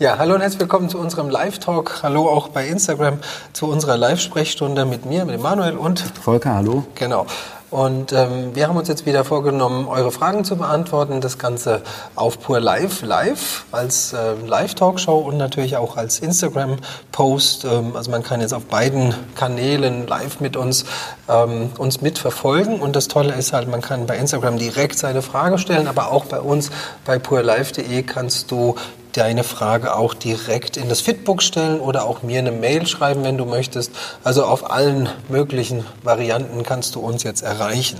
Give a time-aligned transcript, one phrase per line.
[0.00, 2.02] Ja, hallo und herzlich willkommen zu unserem Live-Talk.
[2.02, 3.20] Hallo auch bei Instagram
[3.52, 6.84] zu unserer Live-Sprechstunde mit mir, mit Emanuel und Volker, hallo.
[6.96, 7.26] Genau.
[7.70, 11.20] Und ähm, wir haben uns jetzt wieder vorgenommen, eure Fragen zu beantworten.
[11.20, 11.82] Das Ganze
[12.16, 17.64] auf Pur Live, live als äh, Live-Talkshow und natürlich auch als Instagram-Post.
[17.64, 20.86] Ähm, also man kann jetzt auf beiden Kanälen live mit uns
[21.28, 22.80] ähm, uns mitverfolgen.
[22.80, 26.24] Und das Tolle ist halt, man kann bei Instagram direkt seine Frage stellen, aber auch
[26.24, 26.72] bei uns
[27.04, 28.74] bei purlive.de kannst du
[29.16, 33.38] deine Frage auch direkt in das Fitbook stellen oder auch mir eine Mail schreiben, wenn
[33.38, 33.92] du möchtest.
[34.22, 37.98] Also auf allen möglichen Varianten kannst du uns jetzt erreichen.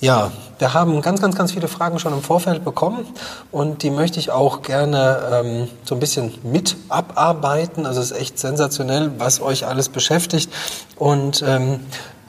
[0.00, 3.06] Ja, wir haben ganz, ganz, ganz viele Fragen schon im Vorfeld bekommen
[3.50, 7.86] und die möchte ich auch gerne ähm, so ein bisschen mit abarbeiten.
[7.86, 10.52] Also es ist echt sensationell, was euch alles beschäftigt.
[10.96, 11.80] Und ähm,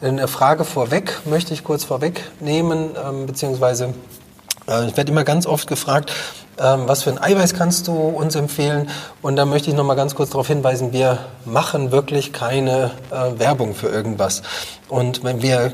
[0.01, 3.93] eine Frage vorweg möchte ich kurz vorwegnehmen, ähm, beziehungsweise
[4.67, 6.13] äh, ich werde immer ganz oft gefragt,
[6.57, 8.89] was für ein Eiweiß kannst du uns empfehlen?
[9.21, 13.39] Und da möchte ich noch mal ganz kurz darauf hinweisen, wir machen wirklich keine äh,
[13.39, 14.41] Werbung für irgendwas.
[14.89, 15.73] Und wenn wir,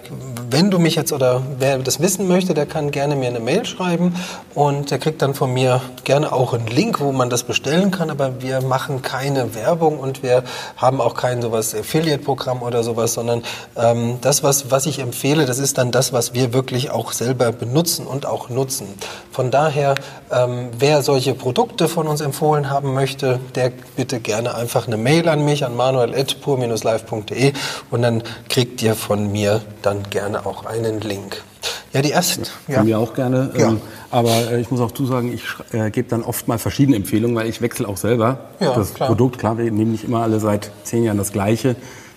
[0.49, 3.63] wenn du mich jetzt oder wer das wissen möchte, der kann gerne mir eine Mail
[3.63, 4.15] schreiben
[4.55, 8.09] und der kriegt dann von mir gerne auch einen Link, wo man das bestellen kann.
[8.09, 10.43] Aber wir machen keine Werbung und wir
[10.77, 13.43] haben auch kein sowas Affiliate-Programm oder sowas, sondern
[13.75, 17.51] ähm, das, was, was ich empfehle, das ist dann das, was wir wirklich auch selber
[17.51, 18.87] benutzen und auch nutzen.
[19.31, 19.93] Von daher,
[20.31, 25.29] ähm, wer solche Produkte von uns empfohlen haben möchte, der bitte gerne einfach eine Mail
[25.29, 27.53] an mich, an manuel.pur-live.de
[27.91, 31.43] und dann kriegt ihr von mir dann gerne auch einen Link.
[31.91, 32.43] Ja, die ersten.
[32.67, 32.77] Ja.
[32.77, 33.51] Von mir auch gerne.
[33.55, 33.69] Ja.
[33.69, 37.35] Ähm, aber äh, ich muss auch zusagen, ich äh, gebe dann oft mal verschiedene Empfehlungen,
[37.35, 39.09] weil ich wechsle auch selber ja, das klar.
[39.09, 39.37] Produkt.
[39.37, 41.75] Klar, wir nehmen nicht immer alle seit zehn Jahren das Gleiche.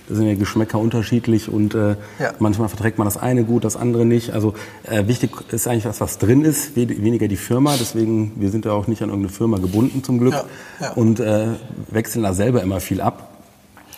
[0.08, 2.32] Da sind ja Geschmäcker unterschiedlich und äh, ja.
[2.38, 4.32] manchmal verträgt man das eine gut, das andere nicht.
[4.32, 7.74] Also äh, wichtig ist eigentlich was, was drin ist, weniger die Firma.
[7.78, 10.44] Deswegen, wir sind ja auch nicht an irgendeine Firma gebunden zum Glück ja.
[10.80, 10.92] Ja.
[10.92, 11.48] und äh,
[11.88, 13.30] wechseln da selber immer viel ab.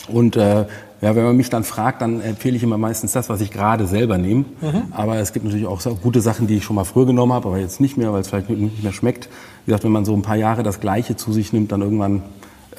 [0.09, 0.65] Und äh,
[1.01, 3.87] ja, wenn man mich dann fragt, dann empfehle ich immer meistens das, was ich gerade
[3.87, 4.45] selber nehme.
[4.61, 4.85] Mhm.
[4.91, 7.59] Aber es gibt natürlich auch gute Sachen, die ich schon mal früher genommen habe, aber
[7.59, 9.29] jetzt nicht mehr, weil es vielleicht nicht mehr schmeckt.
[9.65, 12.23] Wie gesagt, wenn man so ein paar Jahre das Gleiche zu sich nimmt, dann irgendwann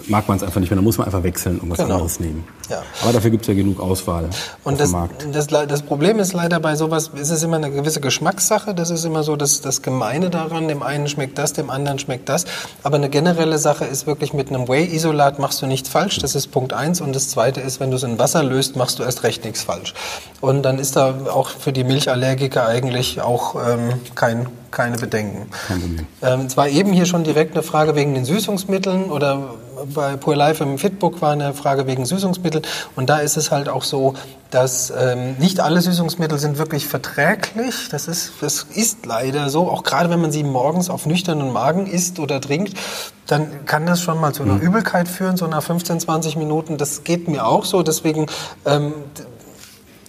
[0.07, 0.77] mag man es einfach nicht mehr.
[0.77, 1.95] Da muss man einfach wechseln und was genau.
[1.95, 2.45] anderes nehmen.
[2.69, 2.83] Ja.
[3.01, 4.29] Aber dafür gibt es ja genug Auswahl
[4.63, 4.95] und das,
[5.31, 8.75] das, das, Problem ist leider bei sowas, ist es immer eine gewisse Geschmackssache.
[8.75, 10.67] Das ist immer so das, das Gemeine daran.
[10.67, 12.45] Dem einen schmeckt das, dem anderen schmeckt das.
[12.83, 16.19] Aber eine generelle Sache ist wirklich, mit einem Whey-Isolat machst du nichts falsch.
[16.19, 17.01] Das ist Punkt eins.
[17.01, 19.63] Und das zweite ist, wenn du es in Wasser löst, machst du erst recht nichts
[19.63, 19.93] falsch.
[20.41, 25.49] Und dann ist da auch für die Milchallergiker eigentlich auch ähm, kein keine Bedenken.
[25.67, 26.07] Kein Problem.
[26.21, 29.55] Ähm, es war eben hier schon direkt eine Frage wegen den Süßungsmitteln oder
[29.93, 32.63] bei Poor Life im Fitbook war eine Frage wegen Süßungsmitteln.
[32.95, 34.13] Und da ist es halt auch so,
[34.51, 37.89] dass ähm, nicht alle Süßungsmittel sind wirklich verträglich.
[37.91, 39.69] Das ist, das ist leider so.
[39.69, 42.77] Auch gerade wenn man sie morgens auf nüchternen Magen isst oder trinkt,
[43.27, 44.61] dann kann das schon mal zu einer mhm.
[44.61, 46.77] Übelkeit führen, so nach 15, 20 Minuten.
[46.77, 47.83] Das geht mir auch so.
[47.83, 48.25] Deswegen
[48.65, 48.93] ähm,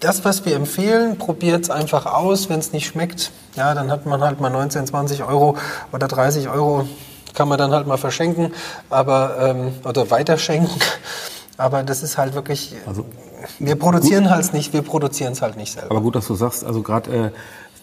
[0.00, 2.48] das, was wir empfehlen, probiert es einfach aus.
[2.48, 5.56] Wenn es nicht schmeckt, ja, dann hat man halt mal 19, 20 Euro
[5.92, 6.88] oder 30 Euro,
[7.34, 8.52] kann man dann halt mal verschenken,
[8.88, 10.70] aber ähm, oder weiterschenken.
[11.56, 12.74] Aber das ist halt wirklich.
[12.86, 13.04] Also,
[13.58, 15.90] wir produzieren halt nicht, wir produzieren es halt nicht selber.
[15.90, 17.30] Aber gut, dass du sagst, also gerade äh,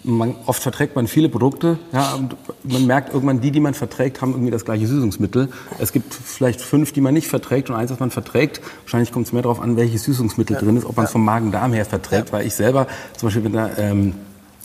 [0.04, 1.78] man, oft verträgt man viele Produkte.
[1.92, 5.50] Ja, und man merkt irgendwann, die, die man verträgt, haben irgendwie das gleiche Süßungsmittel.
[5.80, 8.62] Es gibt vielleicht fünf, die man nicht verträgt und eins, das man verträgt.
[8.84, 10.62] Wahrscheinlich kommt es mehr darauf an, welches Süßungsmittel ja.
[10.62, 12.28] drin ist, ob man es vom Magen-Darm her verträgt.
[12.28, 12.34] Ja.
[12.34, 14.16] Weil ich selber, zum Beispiel, wenn da ähm,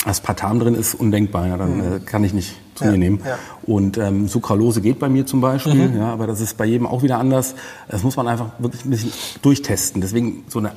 [0.04, 1.46] Aspartam drin ist, undenkbar.
[1.46, 1.96] Ja, dann mhm.
[1.96, 3.20] äh, kann ich nicht zu mir nehmen.
[3.64, 5.98] Und ähm, Sucralose geht bei mir zum Beispiel, mhm.
[5.98, 7.54] ja, aber das ist bei jedem auch wieder anders.
[7.88, 9.12] Das muss man einfach wirklich ein bisschen
[9.42, 10.00] durchtesten.
[10.00, 10.72] Deswegen so eine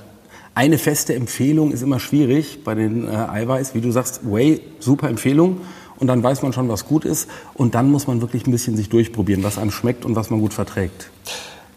[0.56, 3.76] eine feste Empfehlung ist immer schwierig bei den äh, Eiweiß.
[3.76, 5.58] Wie du sagst, Whey, super Empfehlung.
[5.98, 7.30] Und dann weiß man schon, was gut ist.
[7.54, 10.40] Und dann muss man wirklich ein bisschen sich durchprobieren, was einem schmeckt und was man
[10.40, 11.10] gut verträgt.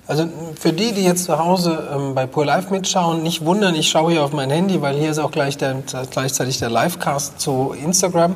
[0.09, 0.27] Also
[0.59, 4.13] für die, die jetzt zu Hause ähm, bei Pure Live mitschauen, nicht wundern, ich schaue
[4.13, 8.35] hier auf mein Handy, weil hier ist auch gleich der, gleichzeitig der Livecast zu Instagram.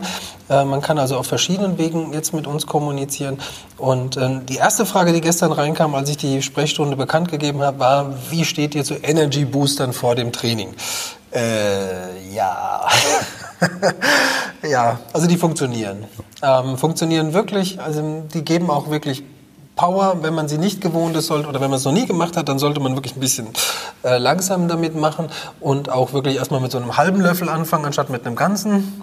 [0.51, 3.39] Äh, man kann also auf verschiedenen Wegen jetzt mit uns kommunizieren.
[3.79, 7.79] Und äh, die erste Frage, die gestern reinkam, als ich die Sprechstunde bekannt gegeben habe,
[7.79, 10.75] war, wie steht ihr zu Energy Boostern vor dem Training?
[11.35, 12.87] Äh, ja.
[14.63, 16.05] ja, also die funktionieren.
[16.43, 19.23] Ähm, funktionieren wirklich, also die geben auch wirklich
[19.77, 22.37] Power, wenn man sie nicht gewohnt ist sollte, oder wenn man es noch nie gemacht
[22.37, 23.49] hat, dann sollte man wirklich ein bisschen
[24.05, 25.29] äh, langsam damit machen
[25.61, 29.03] und auch wirklich erstmal mit so einem halben Löffel anfangen, anstatt mit einem ganzen.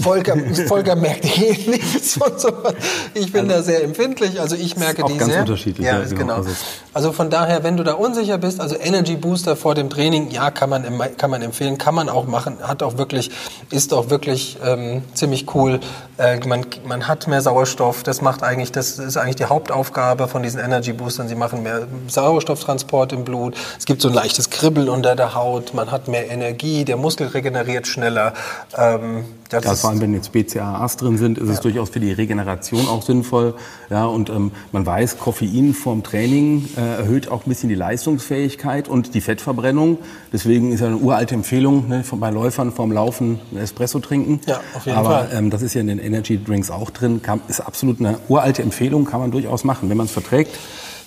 [0.00, 0.36] Volker,
[0.68, 2.74] Volker merkt eh nichts von sowas.
[3.12, 5.40] Ich bin also, da sehr empfindlich, also ich merke die ganz sehr.
[5.40, 5.86] unterschiedlich.
[5.86, 6.18] Ja, ja genau.
[6.18, 6.34] genau.
[6.36, 6.50] Also,
[6.94, 10.50] also von daher, wenn du da unsicher bist, also Energy Booster vor dem Training, ja,
[10.50, 10.84] kann man,
[11.18, 13.30] kann man empfehlen, kann man auch machen, hat auch wirklich,
[13.70, 15.80] ist auch wirklich ähm, ziemlich cool.
[16.16, 20.42] Äh, man, man hat mehr Sauerstoff, das macht eigentlich, das ist eigentlich die Hauptaufgabe von
[20.42, 21.28] diesen Energy Boostern.
[21.28, 23.56] Sie machen mehr Sauerstofftransport im Blut.
[23.78, 27.26] Es gibt so ein leichtes Kribbeln unter der Haut, man hat mehr Energie, der Muskel
[27.26, 28.32] regeneriert schneller.
[28.76, 31.54] Ähm, das ja, vor allem, wenn jetzt BCAAs drin sind, ist ja.
[31.54, 33.54] es durchaus für die Regeneration auch sinnvoll.
[33.90, 38.88] Ja, und ähm, man weiß, Koffein vorm Training äh, erhöht auch ein bisschen die Leistungsfähigkeit
[38.88, 39.98] und die Fettverbrennung.
[40.32, 44.40] Deswegen ist ja eine uralte Empfehlung ne, bei Läufern vorm Laufen einen Espresso trinken.
[44.46, 45.30] Ja, auf jeden Aber, Fall.
[45.34, 47.20] Ähm, das ist ja in den Energy Drinks auch drin.
[47.20, 49.90] Kann, ist absolut eine uralte Empfehlung, kann man durchaus machen.
[49.90, 50.56] Wenn man es verträgt,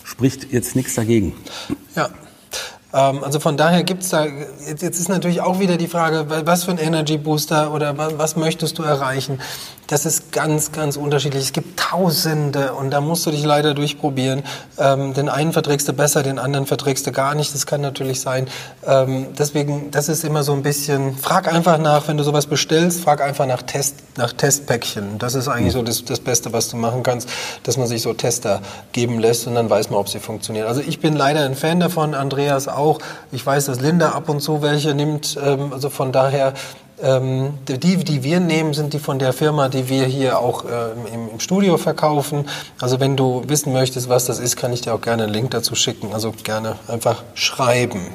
[0.04, 1.34] spricht jetzt nichts dagegen.
[1.96, 2.10] Ja,
[2.96, 4.26] also von daher gibt es da,
[4.68, 8.36] jetzt, ist natürlich auch wieder die Frage, was für ein Energy Booster oder was, was
[8.36, 9.40] möchtest du erreichen?
[9.88, 11.44] Das ist ganz, ganz unterschiedlich.
[11.44, 14.44] Es gibt Tausende und da musst du dich leider durchprobieren.
[14.80, 17.54] Ähm, den einen verträgst du besser, den anderen verträgst du gar nicht.
[17.54, 18.48] Das kann natürlich sein.
[18.86, 23.02] Ähm, deswegen, das ist immer so ein bisschen, frag einfach nach, wenn du sowas bestellst,
[23.02, 25.20] frag einfach nach Test, nach Testpäckchen.
[25.20, 27.30] Das ist eigentlich so das, das Beste, was du machen kannst,
[27.64, 28.62] dass man sich so Tester
[28.92, 30.68] geben lässt und dann weiß man, ob sie funktionieren.
[30.68, 32.85] Also ich bin leider ein Fan davon, Andreas auch.
[33.32, 35.38] Ich weiß, dass Linda ab und zu welche nimmt.
[35.44, 36.54] Ähm, also von daher
[37.02, 40.92] ähm, die, die wir nehmen, sind die von der Firma, die wir hier auch äh,
[41.14, 42.48] im, im, Studio verkaufen.
[42.80, 45.52] Also wenn du wissen möchtest, was das ist, kann ich dir auch gerne einen Link
[45.52, 46.14] dazu schicken.
[46.14, 48.08] Also gerne einfach schreiben.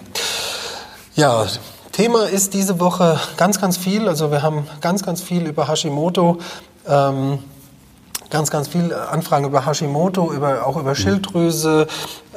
[1.14, 1.46] Ja,
[1.92, 4.08] Thema ist diese Woche ganz, ganz viel.
[4.08, 6.38] Also wir haben ganz, ganz viel über Hashimoto.
[6.88, 7.40] Ähm,
[8.30, 11.86] ganz, ganz viel Anfragen über Hashimoto, über, auch über Schilddrüse,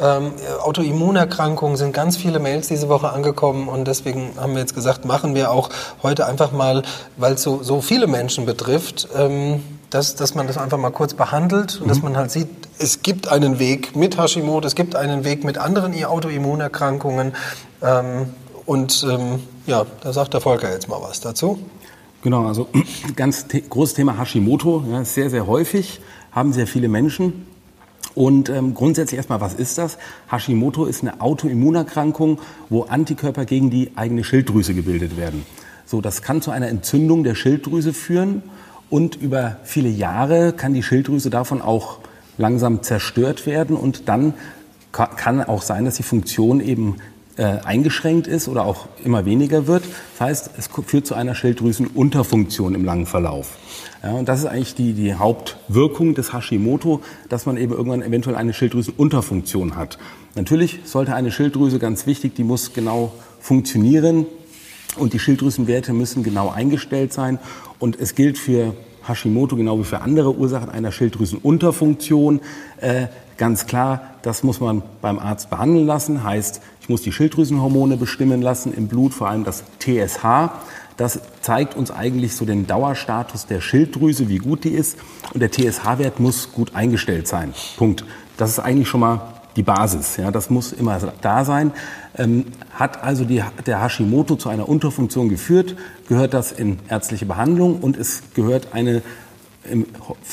[0.01, 5.05] ähm, Autoimmunerkrankungen sind ganz viele Mails diese Woche angekommen und deswegen haben wir jetzt gesagt,
[5.05, 5.69] machen wir auch
[6.01, 6.83] heute einfach mal,
[7.17, 11.13] weil es so, so viele Menschen betrifft, ähm, dass, dass man das einfach mal kurz
[11.13, 11.89] behandelt und mhm.
[11.89, 12.49] dass man halt sieht,
[12.79, 17.33] es gibt einen Weg mit Hashimoto, es gibt einen Weg mit anderen Autoimmunerkrankungen
[17.83, 18.33] ähm,
[18.65, 21.59] und ähm, ja, da sagt der Volker jetzt mal was dazu.
[22.23, 22.69] Genau, also
[23.17, 25.99] ganz großes Thema Hashimoto, ja, sehr, sehr häufig,
[26.31, 27.45] haben sehr viele Menschen.
[28.15, 29.97] Und ähm, grundsätzlich erstmal, was ist das?
[30.31, 32.39] Hashimoto ist eine Autoimmunerkrankung,
[32.69, 35.45] wo Antikörper gegen die eigene Schilddrüse gebildet werden.
[35.85, 38.41] So, das kann zu einer Entzündung der Schilddrüse führen
[38.89, 41.97] und über viele Jahre kann die Schilddrüse davon auch
[42.37, 44.33] langsam zerstört werden und dann
[44.91, 46.97] kann auch sein, dass die Funktion eben
[47.37, 49.83] äh, eingeschränkt ist oder auch immer weniger wird.
[50.17, 53.57] Das heißt, es führt zu einer Schilddrüsenunterfunktion im langen Verlauf.
[54.03, 58.35] Ja, und das ist eigentlich die, die Hauptwirkung des Hashimoto, dass man eben irgendwann eventuell
[58.35, 59.97] eine Schilddrüsenunterfunktion hat.
[60.35, 64.25] Natürlich sollte eine Schilddrüse ganz wichtig, die muss genau funktionieren
[64.97, 67.39] und die Schilddrüsenwerte müssen genau eingestellt sein.
[67.79, 68.75] Und es gilt für
[69.07, 72.41] Hashimoto genau wie für andere Ursachen einer Schilddrüsenunterfunktion.
[72.79, 73.07] Äh,
[73.37, 76.23] ganz klar, das muss man beim Arzt behandeln lassen.
[76.23, 80.51] Heißt, ich muss die Schilddrüsenhormone bestimmen lassen im Blut, vor allem das TSH.
[80.97, 84.97] Das zeigt uns eigentlich so den Dauerstatus der Schilddrüse, wie gut die ist.
[85.33, 87.53] Und der TSH-Wert muss gut eingestellt sein.
[87.77, 88.03] Punkt.
[88.35, 89.21] Das ist eigentlich schon mal
[89.55, 90.17] die Basis.
[90.17, 91.71] Ja, das muss immer da sein.
[92.17, 95.77] Ähm, hat also die, der Hashimoto zu einer Unterfunktion geführt,
[96.09, 99.01] gehört das in ärztliche Behandlung und es gehört eine
[99.71, 99.85] im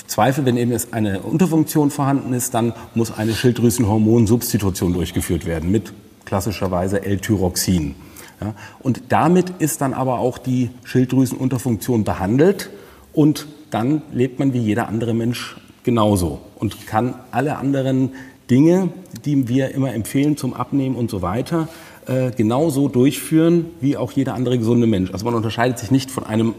[0.09, 5.93] Zweifel, wenn eben eine Unterfunktion vorhanden ist, dann muss eine Schilddrüsenhormonsubstitution durchgeführt werden mit
[6.31, 7.97] klassischerweise L-Tyroxin.
[8.41, 12.71] Ja, und damit ist dann aber auch die Schilddrüsenunterfunktion behandelt
[13.13, 18.11] und dann lebt man wie jeder andere Mensch genauso und kann alle anderen
[18.49, 18.91] Dinge,
[19.25, 21.69] die wir immer empfehlen zum Abnehmen und so weiter,
[22.07, 25.13] äh, genauso durchführen wie auch jeder andere gesunde Mensch.
[25.13, 26.55] Also man unterscheidet sich nicht von einem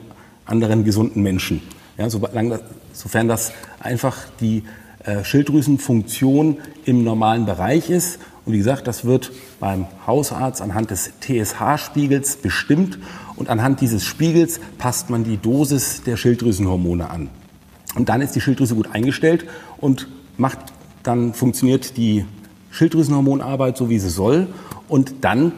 [0.46, 1.62] anderen gesunden Menschen.
[1.98, 4.64] Ja, sofern das einfach die
[5.06, 8.20] äh, Schilddrüsenfunktion im normalen Bereich ist.
[8.46, 12.98] Und wie gesagt, das wird beim Hausarzt anhand des TSH-Spiegels bestimmt
[13.36, 17.30] und anhand dieses Spiegels passt man die Dosis der Schilddrüsenhormone an.
[17.96, 19.46] Und dann ist die Schilddrüse gut eingestellt
[19.78, 20.08] und
[20.38, 20.60] macht,
[21.04, 22.26] dann funktioniert die
[22.72, 24.48] Schilddrüsenhormonarbeit so, wie sie soll.
[24.88, 25.52] Und dann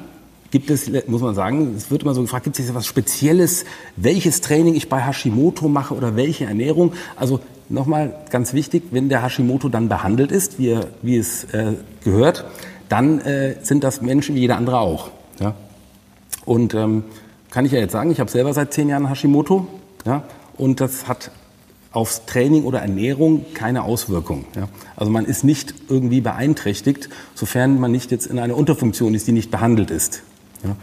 [0.52, 4.42] gibt es, muss man sagen, es wird immer so gefragt, gibt es etwas Spezielles, welches
[4.42, 6.94] Training ich bei Hashimoto mache oder welche Ernährung?
[7.16, 11.74] Also nochmal ganz wichtig, wenn der Hashimoto dann behandelt ist, wie, wie es äh,
[12.04, 12.46] gehört,
[12.94, 15.10] dann äh, sind das Menschen wie jeder andere auch.
[15.40, 15.56] Ja?
[16.46, 17.04] Und ähm,
[17.50, 19.66] kann ich ja jetzt sagen, ich habe selber seit zehn Jahren Hashimoto
[20.06, 20.22] ja?
[20.58, 21.32] und das hat
[21.92, 24.46] aufs Training oder Ernährung keine Auswirkung.
[24.56, 24.68] Ja?
[24.96, 29.32] Also man ist nicht irgendwie beeinträchtigt, sofern man nicht jetzt in einer Unterfunktion ist, die
[29.32, 30.22] nicht behandelt ist.
[30.64, 30.76] Ja?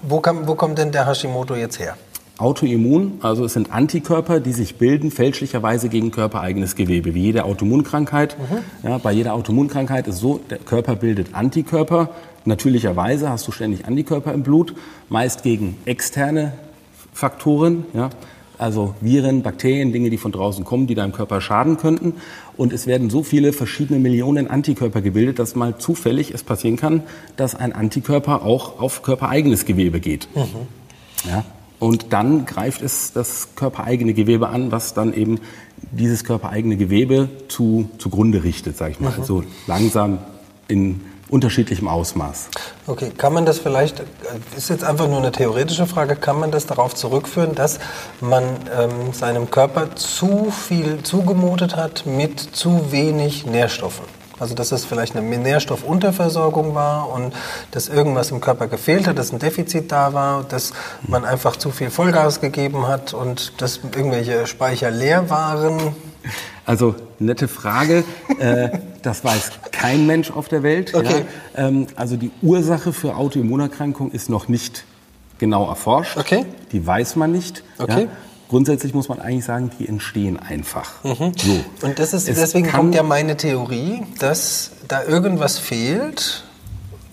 [0.00, 1.98] Wo, kam, wo kommt denn der Hashimoto jetzt her?
[2.40, 8.36] Autoimmun, also es sind Antikörper, die sich bilden fälschlicherweise gegen körpereigenes Gewebe, wie jede Autoimmunkrankheit.
[8.38, 8.88] Mhm.
[8.88, 12.10] Ja, bei jeder Autoimmunkrankheit ist so, der Körper bildet Antikörper.
[12.44, 14.74] Natürlicherweise hast du ständig Antikörper im Blut,
[15.10, 16.52] meist gegen externe
[17.12, 18.08] Faktoren, ja,
[18.56, 22.14] also Viren, Bakterien, Dinge, die von draußen kommen, die deinem Körper schaden könnten.
[22.58, 27.02] Und es werden so viele verschiedene Millionen Antikörper gebildet, dass mal zufällig es passieren kann,
[27.36, 30.28] dass ein Antikörper auch auf körpereigenes Gewebe geht.
[30.34, 30.68] Mhm.
[31.28, 31.44] Ja,
[31.80, 35.40] und dann greift es das körpereigene Gewebe an, was dann eben
[35.90, 39.12] dieses körpereigene Gewebe zu, zugrunde richtet, sage ich mal.
[39.18, 39.24] Mhm.
[39.24, 40.18] So langsam
[40.68, 42.48] in unterschiedlichem Ausmaß.
[42.86, 44.02] Okay, kann man das vielleicht,
[44.56, 47.78] ist jetzt einfach nur eine theoretische Frage, kann man das darauf zurückführen, dass
[48.20, 48.44] man
[48.76, 54.04] ähm, seinem Körper zu viel zugemutet hat mit zu wenig Nährstoffen?
[54.40, 57.34] Also dass es vielleicht eine Nährstoffunterversorgung war und
[57.70, 60.72] dass irgendwas im Körper gefehlt hat, dass ein Defizit da war, dass
[61.06, 65.94] man einfach zu viel Vollgas gegeben hat und dass irgendwelche Speicher leer waren.
[66.66, 68.04] Also nette Frage.
[68.38, 68.70] äh,
[69.02, 70.94] das weiß kein Mensch auf der Welt.
[70.94, 71.24] Okay.
[71.56, 71.68] Ja.
[71.68, 74.84] Ähm, also die Ursache für Autoimmunerkrankung ist noch nicht
[75.38, 76.16] genau erforscht.
[76.16, 76.46] Okay.
[76.72, 77.64] Die weiß man nicht.
[77.78, 78.04] Okay.
[78.04, 78.08] Ja.
[78.50, 81.04] Grundsätzlich muss man eigentlich sagen, die entstehen einfach.
[81.04, 81.32] Mhm.
[81.36, 81.86] So.
[81.86, 86.42] Und das ist, deswegen kommt ja meine Theorie, dass da irgendwas fehlt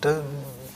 [0.01, 0.21] da,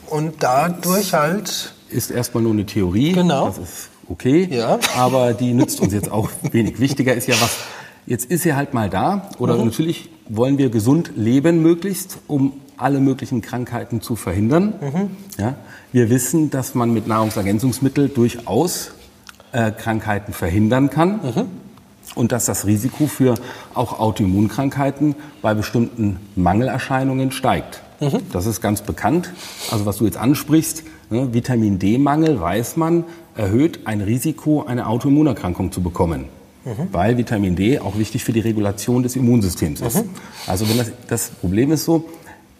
[0.08, 1.74] und dadurch halt.
[1.88, 3.10] Ist erstmal nur eine Theorie.
[3.10, 3.46] Genau.
[3.46, 4.46] Das ist okay.
[4.52, 4.78] Ja.
[4.96, 6.78] Aber die nützt uns jetzt auch wenig.
[6.78, 7.56] Wichtiger ist ja, was.
[8.06, 9.30] Jetzt ist sie halt mal da.
[9.38, 9.64] Oder mhm.
[9.64, 14.74] natürlich wollen wir gesund leben möglichst, um alle möglichen Krankheiten zu verhindern.
[14.80, 15.10] Mhm.
[15.38, 15.56] Ja,
[15.90, 18.92] wir wissen, dass man mit Nahrungsergänzungsmitteln durchaus
[19.52, 21.20] äh, Krankheiten verhindern kann.
[21.22, 21.44] Mhm.
[22.14, 23.36] Und dass das Risiko für
[23.74, 27.80] auch Autoimmunkrankheiten bei bestimmten Mangelerscheinungen steigt.
[28.00, 28.18] Mhm.
[28.32, 29.30] Das ist ganz bekannt.
[29.70, 33.04] Also was du jetzt ansprichst, ne, Vitamin D-Mangel, weiß man,
[33.36, 36.26] erhöht ein Risiko, eine Autoimmunerkrankung zu bekommen.
[36.64, 36.88] Mhm.
[36.92, 40.04] Weil Vitamin D auch wichtig für die Regulation des Immunsystems ist.
[40.46, 42.08] Also wenn das, das Problem ist so,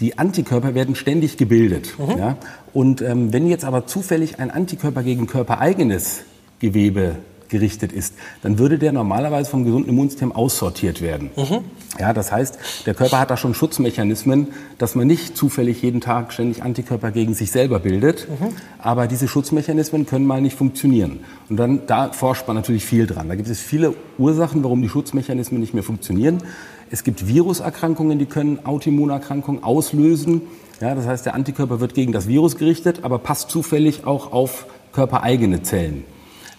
[0.01, 1.95] die Antikörper werden ständig gebildet.
[1.99, 2.19] Mhm.
[2.19, 2.37] Ja?
[2.73, 6.23] Und ähm, wenn jetzt aber zufällig ein Antikörper gegen körpereigenes
[6.63, 7.17] Gewebe
[7.53, 11.31] gerichtet ist, dann würde der normalerweise vom gesunden Immunsystem aussortiert werden.
[11.37, 11.59] Mhm.
[12.01, 16.33] Ja, das heißt, der Körper hat da schon Schutzmechanismen, dass man nicht zufällig jeden Tag
[16.33, 18.27] ständig Antikörper gegen sich selber bildet.
[18.29, 18.55] Mhm.
[18.79, 21.21] Aber diese Schutzmechanismen können mal nicht funktionieren.
[21.51, 23.29] Und dann, da forscht man natürlich viel dran.
[23.29, 26.43] Da gibt es viele Ursachen, warum die Schutzmechanismen nicht mehr funktionieren.
[26.91, 30.43] Es gibt Viruserkrankungen, die können Autoimmunerkrankungen auslösen.
[30.81, 34.67] Ja, das heißt, der Antikörper wird gegen das Virus gerichtet, aber passt zufällig auch auf
[34.93, 36.05] körpereigene Zellen.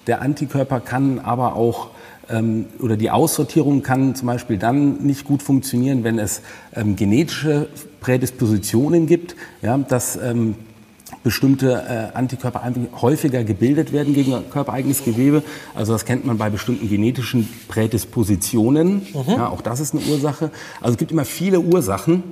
[0.07, 1.89] Der Antikörper kann aber auch
[2.29, 6.41] ähm, oder die Aussortierung kann zum Beispiel dann nicht gut funktionieren, wenn es
[6.73, 7.67] ähm, genetische
[7.99, 10.55] Prädispositionen gibt, ja, dass ähm,
[11.23, 12.63] bestimmte äh, Antikörper
[13.01, 15.43] häufiger gebildet werden gegen körpereigenes Gewebe.
[15.75, 19.07] Also das kennt man bei bestimmten genetischen Prädispositionen.
[19.13, 19.23] Mhm.
[19.27, 20.51] Ja, auch das ist eine Ursache.
[20.81, 22.23] Also es gibt immer viele Ursachen.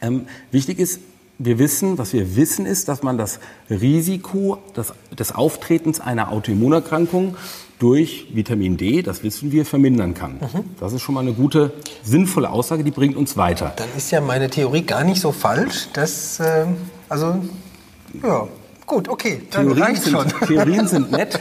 [0.00, 1.00] Ähm, wichtig ist,
[1.38, 3.38] wir wissen, was wir wissen ist, dass man das
[3.70, 7.36] Risiko des, des Auftretens einer Autoimmunerkrankung
[7.78, 10.32] durch Vitamin D, das wissen wir, vermindern kann.
[10.32, 10.64] Mhm.
[10.80, 13.72] Das ist schon mal eine gute, sinnvolle Aussage, die bringt uns weiter.
[13.76, 16.66] Dann ist ja meine Theorie gar nicht so falsch, dass, äh,
[17.08, 17.36] also,
[18.20, 18.48] ja,
[18.84, 20.28] gut, okay, dann Theorien reicht sind, schon.
[20.48, 21.38] Theorien sind nett.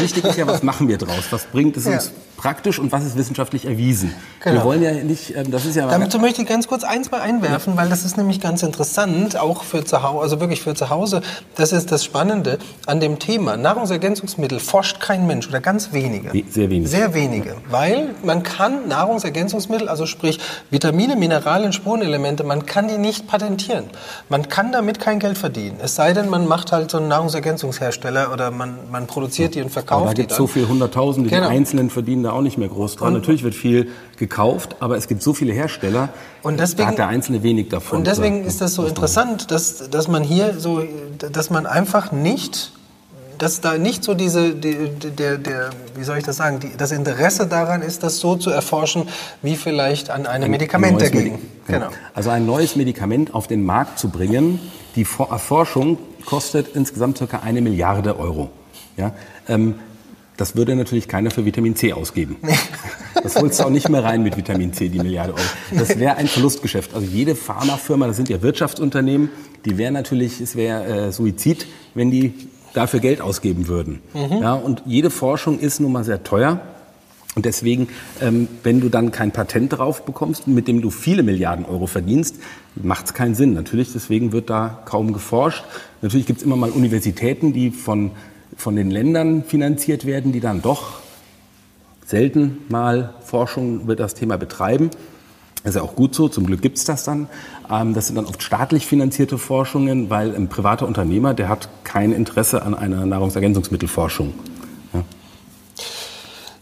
[0.00, 1.24] Wichtig ist ja, was machen wir draus?
[1.30, 1.92] Was bringt es ja.
[1.92, 2.10] uns
[2.44, 4.14] praktisch und was ist wissenschaftlich erwiesen.
[4.40, 4.56] Genau.
[4.56, 5.86] Wir wollen ja nicht, ähm, das ist ja...
[5.86, 7.80] Dazu möchte ich ganz kurz eins mal einwerfen, ja.
[7.80, 11.22] weil das ist nämlich ganz interessant, auch für zu Hause, also wirklich für zu Hause.
[11.54, 13.56] Das ist das Spannende an dem Thema.
[13.56, 16.32] Nahrungsergänzungsmittel forscht kein Mensch oder ganz wenige.
[16.50, 16.86] Sehr wenige.
[16.86, 23.26] Sehr wenige, weil man kann Nahrungsergänzungsmittel, also sprich Vitamine, Mineralien, Spurenelemente, man kann die nicht
[23.26, 23.84] patentieren.
[24.28, 25.78] Man kann damit kein Geld verdienen.
[25.82, 29.70] Es sei denn, man macht halt so einen Nahrungsergänzungshersteller oder man, man produziert die und
[29.70, 31.48] verkauft Aber da gibt es so viele Hunderttausende, die genau.
[31.48, 33.08] Einzelnen verdienen da auch nicht mehr groß dran.
[33.08, 36.10] Und Natürlich wird viel gekauft, aber es gibt so viele Hersteller,
[36.42, 37.98] und deswegen, da hat der Einzelne wenig davon.
[37.98, 40.82] Und deswegen ist das so interessant, dass, dass man hier so,
[41.18, 42.72] dass man einfach nicht
[43.38, 46.92] dass da nicht so diese, die, der, der, wie soll ich das sagen, die, das
[46.92, 49.08] Interesse daran ist, das so zu erforschen,
[49.42, 51.32] wie vielleicht an einem ein Medikament dagegen.
[51.32, 51.88] Medi genau.
[52.14, 54.60] Also ein neues Medikament auf den Markt zu bringen,
[54.96, 57.40] die Erforschung kostet insgesamt ca.
[57.40, 58.50] eine Milliarde Euro.
[58.96, 59.12] Ja?
[59.48, 59.74] Ähm,
[60.36, 62.36] das würde natürlich keiner für Vitamin C ausgeben.
[63.22, 65.44] Das holst du auch nicht mehr rein mit Vitamin C, die Milliarde Euro.
[65.70, 66.92] Das wäre ein Verlustgeschäft.
[66.92, 69.30] Also jede Pharmafirma, das sind ja Wirtschaftsunternehmen,
[69.64, 72.34] die wäre natürlich, es wäre äh, Suizid, wenn die
[72.74, 74.00] dafür Geld ausgeben würden.
[74.12, 74.42] Mhm.
[74.42, 76.60] Ja, und jede Forschung ist nun mal sehr teuer.
[77.34, 77.88] Und deswegen,
[78.20, 82.36] ähm, wenn du dann kein Patent drauf bekommst, mit dem du viele Milliarden Euro verdienst,
[82.76, 83.54] macht es keinen Sinn.
[83.54, 85.64] Natürlich, deswegen wird da kaum geforscht.
[86.02, 88.12] Natürlich gibt es immer mal Universitäten, die von
[88.56, 91.00] von den Ländern finanziert werden, die dann doch
[92.04, 94.90] selten mal Forschung über das Thema betreiben.
[95.62, 97.26] Das ist ja auch gut so, zum Glück gibt es das dann.
[97.70, 102.12] Ähm, das sind dann oft staatlich finanzierte Forschungen, weil ein privater Unternehmer, der hat kein
[102.12, 104.34] Interesse an einer Nahrungsergänzungsmittelforschung.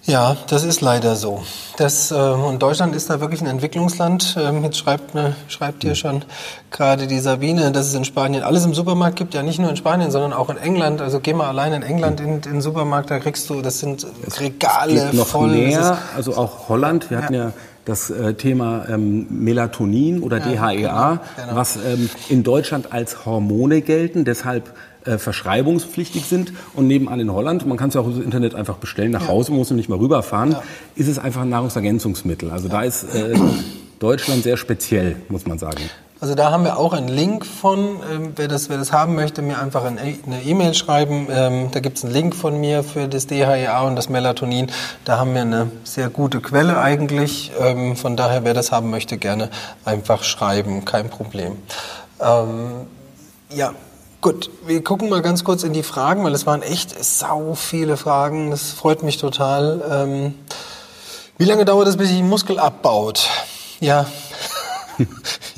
[0.05, 1.43] Ja, das ist leider so.
[1.77, 4.37] Das, äh, und Deutschland ist da wirklich ein Entwicklungsland.
[4.39, 6.25] Ähm, jetzt schreibt, ne, schreibt hier schon
[6.73, 9.35] gerade die Sabine, dass es in Spanien alles im Supermarkt gibt.
[9.35, 11.01] Ja, nicht nur in Spanien, sondern auch in England.
[11.01, 14.05] Also geh mal allein in England in, in den Supermarkt, da kriegst du, das sind
[14.41, 15.51] Regale es noch voll.
[15.51, 17.09] Mehr, also auch Holland.
[17.11, 17.23] Wir ja.
[17.23, 17.53] hatten ja
[17.85, 21.57] das äh, Thema ähm, Melatonin oder ja, DHEA, genau, genau.
[21.57, 24.25] was ähm, in Deutschland als Hormone gelten.
[24.25, 24.73] Deshalb
[25.05, 28.55] äh, verschreibungspflichtig sind und nebenan in Holland, man kann es ja auch über das Internet
[28.55, 29.29] einfach bestellen nach ja.
[29.29, 30.63] Hause, man muss nicht mal rüberfahren, ja.
[30.95, 32.51] ist es einfach ein Nahrungsergänzungsmittel.
[32.51, 33.35] Also da ist äh,
[33.99, 35.83] Deutschland sehr speziell, muss man sagen.
[36.23, 39.43] Also da haben wir auch einen Link von, ähm, wer, das, wer das haben möchte,
[39.43, 41.27] mir einfach eine E-Mail schreiben.
[41.29, 44.71] Ähm, da gibt es einen Link von mir für das DHEA und das Melatonin.
[45.05, 47.51] Da haben wir eine sehr gute Quelle eigentlich.
[47.59, 49.51] Ähm, von daher, wer das haben möchte, gerne
[49.85, 51.57] einfach schreiben, kein Problem.
[52.21, 52.87] Ähm,
[53.51, 53.75] ja,
[54.23, 57.97] Gut, wir gucken mal ganz kurz in die Fragen, weil es waren echt sau viele
[57.97, 58.53] Fragen.
[58.53, 59.83] Das freut mich total.
[59.91, 60.35] Ähm,
[61.39, 63.29] wie lange dauert es, bis sich ein Muskel abbaut?
[63.81, 64.07] Ja,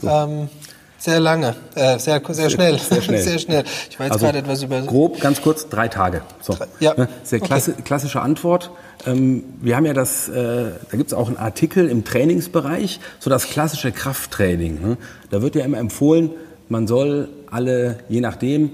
[0.00, 0.24] ja.
[0.24, 0.48] Ähm,
[0.96, 2.78] sehr lange, äh, sehr, sehr schnell.
[2.78, 3.22] Sehr, schnell.
[3.22, 3.64] sehr schnell.
[3.90, 4.80] Ich weiß also gerade etwas über.
[4.80, 6.22] Grob, ganz kurz, drei Tage.
[6.40, 6.56] So.
[6.80, 6.94] Ja.
[6.94, 7.10] Ne?
[7.24, 7.82] Sehr klassi okay.
[7.82, 8.70] klassische Antwort.
[9.06, 13.28] Ähm, wir haben ja das, äh, da gibt es auch einen Artikel im Trainingsbereich, so
[13.28, 14.80] das klassische Krafttraining.
[14.80, 14.96] Ne?
[15.28, 16.30] Da wird ja immer empfohlen,
[16.68, 18.70] man soll alle, je nachdem,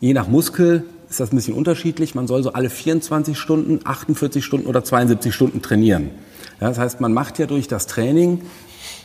[0.00, 4.44] je nach Muskel ist das ein bisschen unterschiedlich, man soll so alle 24 Stunden, 48
[4.44, 6.10] Stunden oder 72 Stunden trainieren.
[6.60, 8.42] Ja, das heißt, man macht ja durch das Training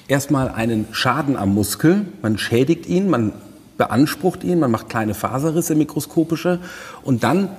[0.08, 3.34] erstmal einen Schaden am Muskel, man schädigt ihn, man
[3.78, 6.60] beansprucht ihn, man macht kleine Faserrisse mikroskopische
[7.04, 7.50] und dann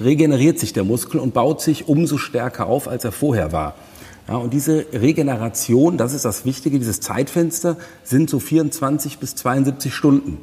[0.00, 3.74] regeneriert sich der Muskel und baut sich umso stärker auf, als er vorher war.
[4.28, 9.94] Ja, und diese Regeneration, das ist das Wichtige, dieses Zeitfenster sind so 24 bis 72
[9.94, 10.38] Stunden.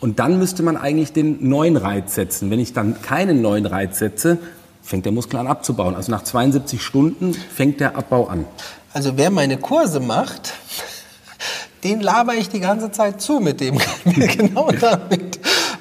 [0.00, 2.50] Und dann müsste man eigentlich den neuen Reiz setzen.
[2.50, 4.38] Wenn ich dann keinen neuen Reiz setze,
[4.82, 5.94] fängt der Muskel an abzubauen.
[5.94, 8.44] Also nach 72 Stunden fängt der Abbau an.
[8.92, 10.54] Also wer meine Kurse macht,
[11.84, 15.38] den laber ich die ganze Zeit zu mit dem, genau damit.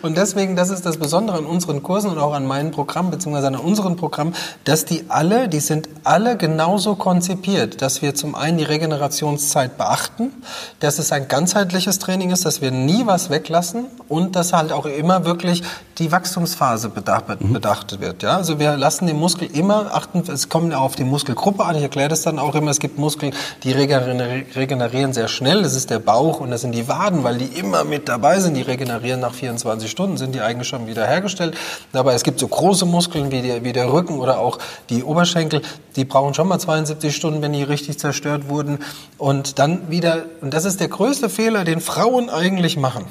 [0.08, 3.48] Und deswegen, das ist das Besondere an unseren Kursen und auch an meinem Programm, beziehungsweise
[3.48, 8.58] an unserem Programm, dass die alle, die sind alle genauso konzipiert, dass wir zum einen
[8.58, 10.32] die Regenerationszeit beachten,
[10.80, 14.86] dass es ein ganzheitliches Training ist, dass wir nie was weglassen und dass halt auch
[14.86, 15.62] immer wirklich
[15.98, 18.02] die Wachstumsphase bedacht, mhm.
[18.02, 18.24] wird.
[18.24, 18.38] Ja?
[18.38, 22.10] Also wir lassen den Muskel immer achten, es kommt auf die Muskelgruppe an, ich erkläre
[22.10, 26.39] das dann auch immer, es gibt Muskeln, die regenerieren sehr schnell, das ist der Bauch
[26.39, 29.58] und das sind die Waden, weil die immer mit dabei sind, die regenerieren nach 24
[29.58, 31.58] 24 Stunden sind die eigentlich schon wieder hergestellt.
[31.92, 34.60] Aber es gibt so große Muskeln wie, die, wie der Rücken oder auch
[34.92, 35.64] die Oberschenkel,
[35.96, 38.78] die brauchen schon mal 72 Stunden, wenn die richtig zerstört wurden.
[39.18, 43.06] Und dann wieder, und das ist der größte Fehler, den Frauen eigentlich machen.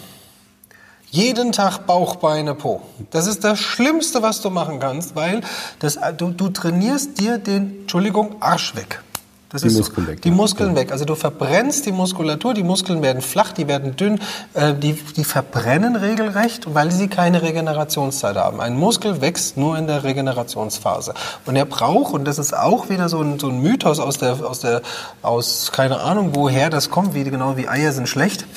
[1.10, 2.82] Jeden Tag Bauch, Beine, Po.
[3.10, 5.40] Das ist das Schlimmste, was du machen kannst, weil
[5.80, 9.02] das, du, du trainierst dir den, Entschuldigung, Arsch weg.
[9.48, 10.12] Das die Muskeln so.
[10.12, 10.22] weg.
[10.22, 10.76] Die Muskeln ja.
[10.76, 10.92] weg.
[10.92, 14.20] Also du verbrennst die Muskulatur, die Muskeln werden flach, die werden dünn,
[14.54, 18.60] äh, die, die verbrennen regelrecht, weil sie keine Regenerationszeit haben.
[18.60, 21.14] Ein Muskel wächst nur in der Regenerationsphase.
[21.44, 24.44] Und er braucht, und das ist auch wieder so ein, so ein Mythos aus der,
[24.44, 24.82] aus der,
[25.22, 28.46] aus keine Ahnung woher das kommt, wie genau wie Eier sind schlecht.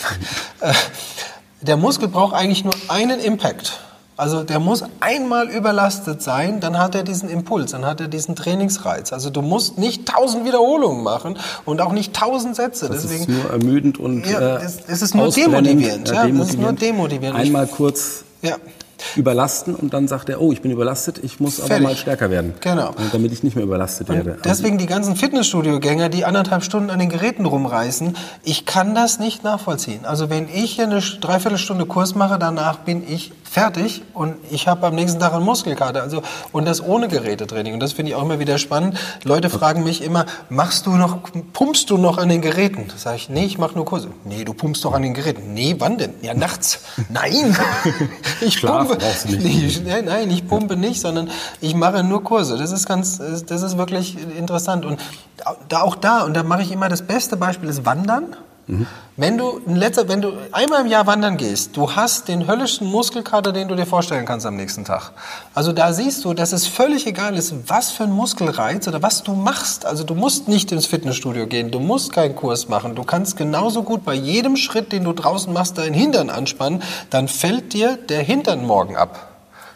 [0.62, 0.74] Äh,
[1.62, 3.80] der Muskel braucht eigentlich nur einen Impact.
[4.20, 8.36] Also der muss einmal überlastet sein, dann hat er diesen Impuls, dann hat er diesen
[8.36, 9.14] Trainingsreiz.
[9.14, 12.90] Also du musst nicht tausend Wiederholungen machen und auch nicht tausend Sätze.
[12.90, 16.10] Das Deswegen, ist nur ermüdend und ja, äh, es, es ist nur demotivierend.
[16.10, 16.40] Ja, demotivierend.
[16.42, 17.40] Das ist nur demotivierend.
[17.40, 18.58] Einmal kurz ja
[19.16, 21.76] überlasten und dann sagt er, oh, ich bin überlastet, ich muss Fertig.
[21.76, 22.54] aber mal stärker werden.
[22.62, 22.94] Genau.
[23.12, 24.38] Damit ich nicht mehr überlastet und werde.
[24.44, 29.44] Deswegen die ganzen Fitnessstudio-Gänger, die anderthalb Stunden an den Geräten rumreißen, ich kann das nicht
[29.44, 30.06] nachvollziehen.
[30.06, 34.86] Also wenn ich hier eine Dreiviertelstunde Kurs mache, danach bin ich fertig und ich habe
[34.86, 36.04] am nächsten Tag einen Muskelkater.
[36.04, 37.74] Also, und das ohne Gerätetraining.
[37.74, 38.98] Und das finde ich auch immer wieder spannend.
[39.24, 41.20] Leute fragen mich immer, machst du noch,
[41.54, 42.86] pumpst du noch an den Geräten?
[42.88, 44.10] Da sage ich, nee, ich mache nur Kurse.
[44.24, 45.54] Nee, du pumpst doch an den Geräten.
[45.54, 46.14] Nee, wann denn?
[46.22, 46.82] Ja, nachts.
[47.10, 47.58] Nein,
[48.42, 48.58] ich
[48.98, 49.38] pumpe.
[49.42, 51.30] Nee, nein, nein, ich pumpe nicht, sondern
[51.62, 52.58] ich mache nur Kurse.
[52.58, 54.86] Das ist ganz, das ist wirklich interessant.
[54.86, 55.00] Und
[55.68, 58.36] da, auch da, und da mache ich immer das beste Beispiel ist Wandern.
[58.70, 58.86] Mhm.
[59.18, 62.88] Wenn du in letzter, wenn du einmal im Jahr wandern gehst, du hast den höllischsten
[62.88, 65.12] Muskelkater, den du dir vorstellen kannst am nächsten Tag.
[65.56, 69.24] Also da siehst du, dass es völlig egal ist, was für ein Muskelreiz oder was
[69.24, 69.88] du machst.
[69.88, 72.94] Also du musst nicht ins Fitnessstudio gehen, du musst keinen Kurs machen.
[72.94, 77.28] Du kannst genauso gut bei jedem Schritt, den du draußen machst, deinen Hintern anspannen, dann
[77.28, 79.30] fällt dir der Hintern morgen ab.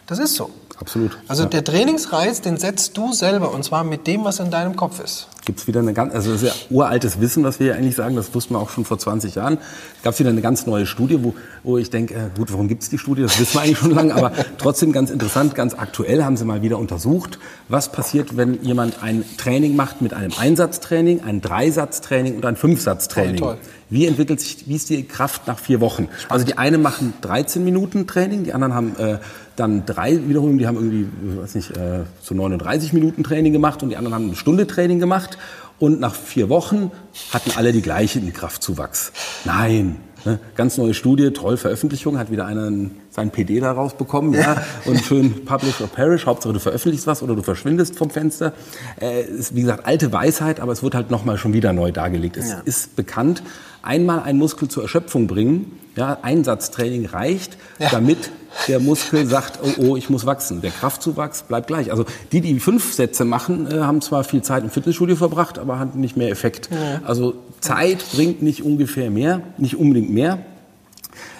[0.05, 0.51] Das ist so.
[0.79, 1.17] Absolut.
[1.27, 1.49] Also ja.
[1.49, 5.27] der Trainingsreiz, den setzt du selber und zwar mit dem, was in deinem Kopf ist.
[5.45, 7.95] Gibt es wieder eine ganz, also das ist ja uraltes Wissen, was wir ja eigentlich
[7.95, 9.57] sagen, das wussten wir auch schon vor 20 Jahren.
[10.01, 12.83] Gab es wieder eine ganz neue Studie, wo, wo ich denke, äh, gut, warum gibt
[12.83, 13.23] es die Studie?
[13.23, 16.61] Das wissen wir eigentlich schon lange, aber trotzdem ganz interessant, ganz aktuell haben sie mal
[16.61, 22.45] wieder untersucht, was passiert, wenn jemand ein Training macht mit einem Einsatztraining, ein Dreisatztraining und
[22.45, 23.37] ein Fünfsatztraining.
[23.37, 23.69] Toll, toll.
[23.93, 26.09] Wie entwickelt sich, wie ist die Kraft nach vier Wochen?
[26.27, 29.19] Also die einen machen 13 Minuten Training, die anderen haben äh,
[29.55, 31.07] dann drei Wiederholungen, die haben irgendwie,
[31.39, 34.97] weiß nicht, äh, so 39 Minuten Training gemacht und die anderen haben eine Stunde Training
[34.97, 35.37] gemacht.
[35.77, 36.89] Und nach vier Wochen
[37.31, 39.11] hatten alle die gleichen Kraftzuwachs.
[39.45, 40.39] Nein, ne?
[40.55, 42.71] ganz neue Studie, toll Veröffentlichung, hat wieder einer
[43.09, 47.35] sein PD da rausbekommen, ja, und schön publish or perish, Hauptsache du veröffentlichst was oder
[47.35, 48.53] du verschwindest vom Fenster.
[48.99, 52.37] Äh, ist, wie gesagt, alte Weisheit, aber es wird halt nochmal schon wieder neu dargelegt.
[52.37, 52.61] Es ja.
[52.65, 53.43] ist bekannt,
[53.81, 57.89] einmal einen Muskel zur Erschöpfung bringen, ja, Einsatztraining reicht, ja.
[57.89, 58.31] damit
[58.67, 60.61] der Muskel sagt, oh, oh, ich muss wachsen.
[60.61, 61.91] Der Kraftzuwachs bleibt gleich.
[61.91, 65.79] Also die, die fünf Sätze machen, äh, haben zwar viel Zeit im Fitnessstudio verbracht, aber
[65.79, 66.69] haben nicht mehr Effekt.
[66.71, 67.01] Ja.
[67.03, 70.39] Also Zeit bringt nicht ungefähr mehr, nicht unbedingt mehr.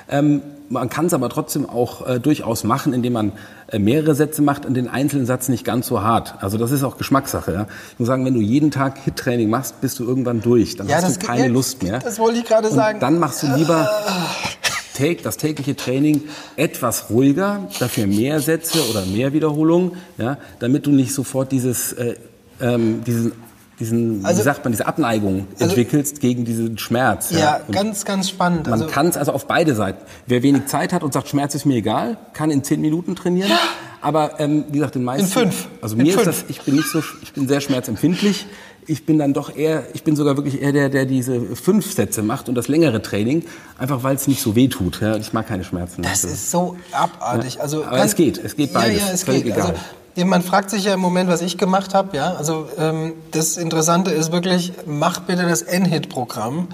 [0.10, 3.32] Ähm, man kann es aber trotzdem auch äh, durchaus machen, indem man
[3.68, 6.36] äh, mehrere Sätze macht und den einzelnen Satz nicht ganz so hart.
[6.42, 7.54] Also das ist auch Geschmackssache.
[7.54, 7.68] Ja?
[7.92, 10.76] Ich muss sagen, wenn du jeden Tag Hit-Training machst, bist du irgendwann durch.
[10.76, 12.00] Dann ja, hast du keine Lust mehr.
[12.00, 13.00] Das wollte ich gerade sagen.
[13.00, 13.90] Dann machst du lieber
[15.24, 16.24] das tägliche Training
[16.56, 22.16] etwas ruhiger, dafür mehr Sätze oder mehr Wiederholungen, ja, damit du nicht sofort dieses, äh,
[22.62, 23.32] ähm, diesen
[23.80, 27.32] diesen, also, wie sagt man, diese Abneigung also, entwickelst gegen diesen Schmerz.
[27.32, 27.62] Ja, ja.
[27.72, 28.68] ganz, ganz spannend.
[28.68, 30.04] Man also, kann es also auf beide Seiten.
[30.28, 33.50] Wer wenig Zeit hat und sagt, Schmerz ist mir egal, kann in zehn Minuten trainieren.
[33.50, 33.60] Ja.
[34.02, 35.26] Aber ähm, wie gesagt, den meisten.
[35.26, 35.68] In fünf.
[35.82, 36.28] Also in mir fünf.
[36.28, 38.46] ist das, ich bin nicht so, ich bin sehr schmerzempfindlich.
[38.86, 42.22] Ich bin dann doch eher, ich bin sogar wirklich eher der, der diese fünf Sätze
[42.22, 43.46] macht und das längere Training,
[43.78, 45.00] einfach weil es nicht so weh tut.
[45.00, 46.02] Ja, ich mag keine Schmerzen.
[46.02, 47.62] Das ist so abartig.
[47.62, 49.00] Also Aber es geht, es geht beides.
[49.00, 49.46] Ja, ja, es geht.
[49.46, 49.62] Egal.
[49.62, 49.74] Also,
[50.18, 52.16] man fragt sich ja im Moment, was ich gemacht habe.
[52.16, 56.68] Ja, also ähm, das Interessante ist wirklich, mach bitte das N-Hit-Programm.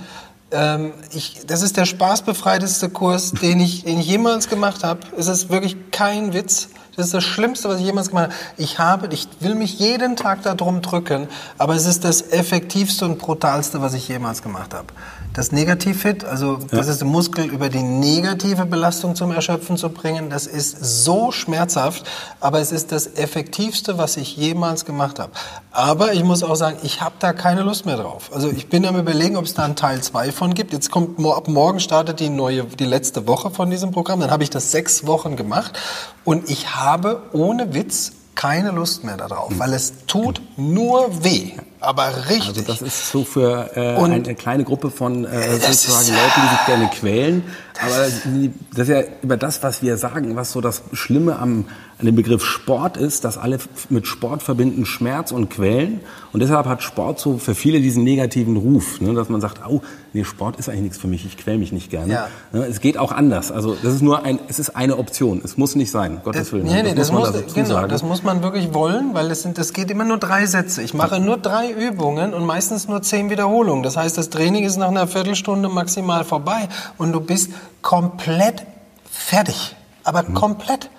[0.52, 5.02] Ähm, ich, das ist der spaßbefreiteste Kurs, den ich, den ich jemals gemacht habe.
[5.18, 6.70] Es ist wirklich kein Witz.
[6.96, 8.36] Das ist das Schlimmste, was ich jemals gemacht habe.
[8.58, 13.20] Ich habe, ich will mich jeden Tag darum drücken, aber es ist das effektivste und
[13.20, 14.88] brutalste, was ich jemals gemacht habe.
[15.34, 16.66] Das Negativ-Fit, also ja.
[16.72, 21.32] das ist der Muskel über die negative Belastung zum Erschöpfen zu bringen, das ist so
[21.32, 22.04] schmerzhaft,
[22.40, 25.32] aber es ist das Effektivste, was ich jemals gemacht habe.
[25.72, 28.32] Aber ich muss auch sagen, ich habe da keine Lust mehr drauf.
[28.34, 30.74] Also ich bin am überlegen, ob es da einen Teil 2 von gibt.
[30.74, 34.20] Jetzt kommt ab morgen startet die neue, die letzte Woche von diesem Programm.
[34.20, 35.80] Dann habe ich das sechs Wochen gemacht
[36.26, 41.52] und ich habe ohne Witz keine Lust mehr darauf, weil es tut nur weh.
[41.82, 42.48] Aber richtig.
[42.48, 46.66] Also das ist so für äh, eine kleine Gruppe von äh, sozusagen Leuten, die sich
[46.66, 47.44] gerne quälen.
[47.82, 51.66] Aber das ist ja über das, was wir sagen, was so das Schlimme am
[52.00, 53.58] an dem Begriff Sport ist, dass alle
[53.90, 56.00] mit Sport verbinden Schmerz und Quälen.
[56.32, 59.82] Und deshalb hat Sport so für viele diesen negativen Ruf, ne, dass man sagt, oh,
[60.14, 62.14] nee, Sport ist eigentlich nichts für mich, ich quäl mich nicht gerne.
[62.14, 62.28] Ja.
[62.54, 63.52] Ne, es geht auch anders.
[63.52, 65.42] Also das ist nur ein, es ist eine Option.
[65.44, 66.68] Es muss nicht sein, Gottes Willen.
[66.68, 67.90] Nee, nee, das, das muss man muss, genau, sagen.
[67.90, 70.82] das muss man wirklich wollen, weil es sind, das geht immer nur drei Sätze.
[70.82, 73.84] Ich mache nur drei Übungen und meistens nur zehn Wiederholungen.
[73.84, 77.52] Das heißt, das Training ist nach einer Viertelstunde maximal vorbei und du bist
[77.82, 78.66] komplett
[79.10, 79.76] fertig.
[80.04, 80.34] Aber mhm.
[80.34, 80.90] komplett.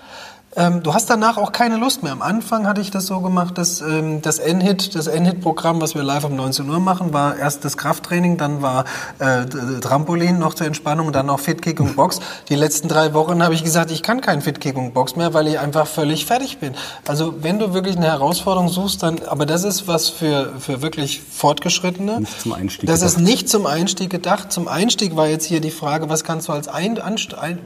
[0.56, 2.10] Ähm, du hast danach auch keine Lust mehr.
[2.10, 6.02] Am Anfang hatte ich das so gemacht, dass ähm, das N-Hit, das N-Hit-Programm, was wir
[6.02, 8.84] live um 19 Uhr machen, war erst das Krafttraining, dann war
[9.20, 9.46] äh,
[9.80, 12.18] Trampolin noch zur Entspannung, dann noch Fitkick und Box.
[12.48, 15.46] Die letzten drei Wochen habe ich gesagt, ich kann kein Fitkick und Box mehr, weil
[15.46, 16.74] ich einfach völlig fertig bin.
[17.06, 21.22] Also wenn du wirklich eine Herausforderung suchst, dann, aber das ist was für, für wirklich
[21.22, 22.20] Fortgeschrittene.
[22.20, 23.18] Nicht zum Einstieg das gedacht.
[23.18, 24.50] ist nicht zum Einstieg gedacht.
[24.50, 26.98] Zum Einstieg war jetzt hier die Frage, was kannst du als ein,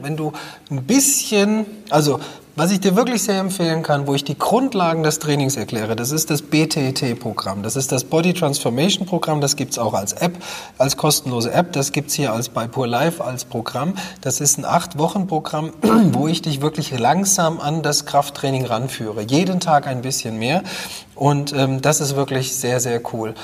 [0.03, 0.33] wenn du
[0.69, 2.19] ein bisschen, also
[2.55, 6.11] was ich dir wirklich sehr empfehlen kann, wo ich die Grundlagen des Trainings erkläre, das
[6.11, 7.63] ist das BTT-Programm.
[7.63, 9.41] Das ist das Body Transformation Programm.
[9.41, 10.37] Das gibt's auch als App,
[10.77, 11.73] als kostenlose App.
[11.73, 13.95] Das gibt's hier als bei Pure Life als Programm.
[14.21, 15.73] Das ist ein acht-Wochen-Programm,
[16.13, 19.21] wo ich dich wirklich langsam an das Krafttraining ranführe.
[19.21, 20.63] Jeden Tag ein bisschen mehr.
[21.13, 23.35] Und ähm, das ist wirklich sehr, sehr cool.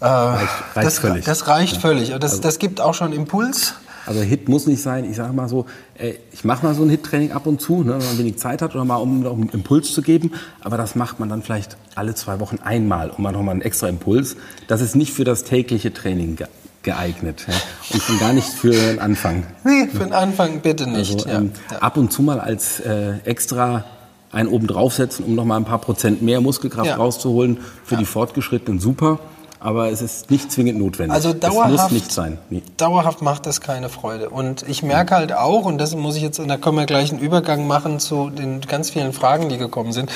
[0.00, 1.24] Äh, reicht, reicht das, völlig.
[1.24, 1.80] das reicht ja.
[1.80, 2.10] völlig.
[2.10, 3.74] Das, also das gibt auch schon Impuls.
[4.06, 6.90] Also Hit muss nicht sein, ich sage mal so, äh, ich mache mal so ein
[6.90, 9.50] Hit-Training ab und zu, ne, wenn man wenig Zeit hat oder mal, um, um einen
[9.50, 10.32] Impuls zu geben.
[10.60, 13.88] Aber das macht man dann vielleicht alle zwei Wochen einmal und man nochmal einen extra
[13.88, 14.36] Impuls.
[14.68, 16.38] Das ist nicht für das tägliche Training
[16.82, 17.54] geeignet ja,
[17.92, 19.44] und schon gar nicht für den Anfang.
[19.64, 21.26] Nee, für den Anfang bitte nicht.
[21.26, 21.78] Also, ähm, ja.
[21.78, 23.84] Ab und zu mal als äh, extra
[24.32, 26.96] einen oben draufsetzen, um nochmal ein paar Prozent mehr Muskelkraft ja.
[26.96, 27.58] rauszuholen.
[27.84, 29.20] Für die Fortgeschrittenen super.
[29.62, 31.14] Aber es ist nicht zwingend notwendig.
[31.14, 32.38] Also dauerhaft, es muss nicht sein.
[32.50, 32.62] Nee.
[32.76, 34.28] Dauerhaft macht das keine Freude.
[34.30, 37.12] Und ich merke halt auch, und das muss ich jetzt, und da können wir gleich
[37.12, 40.10] einen Übergang machen zu den ganz vielen Fragen, die gekommen sind,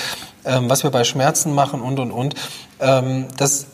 [0.44, 2.34] ähm, was wir bei Schmerzen machen und und und.
[2.80, 3.66] Ähm, das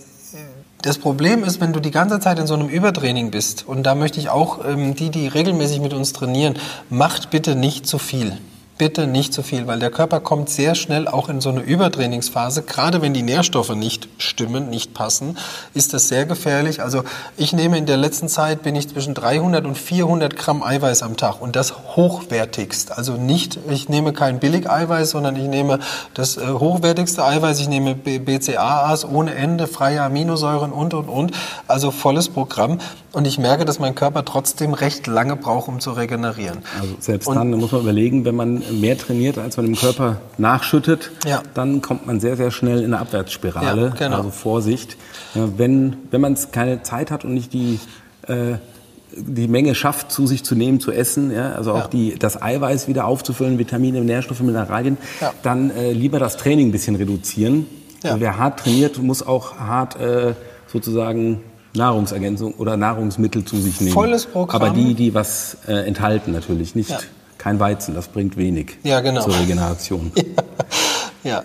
[0.82, 3.94] das Problem ist, wenn du die ganze Zeit in so einem Übertraining bist, und da
[3.94, 6.58] möchte ich auch ähm, die, die regelmäßig mit uns trainieren,
[6.90, 8.36] macht bitte nicht zu viel
[8.78, 12.62] bitte nicht zu viel, weil der Körper kommt sehr schnell auch in so eine Übertrainingsphase.
[12.62, 15.38] Gerade wenn die Nährstoffe nicht stimmen, nicht passen,
[15.74, 16.82] ist das sehr gefährlich.
[16.82, 17.04] Also
[17.36, 21.16] ich nehme in der letzten Zeit bin ich zwischen 300 und 400 Gramm Eiweiß am
[21.16, 22.96] Tag und das hochwertigst.
[22.96, 25.78] Also nicht, ich nehme kein Billig-Eiweiß, sondern ich nehme
[26.14, 27.60] das äh, hochwertigste Eiweiß.
[27.60, 31.32] Ich nehme BCAAs ohne Ende, freie Aminosäuren und und und.
[31.68, 32.78] Also volles Programm.
[33.12, 36.58] Und ich merke, dass mein Körper trotzdem recht lange braucht, um zu regenerieren.
[36.80, 40.16] Also selbst und dann muss man überlegen, wenn man mehr trainiert, als man im Körper
[40.38, 41.42] nachschüttet, ja.
[41.52, 43.88] dann kommt man sehr, sehr schnell in eine Abwärtsspirale.
[43.88, 44.16] Ja, genau.
[44.16, 44.96] Also Vorsicht.
[45.34, 47.80] Wenn wenn man es keine Zeit hat und nicht die
[48.26, 48.54] äh,
[49.14, 51.88] die Menge schafft, zu sich zu nehmen, zu essen, ja, also auch ja.
[51.88, 55.34] die, das Eiweiß wieder aufzufüllen, Vitamine, Nährstoffe, Mineralien, ja.
[55.42, 57.66] dann äh, lieber das Training ein bisschen reduzieren.
[58.02, 58.18] Ja.
[58.18, 60.34] wer hart trainiert, muss auch hart äh,
[60.66, 61.40] sozusagen
[61.74, 63.92] Nahrungsergänzung oder Nahrungsmittel zu sich nehmen.
[63.92, 64.62] Volles Programm.
[64.62, 66.94] Aber die, die was äh, enthalten natürlich, nicht
[67.38, 69.22] kein Weizen, das bringt wenig ja, genau.
[69.22, 70.12] zur Regeneration.
[71.24, 71.30] ja.
[71.30, 71.42] ja.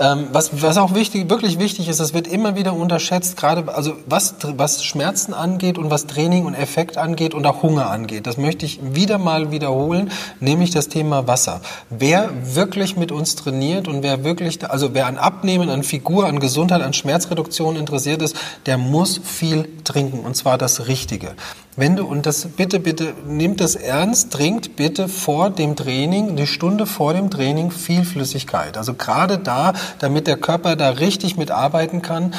[0.00, 3.92] Ähm, was, was auch wichtig, wirklich wichtig ist, es wird immer wieder unterschätzt, gerade also
[4.06, 8.26] was, was Schmerzen angeht und was Training und Effekt angeht und auch Hunger angeht.
[8.26, 11.60] Das möchte ich wieder mal wiederholen, nämlich das Thema Wasser.
[11.90, 16.40] Wer wirklich mit uns trainiert und wer wirklich, also wer an Abnehmen, an Figur, an
[16.40, 18.34] Gesundheit, an Schmerzreduktion interessiert ist,
[18.66, 21.36] der muss viel trinken und zwar das Richtige.
[21.76, 26.46] Wenn du, und das bitte, bitte, nimmt das ernst, trinkt bitte vor dem Training, die
[26.46, 28.76] Stunde vor dem Training viel Flüssigkeit.
[28.76, 32.32] Also gerade da, damit der Körper da richtig mitarbeiten kann.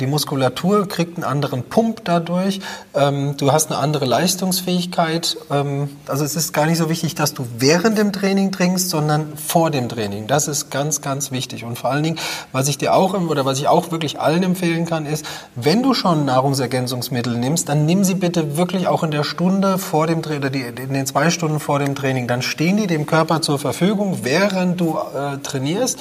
[0.00, 2.60] Die Muskulatur kriegt einen anderen Pump dadurch.
[2.94, 5.36] Ähm, du hast eine andere Leistungsfähigkeit.
[5.50, 9.36] Ähm, also es ist gar nicht so wichtig, dass du während dem Training trinkst, sondern
[9.36, 10.26] vor dem Training.
[10.26, 11.64] Das ist ganz, ganz wichtig.
[11.64, 12.18] Und vor allen Dingen,
[12.50, 15.94] was ich dir auch, oder was ich auch wirklich allen empfehlen kann, ist, wenn du
[15.94, 20.22] schon Nahrungsergänzungsmittel nimmst, dann nimm sie bitte wirklich wirklich auch in der Stunde vor dem
[20.22, 24.20] Training, in den zwei Stunden vor dem Training, dann stehen die dem Körper zur Verfügung,
[24.22, 25.98] während du äh, trainierst.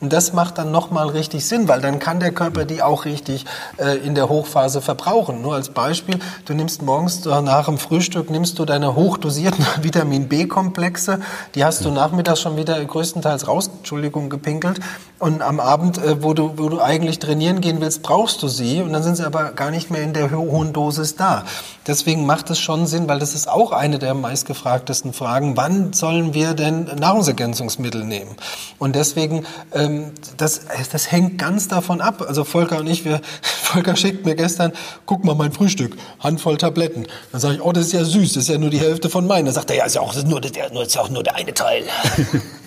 [0.00, 3.46] Und das macht dann nochmal richtig Sinn, weil dann kann der Körper die auch richtig
[3.78, 5.40] äh, in der Hochphase verbrauchen.
[5.40, 11.20] Nur als Beispiel, du nimmst morgens nach dem Frühstück, nimmst du deine hochdosierten Vitamin B-Komplexe,
[11.54, 14.80] die hast du nachmittags schon wieder größtenteils raus, Entschuldigung, gepinkelt.
[15.18, 18.82] Und am Abend, äh, wo, du, wo du eigentlich trainieren gehen willst, brauchst du sie
[18.82, 21.44] und dann sind sie aber gar nicht mehr in der hohen Dosis da.
[21.86, 26.34] Deswegen macht es schon Sinn, weil das ist auch eine der meistgefragtesten Fragen, wann sollen
[26.34, 28.36] wir denn Nahrungsergänzungsmittel nehmen?
[28.78, 32.24] Und deswegen ähm, ähm, das, das hängt ganz davon ab.
[32.26, 34.72] Also Volker und ich, wir, Volker schickt mir gestern,
[35.06, 37.06] guck mal mein Frühstück, Handvoll Tabletten.
[37.32, 39.26] Dann sage ich, oh, das ist ja süß, das ist ja nur die Hälfte von
[39.26, 39.46] meinen.
[39.46, 41.36] Dann sagt er, ja, ist ja auch, ist, nur, das ist ja auch nur der
[41.36, 41.84] eine Teil.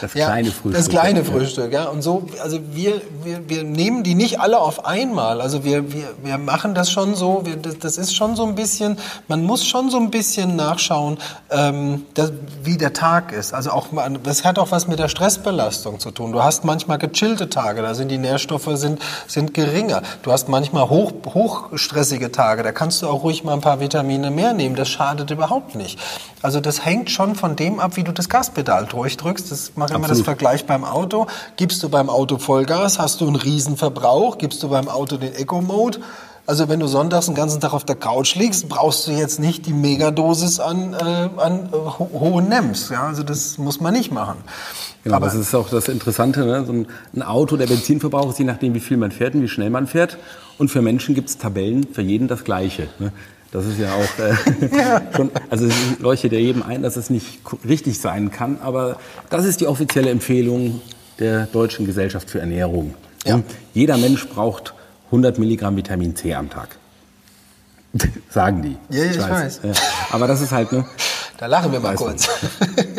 [0.00, 0.72] Das kleine Frühstück.
[0.72, 1.84] Das kleine Frühstück, ja.
[1.84, 5.40] Und so, also wir, wir, wir nehmen die nicht alle auf einmal.
[5.40, 8.54] Also wir, wir, wir machen das schon so, wir, das, das ist schon so ein
[8.54, 11.18] bisschen, man muss schon so ein bisschen nachschauen,
[11.50, 13.54] ähm, das, wie der Tag ist.
[13.54, 13.88] Also auch,
[14.22, 16.32] das hat auch was mit der Stressbelastung zu tun.
[16.32, 20.02] Du hast manchmal gechillte Tage, da sind die Nährstoffe sind, sind geringer.
[20.22, 24.30] Du hast manchmal hoch, hochstressige Tage, da kannst du auch ruhig mal ein paar Vitamine
[24.30, 24.74] mehr nehmen.
[24.76, 25.98] Das schadet überhaupt nicht.
[26.42, 29.50] Also das hängt schon von dem ab, wie du das Gaspedal durchdrückst.
[29.50, 31.26] Das mache ich immer das Vergleich beim Auto.
[31.56, 34.38] Gibst du beim Auto Vollgas, hast du einen Riesenverbrauch.
[34.38, 36.00] Gibst du beim Auto den Eco-Mode,
[36.46, 39.64] also wenn du sonntags den ganzen Tag auf der Couch liegst, brauchst du jetzt nicht
[39.66, 42.90] die Megadosis an, äh, an äh, ho hohen NEMS.
[42.90, 43.06] Ja?
[43.06, 44.36] Also das muss man nicht machen.
[45.04, 46.44] Genau, Aber das ist auch das Interessante.
[46.44, 46.64] Ne?
[46.66, 49.48] So ein, ein Auto, der Benzinverbrauch ist je nachdem, wie viel man fährt und wie
[49.48, 50.18] schnell man fährt.
[50.58, 52.88] Und für Menschen gibt es Tabellen für jeden das Gleiche.
[52.98, 53.12] Ne?
[53.54, 55.00] Das ist ja auch äh, ja.
[55.14, 58.98] schon, also es leuchtet ja jedem ein, dass es nicht richtig sein kann, aber
[59.30, 60.80] das ist die offizielle Empfehlung
[61.20, 62.96] der Deutschen Gesellschaft für Ernährung.
[63.24, 63.42] Ja.
[63.72, 64.74] Jeder Mensch braucht
[65.06, 66.70] 100 Milligramm Vitamin C am Tag.
[68.28, 68.76] Sagen die.
[68.90, 69.62] Ja, ich, ich weiß.
[69.62, 69.82] weiß.
[70.10, 70.84] Aber das ist halt, ne,
[71.38, 72.28] da lachen wir mal kurz.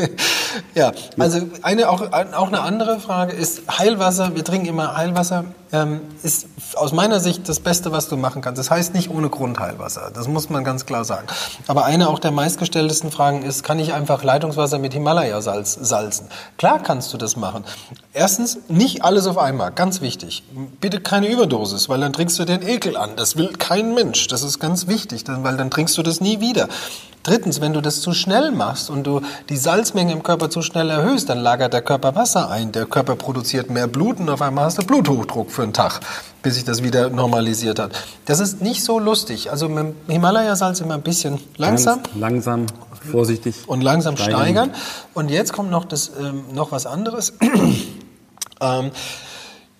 [0.75, 4.35] ja, also eine, auch, auch eine andere Frage ist Heilwasser.
[4.35, 5.45] Wir trinken immer Heilwasser.
[5.71, 8.59] Ähm, ist aus meiner Sicht das Beste, was du machen kannst.
[8.59, 10.11] Das heißt nicht ohne Grund Heilwasser.
[10.13, 11.27] Das muss man ganz klar sagen.
[11.67, 16.27] Aber eine auch der meistgestelltesten Fragen ist, kann ich einfach Leitungswasser mit Himalaya-Salz salzen?
[16.57, 17.63] Klar kannst du das machen.
[18.13, 19.71] Erstens, nicht alles auf einmal.
[19.71, 20.43] Ganz wichtig.
[20.81, 23.11] Bitte keine Überdosis, weil dann trinkst du den Ekel an.
[23.15, 24.27] Das will kein Mensch.
[24.27, 26.67] Das ist ganz wichtig, weil dann trinkst du das nie wieder.
[27.25, 30.91] Drittens, wenn du das zu schnell machst und du die Salzmenge im Körper zu schnell
[30.91, 32.71] erhöhst, dann lagert der Körper Wasser ein.
[32.71, 36.01] Der Körper produziert mehr Blut und auf einmal hast du Bluthochdruck für einen Tag,
[36.43, 37.93] bis sich das wieder normalisiert hat.
[38.25, 39.49] Das ist nicht so lustig.
[39.49, 42.03] Also mit dem Himalaya-Salz immer ein bisschen langsam.
[42.03, 42.65] Ganz langsam,
[43.11, 43.55] vorsichtig.
[43.65, 44.41] Und langsam steigern.
[44.41, 44.71] steigern.
[45.15, 47.33] Und jetzt kommt noch, das, ähm, noch was anderes.
[48.61, 48.91] ähm,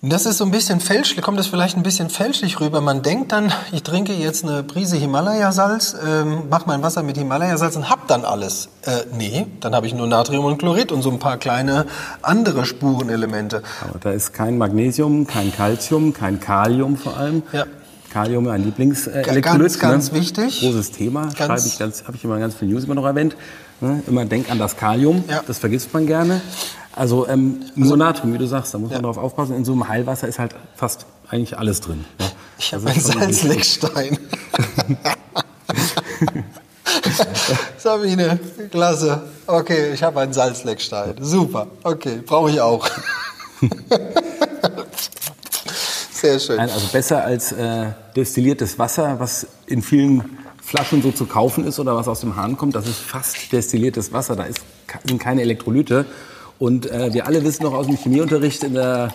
[0.10, 2.82] das ist so ein bisschen fälschlich, kommt das vielleicht ein bisschen fälschlich rüber.
[2.82, 7.76] Man denkt dann, ich trinke jetzt eine Prise Himalaya-Salz, ähm, mache mein Wasser mit Himalaya-Salz
[7.76, 8.70] und hab dann alles.
[8.84, 11.86] Äh, nee, dann habe ich nur Natrium und Chlorid und so ein paar kleine
[12.22, 13.64] andere Spurenelemente.
[13.82, 17.44] Aber da ist kein Magnesium, kein Calcium, kein Kalium vor allem.
[17.52, 17.66] Ja.
[18.12, 19.44] Kalium, ein Lieblingselektrolyt.
[19.44, 20.20] Ganz, ganz ne?
[20.20, 20.62] wichtig.
[20.62, 21.32] Großes Thema.
[21.36, 23.36] Schreibe ich ganz, habe ich immer ganz viel News immer noch erwähnt.
[23.82, 24.02] Ne?
[24.08, 25.26] Immer denk an das Kalium.
[25.28, 25.42] Ja.
[25.46, 26.40] Das vergisst man gerne.
[26.96, 28.98] Also ähm, also, Natrium, wie du sagst, da muss ja.
[28.98, 29.56] man darauf aufpassen.
[29.56, 32.06] In so einem Heilwasser ist halt fast eigentlich alles drin.
[32.20, 32.28] Ja.
[32.58, 34.18] Ich habe einen Salzleckstein.
[37.78, 38.40] Sabine,
[38.72, 39.22] klasse.
[39.46, 41.16] Okay, ich habe einen Salzleckstein.
[41.20, 41.68] Super.
[41.84, 42.88] Okay, brauche ich auch.
[46.12, 46.56] Sehr schön.
[46.56, 51.78] Nein, also besser als äh, destilliertes Wasser, was in vielen Flaschen so zu kaufen ist
[51.78, 52.76] oder was aus dem Hahn kommt.
[52.76, 54.36] Das ist fast destilliertes Wasser.
[54.36, 54.62] Da ist,
[55.06, 56.06] sind keine Elektrolyte.
[56.58, 59.14] Und äh, wir alle wissen noch aus dem Chemieunterricht in der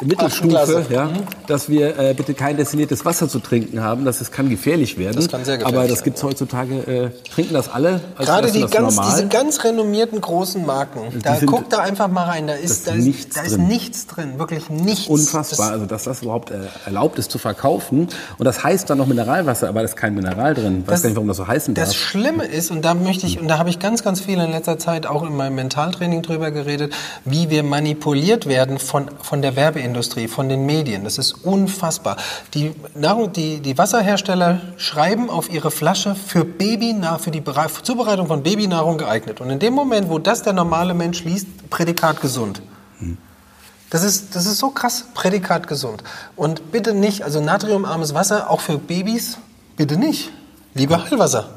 [0.00, 1.18] Mittelstufe, ja, mhm.
[1.46, 4.04] dass wir äh, bitte kein destilliertes Wasser zu trinken haben.
[4.04, 5.16] Das, das kann gefährlich werden.
[5.16, 8.00] Das kann sehr gefährlich Aber das gibt es heutzutage, äh, trinken das alle.
[8.16, 11.20] Als Gerade die ganz, diese ganz renommierten großen Marken.
[11.22, 12.46] Da sind, guckt da einfach mal rein.
[12.46, 13.68] Da ist, da ist, nichts, da ist drin.
[13.68, 14.38] nichts drin.
[14.38, 15.08] Wirklich nichts.
[15.08, 15.66] Unfassbar.
[15.66, 18.08] Das also, dass das überhaupt äh, erlaubt ist zu verkaufen.
[18.38, 20.82] Und das heißt dann noch Mineralwasser, aber da ist kein Mineral drin.
[20.84, 21.86] Ich weiß gar nicht, warum das so heißen darf.
[21.86, 24.50] Das Schlimme ist, und da möchte ich, und da habe ich ganz, ganz viel in
[24.50, 26.92] letzter Zeit auch in meinem Mentaltraining drüber geredet,
[27.24, 31.04] wie wir manipuliert werden von, von der Werbeindustrie, von den Medien.
[31.04, 32.16] Das ist unfassbar.
[32.54, 37.42] Die, Nahrung, die, die Wasserhersteller schreiben auf ihre Flasche für Babynahrung, für die
[37.82, 39.40] Zubereitung von Babynahrung geeignet.
[39.40, 42.62] Und in dem Moment, wo das der normale Mensch liest, Prädikat gesund.
[43.90, 46.02] Das ist, das ist so krass, Prädikat gesund.
[46.36, 49.38] Und bitte nicht, also natriumarmes Wasser, auch für Babys,
[49.76, 50.30] bitte nicht.
[50.74, 51.50] Lieber Heilwasser.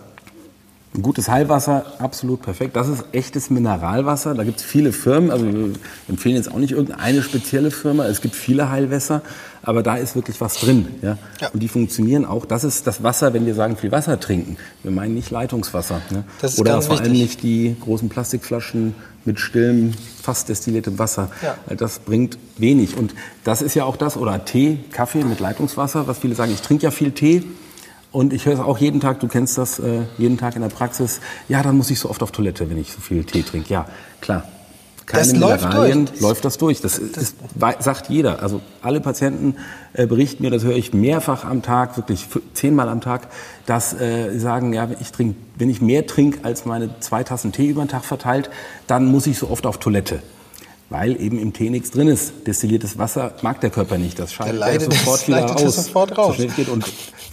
[0.96, 2.76] Ein gutes Heilwasser, absolut perfekt.
[2.76, 4.34] Das ist echtes Mineralwasser.
[4.34, 5.30] Da gibt es viele Firmen.
[5.30, 5.74] Also wir
[6.08, 8.06] empfehlen jetzt auch nicht irgendeine spezielle Firma.
[8.06, 9.22] Es gibt viele Heilwässer,
[9.62, 10.88] aber da ist wirklich was drin.
[11.02, 11.18] Ja?
[11.42, 11.50] ja.
[11.50, 12.46] Und die funktionieren auch.
[12.46, 14.56] Das ist das Wasser, wenn wir sagen, viel Wasser trinken.
[14.84, 16.02] Wir meinen nicht Leitungswasser.
[16.12, 16.24] Ne?
[16.40, 21.30] Das ist Oder vor allem nicht die großen Plastikflaschen mit stillem, fast destilliertem Wasser.
[21.42, 21.76] Ja.
[21.76, 22.96] Das bringt wenig.
[22.96, 26.62] Und das ist ja auch das, oder Tee, Kaffee mit Leitungswasser, was viele sagen, ich
[26.62, 27.44] trinke ja viel Tee.
[28.16, 30.70] Und ich höre es auch jeden Tag, du kennst das, äh, jeden Tag in der
[30.70, 31.20] Praxis.
[31.50, 33.74] Ja, dann muss ich so oft auf Toilette, wenn ich so viel Tee trinke.
[33.74, 33.88] Ja,
[34.22, 34.46] klar.
[35.06, 36.80] Keine das Mineralien, läuft, läuft das durch.
[36.80, 37.36] Das, das ist,
[37.80, 38.42] sagt jeder.
[38.42, 39.58] Also alle Patienten
[39.92, 43.28] äh, berichten mir, das höre ich mehrfach am Tag, wirklich zehnmal am Tag,
[43.66, 47.68] dass äh, sagen, ja, ich trink, wenn ich mehr trinke als meine zwei Tassen Tee
[47.68, 48.50] über den Tag verteilt,
[48.88, 50.22] dann muss ich so oft auf Toilette
[50.90, 52.46] weil eben im Tee nichts drin ist.
[52.46, 54.20] Destilliertes Wasser mag der Körper nicht.
[54.20, 55.76] Das scheidet er sofort wieder aus.
[55.76, 56.36] Sofort raus.
[56.38, 56.86] So geht und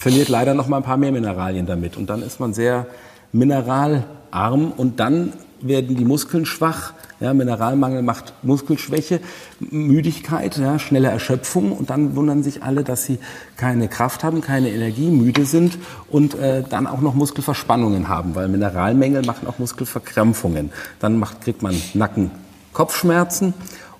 [0.02, 1.96] verliert leider noch mal ein paar mehr Mineralien damit.
[1.96, 2.86] Und dann ist man sehr
[3.30, 6.92] mineralarm und dann werden die Muskeln schwach.
[7.20, 9.20] Ja, Mineralmangel macht Muskelschwäche,
[9.60, 13.20] Müdigkeit, ja, schnelle Erschöpfung und dann wundern sich alle, dass sie
[13.56, 15.78] keine Kraft haben, keine Energie, müde sind
[16.10, 20.72] und äh, dann auch noch Muskelverspannungen haben, weil Mineralmängel machen auch Muskelverkrampfungen.
[20.98, 22.32] Dann macht, kriegt man Nacken,
[22.72, 23.54] Kopfschmerzen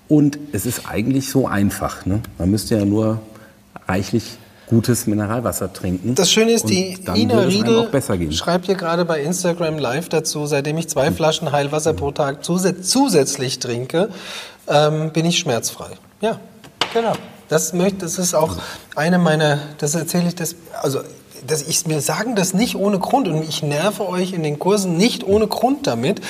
[0.09, 2.05] und es ist eigentlich so einfach.
[2.05, 2.19] Ne?
[2.37, 3.21] Man müsste ja nur
[3.87, 6.15] reichlich gutes Mineralwasser trinken.
[6.15, 7.89] Das Schöne ist, die Ina Riedel
[8.31, 11.15] schreibt hier gerade bei Instagram live dazu, seitdem ich zwei hm.
[11.15, 14.09] Flaschen Heilwasser pro Tag zusätzlich trinke,
[14.67, 15.91] ähm, bin ich schmerzfrei.
[16.21, 16.39] Ja,
[16.93, 17.13] genau.
[17.49, 18.57] Das, möchte, das ist auch
[18.95, 21.01] eine meiner, das erzähle ich, das, also
[21.45, 24.97] das, ich, mir sagen das nicht ohne Grund und ich nerve euch in den Kursen
[24.97, 26.21] nicht ohne Grund damit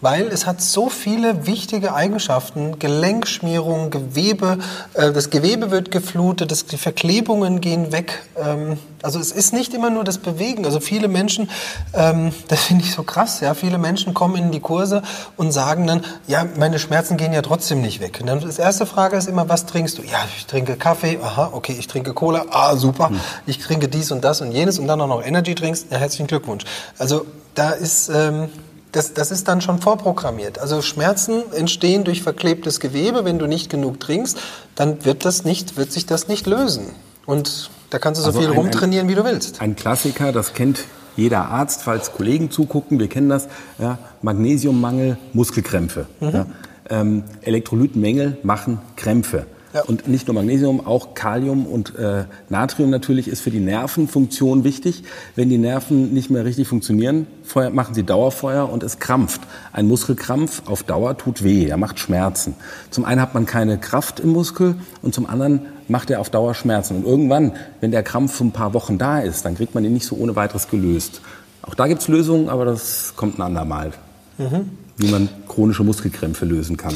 [0.00, 4.58] weil es hat so viele wichtige Eigenschaften, Gelenkschmierung, Gewebe,
[4.94, 8.22] äh, das Gewebe wird geflutet, das, die Verklebungen gehen weg.
[8.36, 10.64] Ähm, also es ist nicht immer nur das Bewegen.
[10.64, 11.50] Also viele Menschen,
[11.94, 15.02] ähm, das finde ich so krass, ja, viele Menschen kommen in die Kurse
[15.36, 18.18] und sagen dann, ja, meine Schmerzen gehen ja trotzdem nicht weg.
[18.20, 20.02] Und dann das erste Frage ist immer, was trinkst du?
[20.02, 23.20] Ja, ich trinke Kaffee, aha, okay, ich trinke Cola, ah, super, hm.
[23.46, 26.26] ich trinke dies und das und jenes und dann auch noch Energy Drinks, ja, herzlichen
[26.26, 26.64] Glückwunsch.
[26.98, 28.08] Also da ist...
[28.08, 28.48] Ähm,
[28.92, 30.58] das, das ist dann schon vorprogrammiert.
[30.58, 33.24] Also Schmerzen entstehen durch verklebtes Gewebe.
[33.24, 34.38] Wenn du nicht genug trinkst,
[34.74, 36.86] dann wird, das nicht, wird sich das nicht lösen.
[37.26, 39.60] Und da kannst du so also viel ein, rumtrainieren, wie du willst.
[39.60, 40.84] Ein Klassiker, das kennt
[41.16, 43.48] jeder Arzt, falls Kollegen zugucken, wir kennen das,
[43.78, 46.06] ja, Magnesiummangel, Muskelkrämpfe.
[46.20, 46.30] Mhm.
[46.30, 46.46] Ja.
[46.90, 49.46] Ähm, Elektrolytenmängel machen Krämpfe.
[49.74, 49.82] Ja.
[49.82, 55.04] Und nicht nur Magnesium, auch Kalium und äh, Natrium natürlich ist für die Nervenfunktion wichtig.
[55.36, 59.42] Wenn die Nerven nicht mehr richtig funktionieren, Feuer, machen sie Dauerfeuer und es krampft.
[59.72, 62.54] Ein Muskelkrampf auf Dauer tut weh, er macht Schmerzen.
[62.90, 66.54] Zum einen hat man keine Kraft im Muskel und zum anderen macht er auf Dauer
[66.54, 66.96] Schmerzen.
[66.96, 69.92] Und irgendwann, wenn der Krampf für ein paar Wochen da ist, dann kriegt man ihn
[69.92, 71.20] nicht so ohne weiteres gelöst.
[71.62, 73.92] Auch da gibt es Lösungen, aber das kommt ein andermal,
[74.38, 74.70] mhm.
[74.96, 76.94] wie man chronische Muskelkrämpfe lösen kann.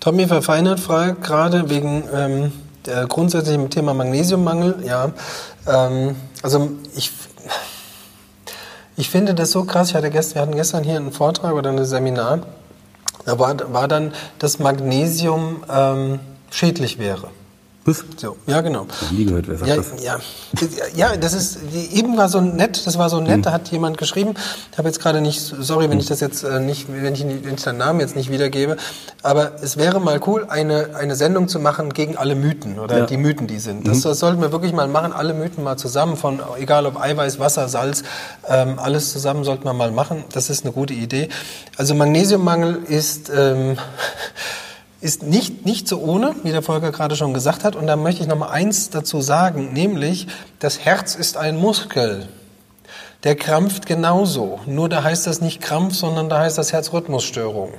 [0.00, 2.52] Tommy Verfeinert fragt gerade wegen ähm,
[2.86, 4.84] der grundsätzlichen Thema Magnesiummangel.
[4.84, 5.10] Ja,
[5.66, 7.10] ähm, also ich,
[8.96, 9.88] ich finde das so krass.
[9.88, 12.40] Ich hatte gestern, wir hatten gestern hier einen Vortrag oder ein Seminar.
[13.24, 16.20] Da war, war dann, dass Magnesium ähm,
[16.50, 17.28] schädlich wäre.
[17.84, 18.04] Was?
[18.16, 18.86] So, ja, genau.
[19.00, 20.02] Ich nie gehört, wer sagt ja, das?
[20.02, 20.18] Ja,
[20.94, 21.58] ja, das ist,
[21.92, 23.42] eben war so nett, das war so nett, hm.
[23.42, 24.34] da hat jemand geschrieben,
[24.70, 27.54] ich habe jetzt gerade nicht, sorry, wenn ich das jetzt äh, nicht, wenn ich, wenn
[27.54, 28.76] ich den Namen jetzt nicht wiedergebe,
[29.22, 33.06] aber es wäre mal cool, eine, eine Sendung zu machen gegen alle Mythen oder ja.
[33.06, 33.86] die Mythen, die sind.
[33.86, 34.02] Das, mhm.
[34.02, 37.68] das, sollten wir wirklich mal machen, alle Mythen mal zusammen, von egal ob Eiweiß, Wasser,
[37.68, 38.02] Salz,
[38.46, 40.24] ähm, alles zusammen sollten wir mal machen.
[40.32, 41.28] Das ist eine gute Idee.
[41.76, 43.78] Also Magnesiummangel ist ähm,
[45.00, 47.76] ist nicht, nicht so ohne, wie der Volker gerade schon gesagt hat.
[47.76, 50.26] Und da möchte ich noch mal eins dazu sagen, nämlich
[50.58, 52.28] das Herz ist ein Muskel.
[53.24, 54.60] Der krampft genauso.
[54.66, 57.70] Nur da heißt das nicht Krampf, sondern da heißt das Herzrhythmusstörung.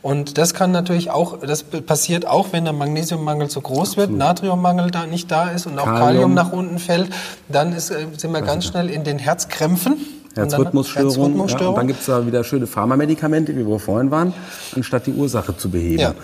[0.00, 4.90] Und das kann natürlich auch, das passiert auch, wenn der Magnesiummangel zu groß wird, Natriummangel
[4.90, 7.10] da nicht da ist und auch Kalium, Kalium nach unten fällt,
[7.48, 9.98] dann ist, äh, sind wir ganz schnell in den Herzkrämpfen.
[10.34, 11.08] Herzrhythmusstörung.
[11.10, 11.64] Herzrhythmusstörung.
[11.64, 14.32] Ja, und dann gibt es da wieder schöne Pharmamedikamente, wie wir vorhin waren,
[14.74, 16.00] anstatt die Ursache zu beheben.
[16.00, 16.14] Ja.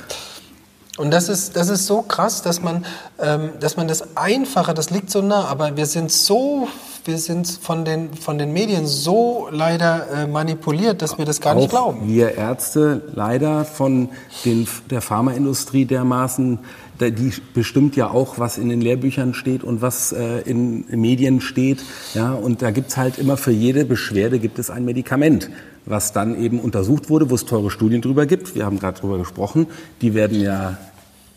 [0.97, 2.85] Und das ist, das ist so krass, dass man,
[3.21, 6.69] ähm, dass man das Einfache, das liegt so nah, aber wir sind so,
[7.05, 11.57] wir sind von den, von den Medien so leider äh, manipuliert, dass wir das gar
[11.57, 12.07] Auch nicht glauben.
[12.07, 14.09] Wir Ärzte leider von
[14.45, 16.61] den, der Pharmaindustrie dermaßen,
[17.01, 21.83] die bestimmt ja auch, was in den Lehrbüchern steht und was äh, in Medien steht.
[22.15, 25.51] Ja, und da gibt's halt immer für jede Beschwerde gibt es ein Medikament
[25.87, 28.55] was dann eben untersucht wurde, wo es teure Studien drüber gibt.
[28.55, 29.67] Wir haben gerade drüber gesprochen.
[30.01, 30.79] Die werden ja,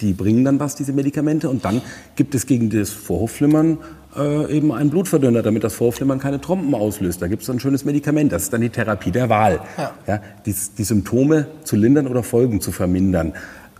[0.01, 1.49] die bringen dann was, diese Medikamente.
[1.49, 1.81] Und dann
[2.15, 3.77] gibt es gegen das Vorhofflimmern
[4.15, 7.21] äh, eben einen Blutverdünner, damit das Vorhofflimmern keine Trompen auslöst.
[7.21, 8.31] Da gibt es ein schönes Medikament.
[8.31, 9.59] Das ist dann die Therapie der Wahl.
[9.77, 9.91] Ja.
[10.07, 13.33] Ja, die, die Symptome zu lindern oder Folgen zu vermindern.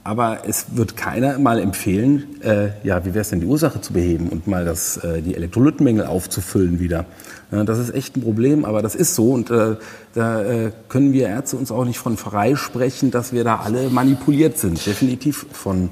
[0.03, 3.91] Aber es wird keiner mal empfehlen, äh, ja, wie wäre es denn die Ursache zu
[3.91, 7.05] beheben und mal das, äh, die Elektrolytenmängel aufzufüllen wieder.
[7.50, 9.78] Das ist echt ein Problem, aber das ist so und äh,
[10.14, 14.58] da äh, können wir Ärzte uns auch nicht von freisprechen, dass wir da alle manipuliert
[14.58, 14.86] sind.
[14.86, 15.89] Definitiv von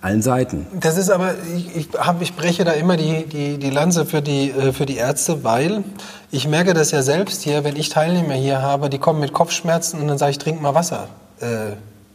[0.00, 0.66] allen Seiten.
[0.78, 4.22] Das ist aber, ich, ich, hab, ich breche da immer die, die, die Lanze für
[4.22, 5.82] die, äh, für die Ärzte, weil
[6.30, 10.00] ich merke das ja selbst hier, wenn ich Teilnehmer hier habe, die kommen mit Kopfschmerzen
[10.00, 11.08] und dann sage ich, trink mal Wasser.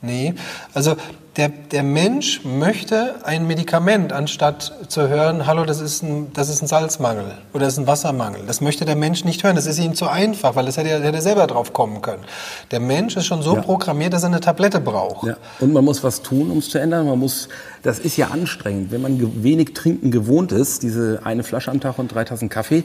[0.04, 0.34] Nee.
[0.74, 0.98] Also
[1.38, 6.62] der, der Mensch möchte ein Medikament, anstatt zu hören, hallo, das ist, ein, das ist
[6.62, 7.24] ein Salzmangel
[7.54, 8.42] oder das ist ein Wassermangel.
[8.46, 9.56] Das möchte der Mensch nicht hören.
[9.56, 12.24] Das ist ihm zu einfach, weil das hätte er, hätte er selber drauf kommen können.
[12.70, 13.62] Der Mensch ist schon so ja.
[13.62, 15.26] programmiert, dass er eine Tablette braucht.
[15.26, 15.38] Ja.
[15.60, 17.08] Und man muss was tun, um es zu ändern.
[17.08, 17.48] Man muss,
[17.82, 18.92] das ist ja anstrengend.
[18.92, 22.84] Wenn man wenig trinken gewohnt ist, diese eine Flasche am Tag und drei Tassen Kaffee,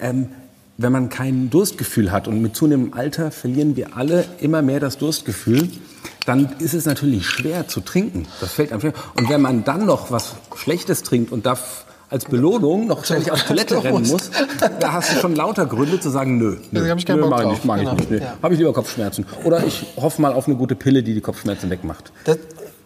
[0.00, 0.30] ähm,
[0.78, 4.98] wenn man kein Durstgefühl hat und mit zunehmendem Alter verlieren wir alle immer mehr das
[4.98, 5.68] Durstgefühl,
[6.26, 8.26] dann ist es natürlich schwer zu trinken.
[8.40, 8.94] Das fällt einem schwer.
[9.16, 13.42] Und wenn man dann noch was Schlechtes trinkt und darf als Belohnung noch ständig auf
[13.46, 14.30] Toilette rennen muss,
[14.80, 17.48] da hast du schon lauter Gründe zu sagen, nö, nö, hab ich nö mag ich
[17.48, 17.92] nicht, mag genau.
[17.92, 18.10] ich nicht.
[18.10, 18.18] Nee.
[18.18, 18.34] Ja.
[18.42, 19.26] Habe ich lieber Kopfschmerzen.
[19.44, 22.12] Oder ich hoffe mal auf eine gute Pille, die die Kopfschmerzen wegmacht.
[22.24, 22.38] Das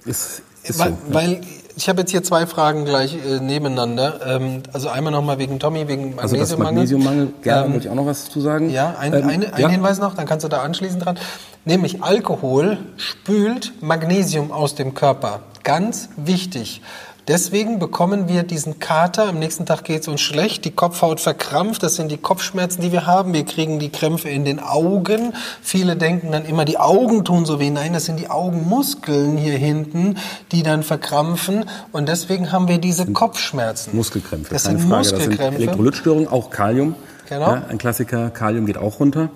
[0.04, 1.14] ist, ist weil, so.
[1.14, 1.40] Weil
[1.78, 4.20] ich habe jetzt hier zwei Fragen gleich äh, nebeneinander.
[4.26, 6.40] Ähm, also einmal nochmal wegen Tommy, wegen Magnesiummangel.
[6.40, 8.70] Also das Magnesiummangel, gerne ähm, würde ich auch noch was zu sagen.
[8.70, 9.68] Ja, ein, ähm, ein, ein ja.
[9.68, 11.18] Hinweis noch, dann kannst du da anschließen dran.
[11.64, 15.40] Nämlich Alkohol spült Magnesium aus dem Körper.
[15.62, 16.82] Ganz wichtig.
[17.28, 21.82] Deswegen bekommen wir diesen Kater, am nächsten Tag geht es uns schlecht, die Kopfhaut verkrampft,
[21.82, 23.34] das sind die Kopfschmerzen, die wir haben.
[23.34, 25.34] Wir kriegen die Krämpfe in den Augen.
[25.60, 27.68] Viele denken dann immer, die Augen tun so weh.
[27.68, 30.16] Nein, das sind die Augenmuskeln hier hinten,
[30.52, 31.66] die dann verkrampfen.
[31.92, 33.94] Und deswegen haben wir diese Kopfschmerzen.
[33.94, 34.96] Muskelkrämpfe, das sind Frage.
[34.96, 35.36] Muskelkrämpfe.
[35.36, 36.94] Das sind Elektrolytstörungen, auch Kalium.
[37.28, 37.46] Genau.
[37.46, 39.28] Ja, ein Klassiker, Kalium geht auch runter.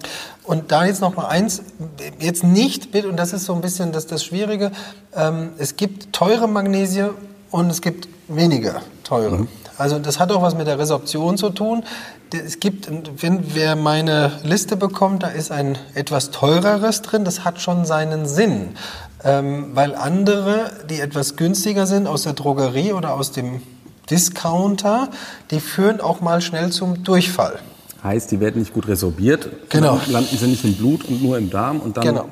[0.44, 1.62] Und da jetzt noch mal eins,
[2.18, 4.72] jetzt nicht, und das ist so ein bisschen das, das Schwierige,
[5.14, 7.10] ähm, es gibt teure Magnesie
[7.52, 9.38] und es gibt weniger teure.
[9.38, 9.48] Mhm.
[9.78, 11.82] Also das hat auch was mit der Resorption zu tun.
[12.32, 12.88] Es gibt,
[13.22, 17.24] wenn wer meine Liste bekommt, da ist ein etwas teureres drin.
[17.24, 18.70] Das hat schon seinen Sinn,
[19.24, 23.62] ähm, weil andere, die etwas günstiger sind aus der Drogerie oder aus dem
[24.10, 25.08] Discounter,
[25.50, 27.58] die führen auch mal schnell zum Durchfall.
[28.02, 30.00] Heißt, die werden nicht gut resorbiert, genau.
[30.08, 32.28] landen sie nicht im Blut und nur im Darm und dann genau.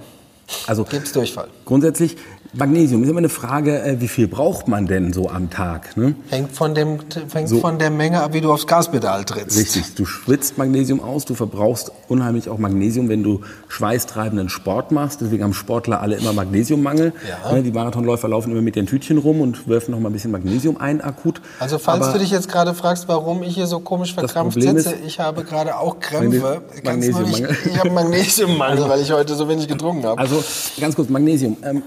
[0.67, 1.49] Also gibt's Durchfall.
[1.65, 2.17] Grundsätzlich
[2.53, 5.97] Magnesium ist immer eine Frage, äh, wie viel braucht man denn so am Tag?
[5.97, 6.17] Ne?
[6.31, 6.99] Hängt, von, dem,
[7.33, 7.61] hängt so.
[7.61, 9.57] von der Menge ab, wie du aufs Gaspedal trittst.
[9.57, 15.21] Richtig, du schwitzt Magnesium aus, du verbrauchst unheimlich auch Magnesium, wenn du schweißtreibenden Sport machst.
[15.21, 17.13] Deswegen haben Sportler alle immer Magnesiummangel.
[17.29, 17.53] Ja.
[17.53, 20.33] Ne, die Marathonläufer laufen immer mit den Tütchen rum und werfen noch mal ein bisschen
[20.33, 21.41] Magnesium ein akut.
[21.61, 24.95] Also falls Aber du dich jetzt gerade fragst, warum ich hier so komisch verkrampft sitze,
[25.07, 26.63] ich habe gerade auch Krämpfe.
[26.83, 27.51] Magnesiummangel.
[27.51, 30.21] Ich, ich habe Magnesiummangel, weil ich heute so wenig getrunken habe.
[30.21, 30.43] Also
[30.81, 31.57] ganz kurz, Magnesium.
[31.63, 31.83] Ähm,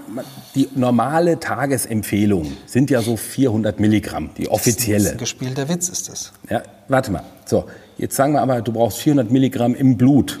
[0.54, 4.98] die normale Tagesempfehlung sind ja so 400 Milligramm, die offizielle.
[4.98, 6.32] Das ist ein gespielter Witz ist das.
[6.48, 7.24] Ja, warte mal.
[7.44, 7.64] So,
[7.98, 10.38] jetzt sagen wir aber, du brauchst 400 Milligramm im Blut.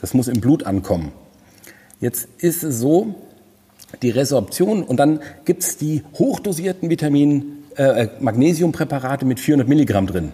[0.00, 1.12] Das muss im Blut ankommen.
[2.00, 3.14] Jetzt ist es so,
[4.02, 10.32] die Resorption und dann gibt es die hochdosierten Vitamin, äh, Magnesiumpräparate mit 400 Milligramm drin.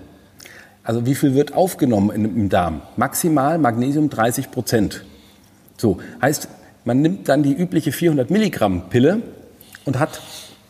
[0.84, 2.82] Also wie viel wird aufgenommen im Darm?
[2.96, 5.04] Maximal Magnesium 30 Prozent.
[5.76, 6.48] So, heißt,
[6.86, 9.20] man nimmt dann die übliche 400 Milligramm Pille
[9.84, 10.22] und hat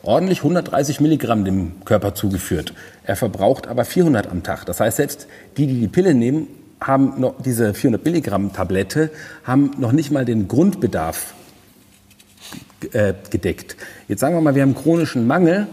[0.03, 2.73] ordentlich 130 Milligramm dem Körper zugeführt.
[3.05, 4.64] Er verbraucht aber 400 am Tag.
[4.64, 6.49] Das heißt, selbst die, die die Pille nehmen,
[6.81, 9.11] haben noch diese 400 Milligramm Tablette,
[9.45, 11.35] haben noch nicht mal den Grundbedarf
[12.93, 13.77] äh, gedeckt.
[14.09, 15.67] Jetzt sagen wir mal, wir haben chronischen Mangel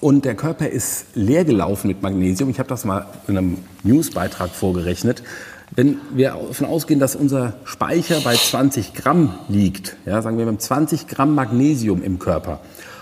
[0.00, 2.50] und der Körper ist leer gelaufen mit Magnesium.
[2.50, 5.22] Ich habe das mal in einem Newsbeitrag vorgerechnet.
[5.76, 10.52] Wenn wir davon ausgehen, dass unser Speicher bei 20 Gramm liegt, ja, sagen wir, wir
[10.52, 12.60] haben 20 Gramm Magnesium im Körper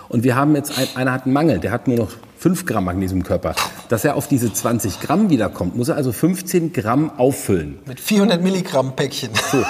[0.09, 2.09] und wir haben jetzt, ein, einer hat einen Mangel, der hat nur noch
[2.39, 3.53] 5 Gramm Magnesium im Körper,
[3.89, 7.77] dass er auf diese 20 Gramm wiederkommt, muss er also 15 Gramm auffüllen.
[7.85, 9.29] Mit 400 Milligramm Päckchen.
[9.51, 9.63] So.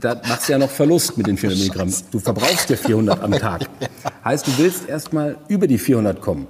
[0.00, 1.94] Da machst du ja noch Verlust mit den 400 Milligramm.
[2.10, 3.62] Du verbrauchst ja 400 am Tag.
[4.24, 6.48] Heißt, du willst erstmal über die 400 kommen.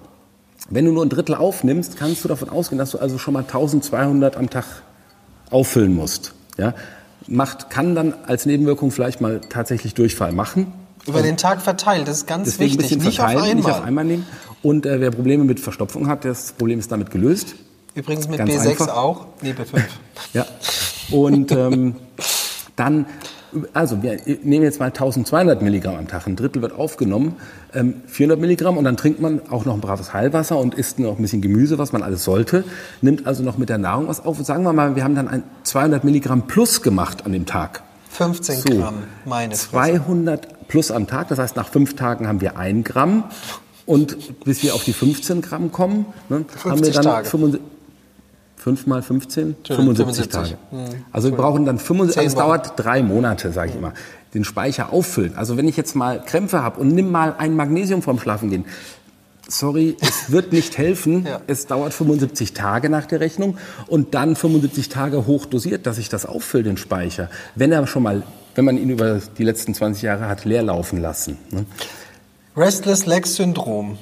[0.68, 3.40] Wenn du nur ein Drittel aufnimmst, kannst du davon ausgehen, dass du also schon mal
[3.40, 4.64] 1200 am Tag
[5.50, 6.32] auffüllen musst.
[6.58, 6.74] Ja?
[7.26, 10.72] Macht, kann dann als Nebenwirkung vielleicht mal tatsächlich Durchfall machen.
[11.06, 12.92] Über den Tag verteilt, das ist ganz Deswegen wichtig.
[12.92, 13.54] Ein bisschen nicht verteilen, auf einmal.
[13.54, 14.26] nicht auf einmal nehmen.
[14.62, 17.54] Und äh, wer Probleme mit Verstopfung hat, das Problem ist damit gelöst.
[17.94, 18.96] Übrigens mit ganz B6 einfach.
[18.96, 19.82] auch, nee, B5.
[20.34, 20.46] ja.
[21.10, 21.96] Und ähm,
[22.74, 23.06] dann
[23.72, 27.36] also wir nehmen jetzt mal 1200 Milligramm am Tag, ein Drittel wird aufgenommen,
[27.72, 28.76] 400 ähm, Milligramm.
[28.76, 31.78] Und dann trinkt man auch noch ein braves Heilwasser und isst noch ein bisschen Gemüse,
[31.78, 32.64] was man alles sollte,
[33.00, 34.38] nimmt also noch mit der Nahrung was auf.
[34.44, 37.82] Sagen wir mal, wir haben dann ein 200 Milligramm plus gemacht an dem Tag.
[38.10, 38.94] 15 so, Gramm,
[39.24, 43.24] meine 200 plus am Tag, das heißt nach fünf Tagen haben wir ein Gramm.
[43.84, 47.28] Und bis wir auf die 15 Gramm kommen, ne, haben wir dann Tage.
[47.28, 47.75] 75,
[48.66, 49.54] 5 mal 15?
[49.64, 50.58] 75, 75 Tage.
[50.72, 51.04] Mhm.
[51.12, 53.92] Also wir brauchen dann 75, also es dauert drei Monate, sage ich immer,
[54.34, 55.36] den Speicher auffüllen.
[55.36, 58.64] Also wenn ich jetzt mal Krämpfe habe und nimm mal ein Magnesium vorm Schlafengehen,
[59.46, 61.26] sorry, es wird nicht helfen.
[61.26, 61.40] ja.
[61.46, 63.56] Es dauert 75 Tage nach der Rechnung
[63.86, 67.30] und dann 75 Tage hochdosiert, dass ich das auffülle, den Speicher.
[67.54, 68.24] Wenn er schon mal,
[68.56, 71.38] wenn man ihn über die letzten 20 Jahre hat leer laufen lassen.
[71.52, 71.66] Ne?
[72.56, 73.96] Restless Leg Syndrom,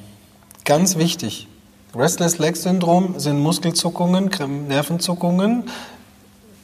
[0.64, 1.48] ganz wichtig.
[1.96, 4.30] Restless Leg Syndrom sind Muskelzuckungen,
[4.68, 5.64] Nervenzuckungen.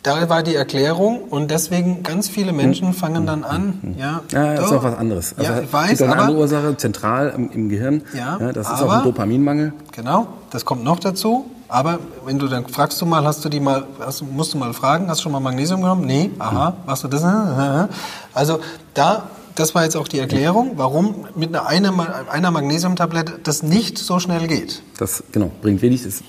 [0.03, 2.95] Da war die Erklärung und deswegen ganz viele Menschen hm.
[2.95, 3.97] fangen dann an.
[3.99, 5.35] Ja, ja das ist auch was anderes.
[5.37, 8.03] Also ja, ich weiß, eine aber, andere Ursache zentral im, im Gehirn.
[8.14, 9.74] Ja, ja das ist aber, auch ein Dopaminmangel.
[9.93, 11.51] Genau, das kommt noch dazu.
[11.68, 14.72] Aber wenn du dann fragst du mal, hast du die mal, hast, musst du mal
[14.72, 16.07] fragen, hast du schon mal Magnesium genommen?
[16.07, 16.74] Nee, aha, hm.
[16.87, 17.22] machst du das?
[18.33, 18.61] Also
[18.95, 19.24] da
[19.61, 24.46] das war jetzt auch die Erklärung, warum mit einer, einer Magnesiumtablette das nicht so schnell
[24.48, 24.82] geht.
[24.98, 26.02] Das genau, bringt wenig.
[26.02, 26.22] Das,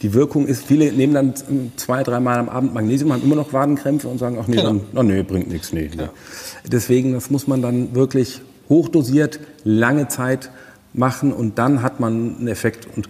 [0.00, 1.34] die Wirkung ist, viele nehmen dann
[1.76, 4.68] zwei, dreimal am Abend Magnesium, haben immer noch Wadenkrämpfe und sagen, ach nee, genau.
[4.68, 5.72] dann, oh nee bringt nichts.
[5.72, 6.10] Nee, ja.
[6.64, 10.50] Deswegen, das muss man dann wirklich hochdosiert, lange Zeit
[10.92, 12.86] machen und dann hat man einen Effekt.
[12.96, 13.08] Und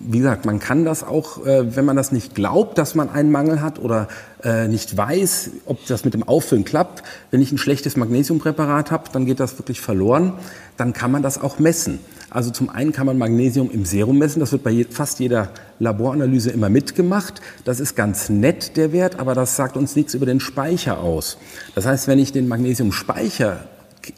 [0.00, 3.30] wie gesagt, man kann das auch, äh, wenn man das nicht glaubt, dass man einen
[3.30, 4.08] Mangel hat oder
[4.42, 7.02] äh, nicht weiß, ob das mit dem Auffüllen klappt.
[7.30, 10.32] Wenn ich ein schlechtes Magnesiumpräparat habe, dann geht das wirklich verloren.
[10.78, 11.98] Dann kann man das auch messen.
[12.30, 14.40] Also zum einen kann man Magnesium im Serum messen.
[14.40, 17.42] Das wird bei fast jeder Laboranalyse immer mitgemacht.
[17.64, 21.36] Das ist ganz nett, der Wert, aber das sagt uns nichts über den Speicher aus.
[21.74, 23.64] Das heißt, wenn ich den Magnesiumspeicher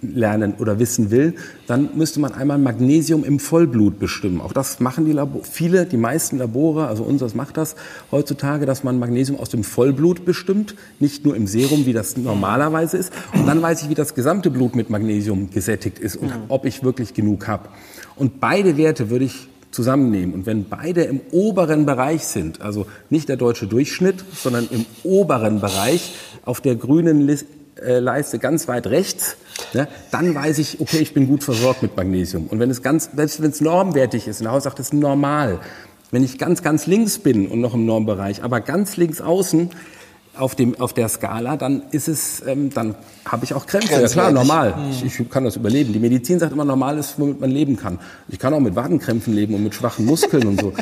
[0.01, 1.35] lernen oder wissen will,
[1.67, 4.41] dann müsste man einmal Magnesium im Vollblut bestimmen.
[4.41, 7.77] Auch das machen die Labor viele, die meisten Labore, also unseres macht das
[8.11, 12.97] heutzutage, dass man Magnesium aus dem Vollblut bestimmt, nicht nur im Serum, wie das normalerweise
[12.97, 13.13] ist.
[13.35, 16.83] Und dann weiß ich, wie das gesamte Blut mit Magnesium gesättigt ist und ob ich
[16.83, 17.69] wirklich genug habe.
[18.17, 20.35] Und beide Werte würde ich zusammennehmen.
[20.35, 25.61] Und wenn beide im oberen Bereich sind, also nicht der deutsche Durchschnitt, sondern im oberen
[25.61, 26.15] Bereich
[26.45, 27.47] auf der grünen Liste,
[27.77, 29.37] Leiste ganz weit rechts,
[29.73, 32.47] ne, dann weiß ich, okay, ich bin gut versorgt mit Magnesium.
[32.47, 34.95] Und wenn es ganz, selbst wenn es normwertig ist, und der Haus sagt, das ist
[34.95, 35.61] normal.
[36.11, 39.71] Wenn ich ganz, ganz links bin und noch im Normbereich, aber ganz links außen,
[40.37, 42.95] auf, dem, auf der Skala, dann ist es, ähm, dann
[43.27, 44.01] habe ich auch Krämpfe.
[44.01, 44.75] Ja klar, normal.
[44.75, 44.91] Hm.
[44.91, 45.93] Ich, ich, kann das überleben.
[45.93, 47.99] Die Medizin sagt immer, normal ist, womit man leben kann.
[48.29, 50.73] Ich kann auch mit Wadenkrämpfen leben und mit schwachen Muskeln und so.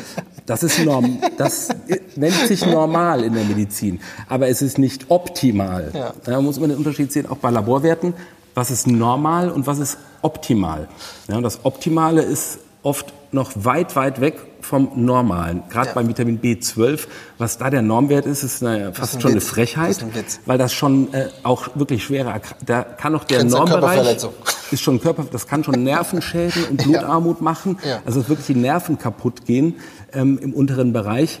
[0.45, 1.69] Das ist norm, das
[2.15, 3.99] nennt sich normal in der Medizin.
[4.27, 5.91] Aber es ist nicht optimal.
[5.93, 6.13] Ja.
[6.23, 8.13] Da muss man den Unterschied sehen, auch bei Laborwerten.
[8.53, 10.89] Was ist normal und was ist optimal?
[11.29, 15.63] Ja, das Optimale ist oft noch weit, weit weg vom Normalen.
[15.69, 15.93] Gerade ja.
[15.93, 17.07] beim Vitamin B12,
[17.37, 19.43] was da der Normwert ist, ist eine, fast ist schon Witz.
[19.43, 24.17] eine Frechheit, das weil das schon äh, auch wirklich schwere, da kann auch der Normbereich
[24.71, 27.43] ist schon Körper, das kann schon Nervenschäden und Blutarmut ja.
[27.43, 27.77] machen.
[27.83, 28.01] Ja.
[28.05, 29.75] Also wirklich die Nerven kaputt gehen
[30.13, 31.39] ähm, im unteren Bereich.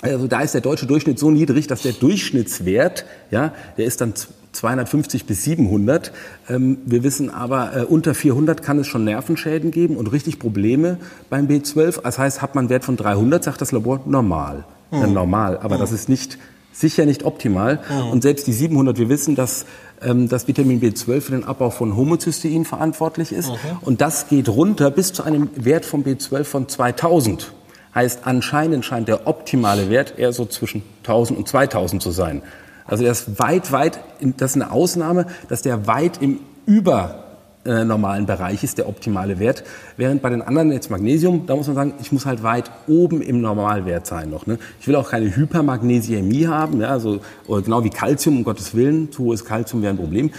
[0.00, 4.14] Also da ist der deutsche Durchschnitt so niedrig, dass der Durchschnittswert, ja, der ist dann
[4.52, 6.12] 250 bis 700.
[6.48, 10.98] Ähm, wir wissen aber, äh, unter 400 kann es schon Nervenschäden geben und richtig Probleme
[11.30, 12.02] beim B12.
[12.02, 14.64] Das heißt, hat man einen Wert von 300, sagt das Labor normal.
[14.90, 14.98] Mhm.
[14.98, 15.80] Ja, normal, aber mhm.
[15.80, 16.38] das ist nicht
[16.72, 17.80] sicher nicht optimal.
[17.88, 18.10] Mhm.
[18.10, 19.66] Und selbst die 700, wir wissen, dass
[20.02, 23.48] ähm, das Vitamin B12 für den Abbau von Homozystein verantwortlich ist.
[23.48, 23.54] Mhm.
[23.82, 27.52] Und das geht runter bis zu einem Wert von B12 von 2000.
[27.94, 32.42] Heißt, anscheinend scheint der optimale Wert eher so zwischen 1000 und 2000 zu sein.
[32.88, 37.24] Also der ist weit, weit, das ist eine Ausnahme, dass der weit im über
[37.64, 39.62] äh, normalen Bereich ist, der optimale Wert.
[39.96, 43.20] Während bei den anderen jetzt Magnesium, da muss man sagen, ich muss halt weit oben
[43.20, 44.46] im Normalwert sein noch.
[44.46, 44.58] Ne?
[44.80, 49.24] Ich will auch keine Hypermagnesiämie haben, ja, also genau wie Calcium, um Gottes Willen, zu
[49.24, 50.30] hohes Calcium wäre ein Problem.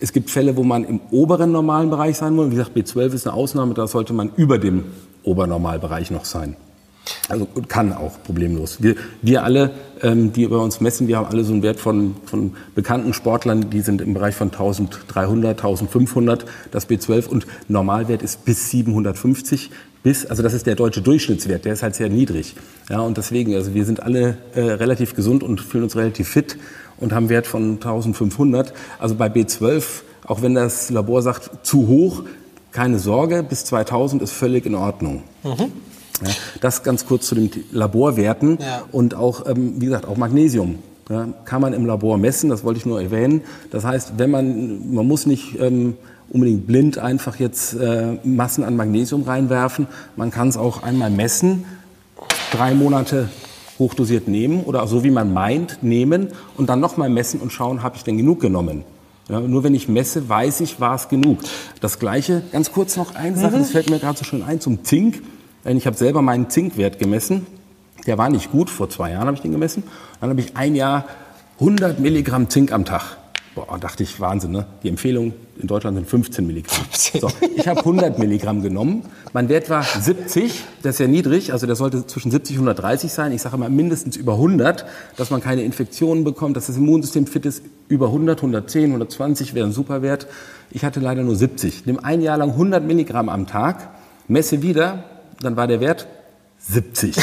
[0.00, 2.46] Es gibt Fälle, wo man im oberen normalen Bereich sein muss.
[2.46, 4.86] Wie gesagt, B12 ist eine Ausnahme, da sollte man über dem
[5.22, 6.56] Obernormalbereich noch sein.
[7.28, 8.82] Also kann auch problemlos.
[8.82, 9.70] Wir, wir alle,
[10.02, 13.70] ähm, die bei uns messen, wir haben alle so einen Wert von, von bekannten Sportlern,
[13.70, 19.70] die sind im Bereich von 1300, 1500, das B12 und Normalwert ist bis 750
[20.02, 22.56] bis, also das ist der deutsche Durchschnittswert, der ist halt sehr niedrig.
[22.90, 26.58] Ja, und deswegen, also wir sind alle äh, relativ gesund und fühlen uns relativ fit
[26.98, 28.72] und haben Wert von 1500.
[28.98, 29.84] Also bei B12,
[30.26, 32.24] auch wenn das Labor sagt, zu hoch,
[32.72, 35.22] keine Sorge, bis 2000 ist völlig in Ordnung.
[35.44, 35.70] Mhm.
[36.24, 38.82] Ja, das ganz kurz zu den Laborwerten ja.
[38.92, 40.78] und auch, ähm, wie gesagt, auch Magnesium.
[41.10, 43.42] Ja, kann man im Labor messen, das wollte ich nur erwähnen.
[43.70, 45.94] Das heißt, wenn man, man muss nicht ähm,
[46.30, 49.86] unbedingt blind einfach jetzt äh, Massen an Magnesium reinwerfen.
[50.16, 51.64] Man kann es auch einmal messen,
[52.52, 53.28] drei Monate
[53.78, 57.96] hochdosiert nehmen oder so wie man meint nehmen und dann nochmal messen und schauen, habe
[57.96, 58.84] ich denn genug genommen.
[59.28, 61.38] Ja, nur wenn ich messe, weiß ich, war es genug.
[61.80, 63.60] Das Gleiche, ganz kurz noch eine Sache, mhm.
[63.60, 65.22] das fällt mir gerade so schön ein, zum Zink.
[65.64, 67.46] Ich habe selber meinen Zinkwert gemessen.
[68.06, 68.68] Der war nicht gut.
[68.68, 69.84] Vor zwei Jahren habe ich den gemessen.
[70.20, 71.06] Dann habe ich ein Jahr
[71.60, 73.16] 100 Milligramm Zink am Tag.
[73.54, 74.66] Boah, dachte ich, Wahnsinn, ne?
[74.82, 76.86] Die Empfehlung in Deutschland sind 15 Milligramm.
[76.92, 79.02] So, ich habe 100 Milligramm genommen.
[79.34, 83.12] Mein Wert war 70, das ist ja niedrig, also der sollte zwischen 70 und 130
[83.12, 83.30] sein.
[83.32, 84.86] Ich sage mal mindestens über 100,
[85.16, 87.62] dass man keine Infektionen bekommt, dass das Immunsystem fit ist.
[87.88, 90.26] Über 100, 110, 120 wäre ein super Wert.
[90.70, 91.84] Ich hatte leider nur 70.
[91.84, 93.90] Nimm ein Jahr lang 100 Milligramm am Tag,
[94.28, 95.04] messe wieder,
[95.42, 96.06] dann war der Wert
[96.58, 97.16] 70.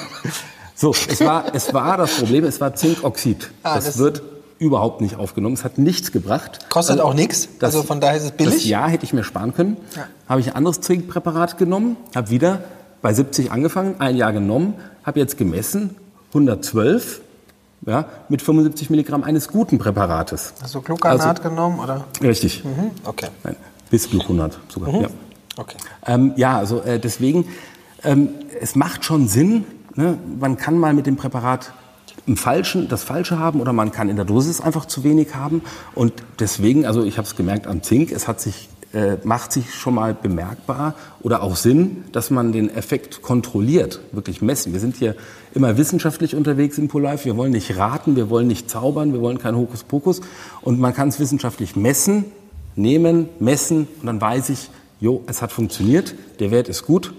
[0.74, 3.50] so, es war, es war das Problem, es war Zinkoxid.
[3.62, 4.22] Ah, das, das, wird
[4.58, 5.54] überhaupt nicht aufgenommen.
[5.54, 6.70] Es hat nichts gebracht.
[6.70, 7.48] Kostet also, auch nichts.
[7.60, 8.54] Also von daher ist es billig.
[8.54, 9.76] Das Jahr hätte ich mir sparen können.
[9.94, 10.06] Ja.
[10.28, 12.60] Habe ich ein anderes Zinkpräparat genommen, habe wieder
[13.02, 14.74] bei 70 angefangen, ein Jahr genommen,
[15.04, 15.96] habe jetzt gemessen,
[16.28, 17.20] 112
[17.86, 20.54] ja, mit 75 Milligramm eines guten Präparates.
[20.60, 21.78] Hast du Glucanat also, genommen?
[21.78, 22.04] Oder?
[22.20, 22.64] Richtig.
[22.64, 22.90] Mhm.
[23.04, 23.28] Okay.
[23.44, 23.56] Nein,
[23.90, 25.02] bis Gluconat sogar, mhm.
[25.02, 25.08] ja.
[25.58, 25.76] Okay.
[26.06, 27.46] Ähm, ja, also äh, deswegen,
[28.04, 28.28] ähm,
[28.60, 30.18] es macht schon Sinn, ne?
[30.38, 31.72] man kann mal mit dem Präparat
[32.26, 35.62] im Falschen, das Falsche haben oder man kann in der Dosis einfach zu wenig haben.
[35.94, 39.74] Und deswegen, also ich habe es gemerkt am Zink, es hat sich, äh, macht sich
[39.74, 44.72] schon mal bemerkbar oder auch Sinn, dass man den Effekt kontrolliert, wirklich messen.
[44.72, 45.14] Wir sind hier
[45.54, 47.24] immer wissenschaftlich unterwegs im ProLife.
[47.24, 50.20] Wir wollen nicht raten, wir wollen nicht zaubern, wir wollen kein Hokuspokus.
[50.62, 52.24] Und man kann es wissenschaftlich messen,
[52.74, 54.70] nehmen, messen und dann weiß ich,
[55.00, 57.14] jo, es hat funktioniert, der Wert ist gut.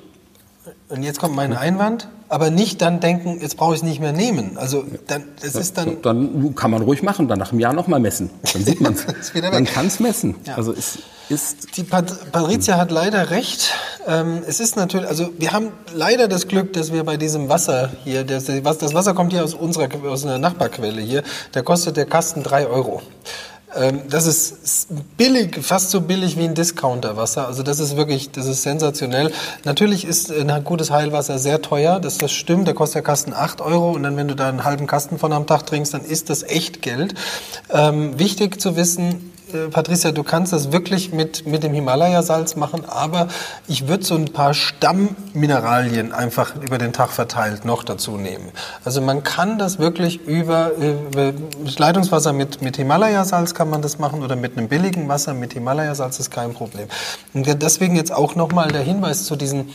[0.89, 4.13] Und jetzt kommt mein Einwand, aber nicht dann denken, jetzt brauche ich es nicht mehr
[4.13, 4.57] nehmen.
[4.57, 6.01] Also dann, das ja, ist dann.
[6.01, 8.29] Dann kann man ruhig machen, dann nach einem Jahr nochmal messen.
[8.53, 9.33] Dann sieht man es.
[9.33, 10.35] man kann es messen.
[10.45, 10.55] Ja.
[10.55, 10.99] Also es
[11.29, 11.77] ist.
[11.77, 13.73] Die Pat Patricia hat leider recht.
[14.07, 17.91] Ähm, es ist natürlich, also wir haben leider das Glück, dass wir bei diesem Wasser
[18.03, 22.05] hier, das, das Wasser kommt hier aus unserer aus einer Nachbarquelle hier, da kostet der
[22.05, 23.01] Kasten drei Euro.
[23.75, 24.87] Ähm, das ist
[25.17, 27.47] billig, fast so billig wie ein Discounterwasser.
[27.47, 29.31] Also das ist wirklich, das ist sensationell.
[29.65, 32.67] Natürlich ist ein gutes Heilwasser sehr teuer, das, das stimmt.
[32.67, 35.33] Da kostet der Kasten 8 Euro und dann, wenn du da einen halben Kasten von
[35.33, 37.15] am Tag trinkst, dann ist das echt Geld.
[37.69, 42.83] Ähm, wichtig zu wissen, äh, Patricia, du kannst das wirklich mit, mit dem Himalaya-Salz machen,
[42.85, 43.27] aber
[43.67, 48.51] ich würde so ein paar Stammmineralien einfach über den Tag verteilt noch dazu nehmen.
[48.83, 51.33] Also man kann das wirklich über, über
[51.77, 56.19] Leitungswasser mit, mit Himalaya-Salz kann man das machen oder mit einem billigen Wasser mit Himalaya-Salz
[56.19, 56.87] ist kein Problem.
[57.33, 59.73] Und deswegen jetzt auch nochmal der Hinweis zu diesen,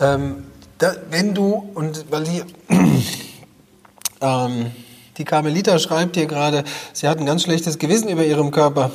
[0.00, 0.44] ähm,
[0.78, 2.42] da, wenn du, und weil die,
[4.20, 4.70] ähm,
[5.20, 6.64] die Carmelita schreibt hier gerade,
[6.94, 8.90] sie hat ein ganz schlechtes Gewissen über ihrem Körper.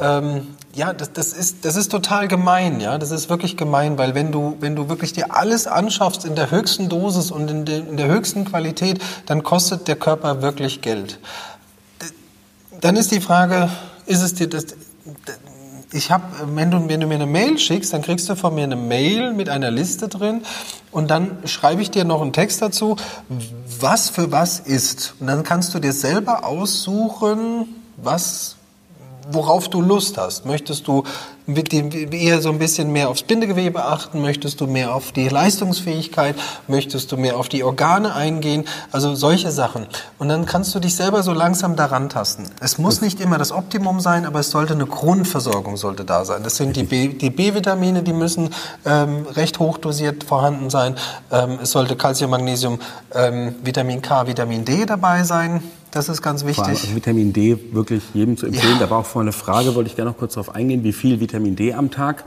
[0.00, 0.46] Ähm,
[0.76, 2.98] ja, das, das, ist, das ist total gemein, ja.
[2.98, 6.52] Das ist wirklich gemein, weil wenn du, wenn du wirklich dir alles anschaffst in der
[6.52, 11.18] höchsten Dosis und in, de, in der höchsten Qualität, dann kostet der Körper wirklich Geld.
[12.80, 13.68] Dann ist die Frage,
[14.06, 14.66] ist es dir das,
[15.96, 16.24] ich habe,
[16.54, 19.32] wenn du, wenn du mir eine Mail schickst, dann kriegst du von mir eine Mail
[19.32, 20.42] mit einer Liste drin
[20.90, 22.96] und dann schreibe ich dir noch einen Text dazu,
[23.80, 25.14] was für was ist.
[25.20, 27.66] Und dann kannst du dir selber aussuchen,
[27.96, 28.56] was
[29.30, 30.46] worauf du Lust hast.
[30.46, 31.04] Möchtest du
[31.46, 34.20] eher so ein bisschen mehr aufs Bindegewebe achten?
[34.20, 36.34] Möchtest du mehr auf die Leistungsfähigkeit?
[36.66, 38.64] Möchtest du mehr auf die Organe eingehen?
[38.90, 39.86] Also solche Sachen.
[40.18, 42.44] Und dann kannst du dich selber so langsam daran tasten.
[42.60, 46.42] Es muss nicht immer das Optimum sein, aber es sollte eine Grundversorgung sollte da sein.
[46.42, 48.50] Das sind die, B, die B-Vitamine, die müssen
[48.84, 50.96] ähm, recht hochdosiert vorhanden sein.
[51.30, 52.80] Ähm, es sollte Calcium, Magnesium,
[53.14, 55.62] ähm, Vitamin K, Vitamin D dabei sein.
[55.96, 56.66] Das ist ganz wichtig.
[56.66, 58.74] Also Vitamin D wirklich jedem zu empfehlen.
[58.74, 58.80] Ja.
[58.80, 61.20] Da war auch vorhin eine Frage, wollte ich gerne noch kurz darauf eingehen, wie viel
[61.20, 62.24] Vitamin D am Tag.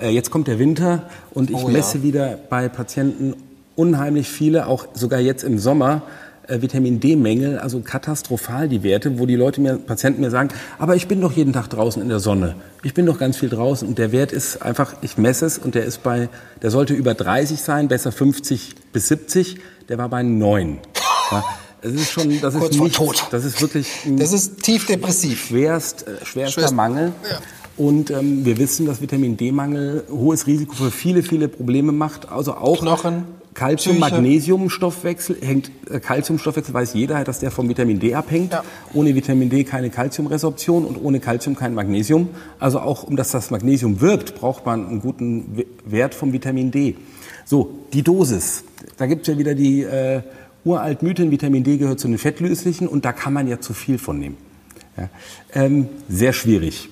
[0.00, 2.04] Äh, jetzt kommt der Winter und ich oh, messe ja.
[2.04, 3.34] wieder bei Patienten
[3.74, 6.02] unheimlich viele, auch sogar jetzt im Sommer,
[6.48, 10.96] äh, Vitamin D-Mängel, also katastrophal die Werte, wo die Leute mir, Patienten mir sagen, aber
[10.96, 12.54] ich bin doch jeden Tag draußen in der Sonne.
[12.82, 15.74] Ich bin doch ganz viel draußen und der Wert ist einfach, ich messe es und
[15.74, 16.28] der ist bei,
[16.62, 20.78] der sollte über 30 sein, besser 50 bis 70, der war bei 9.
[21.30, 21.44] Ja.
[21.82, 23.26] Es ist schon, das Kurz ist nicht, Tod.
[23.30, 25.46] das ist wirklich, das ist tief depressiv.
[25.46, 27.12] Schwerst, äh, schwerster Schwerst, Mangel.
[27.30, 27.38] Ja.
[27.76, 32.30] Und ähm, wir wissen, dass Vitamin D-Mangel hohes Risiko für viele, viele Probleme macht.
[32.30, 37.98] Also auch Knochen, Calcium, Magnesium, Stoffwechsel hängt äh, Calciumstoffwechsel weiß jeder, dass der vom Vitamin
[37.98, 38.52] D abhängt.
[38.52, 38.64] Ja.
[38.94, 42.28] Ohne Vitamin D keine Calciumresorption und ohne Calcium kein Magnesium.
[42.58, 46.96] Also auch um dass das Magnesium wirkt, braucht man einen guten Wert vom Vitamin D.
[47.44, 48.64] So die Dosis.
[48.96, 50.22] Da gibt's ja wieder die äh,
[50.64, 53.98] uralt Mythen, Vitamin D gehört zu den fettlöslichen und da kann man ja zu viel
[53.98, 54.36] von nehmen.
[54.96, 55.10] Ja.
[55.52, 56.88] Ähm, sehr schwierig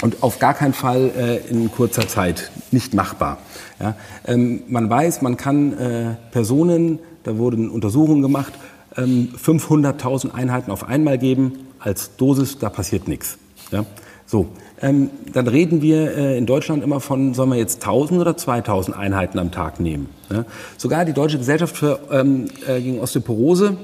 [0.00, 3.38] und auf gar keinen Fall äh, in kurzer Zeit nicht machbar.
[3.80, 3.94] Ja.
[4.26, 8.52] Ähm, man weiß, man kann äh, Personen, da wurden Untersuchungen gemacht,
[8.96, 13.38] ähm, 500.000 Einheiten auf einmal geben als Dosis, da passiert nichts.
[13.70, 13.84] Ja.
[14.26, 14.48] So,
[14.80, 18.96] ähm, dann reden wir äh, in Deutschland immer von, sollen wir jetzt 1000 oder 2000
[18.96, 20.08] Einheiten am Tag nehmen.
[20.30, 20.44] Ja?
[20.76, 23.76] Sogar die Deutsche Gesellschaft für, ähm, äh, gegen Osteoporose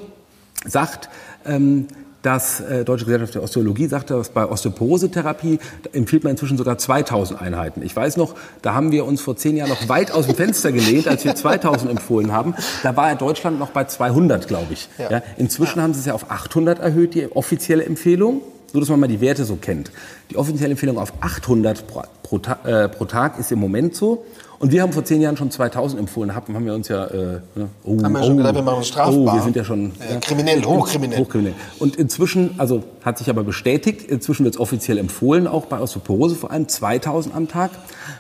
[0.64, 1.08] sagt,
[1.44, 1.88] ähm,
[2.28, 5.60] dass äh, Deutsche Gesellschaft der Osteologie sagte, dass bei Osteoporose-Therapie
[5.94, 7.80] empfiehlt man inzwischen sogar 2000 Einheiten.
[7.80, 10.70] Ich weiß noch, da haben wir uns vor zehn Jahren noch weit aus dem Fenster
[10.70, 12.54] gelehnt, als wir 2000 empfohlen haben.
[12.82, 14.90] Da war Deutschland noch bei 200, glaube ich.
[14.98, 15.10] Ja.
[15.10, 15.84] Ja, inzwischen ja.
[15.84, 19.22] haben sie es ja auf 800 erhöht, die offizielle Empfehlung so dass man mal die
[19.22, 19.90] Werte so kennt.
[20.30, 22.36] Die offizielle Empfehlung auf 800 pro, pro,
[22.68, 24.26] äh, pro, Tag ist im Moment so.
[24.60, 26.34] Und wir haben vor zehn Jahren schon 2000 empfohlen.
[26.34, 27.68] Haben, haben wir uns ja, äh, ne?
[27.84, 29.14] oh, haben wir schon oh, gedacht, wir machen uns strafbar.
[29.14, 31.20] Oh, wir sind ja schon äh, kriminell, hochkriminell.
[31.20, 31.54] hochkriminell.
[31.78, 36.34] Und inzwischen, also hat sich aber bestätigt, inzwischen wird es offiziell empfohlen, auch bei Osteoporose
[36.34, 37.70] vor allem 2000 am Tag.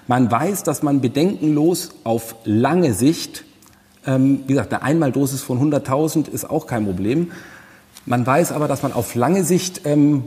[0.06, 3.44] Man weiß, dass man bedenkenlos auf lange Sicht,
[4.06, 7.32] ähm, wie gesagt, eine Einmaldosis von 100.000 ist auch kein Problem.
[8.06, 10.22] Man weiß aber, dass man auf lange Sicht ähm,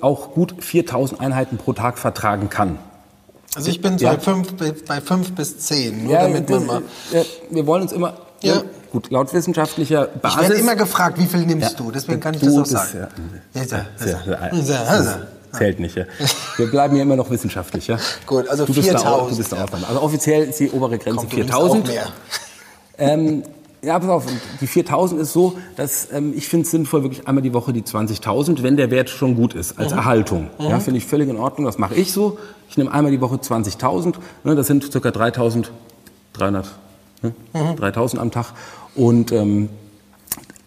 [0.00, 2.78] auch gut 4000 Einheiten pro Tag vertragen kann.
[3.56, 4.12] Also ich bin ja.
[4.12, 4.54] bei, fünf,
[4.86, 6.82] bei fünf bis zehn, nur ja, damit man mal...
[7.10, 8.18] Ja, wir wollen uns immer...
[8.42, 8.62] Ja.
[8.92, 10.42] Gut, laut wissenschaftlicher Basis...
[10.42, 11.90] Ich werde immer gefragt, wie viel nimmst du?
[11.90, 13.08] Deswegen kann ich das auch sagen.
[15.52, 16.04] Zählt nicht, ja.
[16.58, 17.98] Wir bleiben hier immer noch wissenschaftlich, ja.
[18.26, 19.30] Gut, also 4000.
[19.30, 21.90] Du bist da auch Also offiziell ist die obere Grenze 4000.
[22.98, 23.42] Ähm,
[23.82, 24.26] ja, pass auf,
[24.60, 27.82] die 4000 ist so, dass ähm, ich finde es sinnvoll, wirklich einmal die Woche die
[27.82, 29.98] 20.000, wenn der Wert schon gut ist, als mhm.
[29.98, 30.50] Erhaltung.
[30.58, 30.66] Mhm.
[30.66, 32.38] Ja, finde ich völlig in Ordnung, das mache ich so.
[32.68, 34.14] Ich nehme einmal die Woche 20.000,
[34.44, 34.98] ne, das sind ca.
[34.98, 35.66] 3.300,
[37.22, 37.58] ne, mhm.
[37.58, 38.52] 3.000 am Tag.
[38.94, 39.68] Und ähm,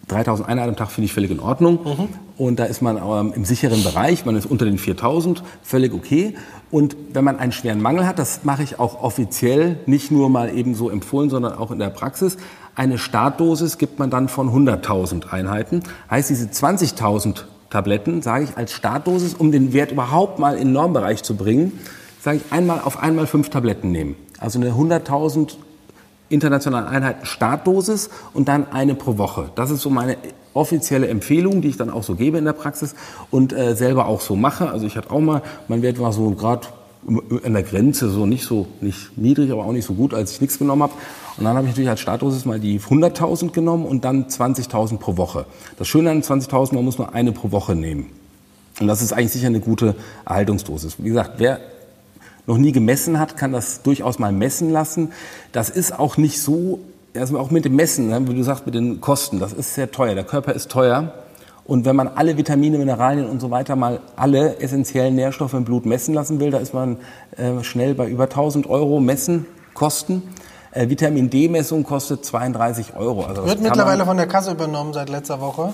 [0.09, 1.79] 3.000 Einheiten am Tag finde ich völlig in Ordnung.
[1.83, 2.07] Mhm.
[2.37, 6.35] Und da ist man ähm, im sicheren Bereich, man ist unter den 4.000, völlig okay.
[6.71, 10.55] Und wenn man einen schweren Mangel hat, das mache ich auch offiziell, nicht nur mal
[10.55, 12.37] eben so empfohlen, sondern auch in der Praxis,
[12.75, 15.83] eine Startdosis gibt man dann von 100.000 Einheiten.
[16.09, 20.73] Heißt, diese 20.000 Tabletten, sage ich als Startdosis, um den Wert überhaupt mal in den
[20.73, 21.79] Normbereich zu bringen,
[22.21, 24.15] sage ich einmal auf einmal fünf Tabletten nehmen.
[24.39, 25.55] Also eine 100.000
[26.29, 29.49] internationalen Einheiten Startdosis und dann eine pro Woche.
[29.55, 30.17] Das ist so meine
[30.53, 32.95] offizielle Empfehlung, die ich dann auch so gebe in der Praxis
[33.31, 34.69] und äh, selber auch so mache.
[34.69, 36.67] Also ich hatte auch mal, mein Wert war so gerade
[37.43, 40.41] an der Grenze, so nicht so nicht niedrig, aber auch nicht so gut, als ich
[40.41, 40.93] nichts genommen habe.
[41.37, 45.15] Und dann habe ich natürlich als Startdosis mal die 100.000 genommen und dann 20.000 pro
[45.15, 45.45] Woche.
[45.77, 48.07] Das Schöne an 20.000, man muss nur eine pro Woche nehmen.
[48.79, 50.95] Und das ist eigentlich sicher eine gute Erhaltungsdosis.
[50.99, 51.59] Wie gesagt, wer
[52.49, 55.13] noch nie gemessen hat, kann das durchaus mal messen lassen.
[55.51, 56.79] Das ist auch nicht so,
[57.15, 59.91] also auch mit dem Messen, ne, wie du sagst, mit den Kosten, das ist sehr
[59.91, 60.15] teuer.
[60.15, 61.13] Der Körper ist teuer.
[61.65, 65.85] Und wenn man alle Vitamine, Mineralien und so weiter mal alle essentiellen Nährstoffe im Blut
[65.85, 66.97] messen lassen will, da ist man
[67.37, 69.45] äh, schnell bei über 1000 Euro Messen,
[69.75, 70.23] Kosten.
[70.71, 73.25] Äh, Vitamin D-Messung kostet 32 Euro.
[73.25, 75.73] Also Wird mittlerweile von der Kasse übernommen seit letzter Woche.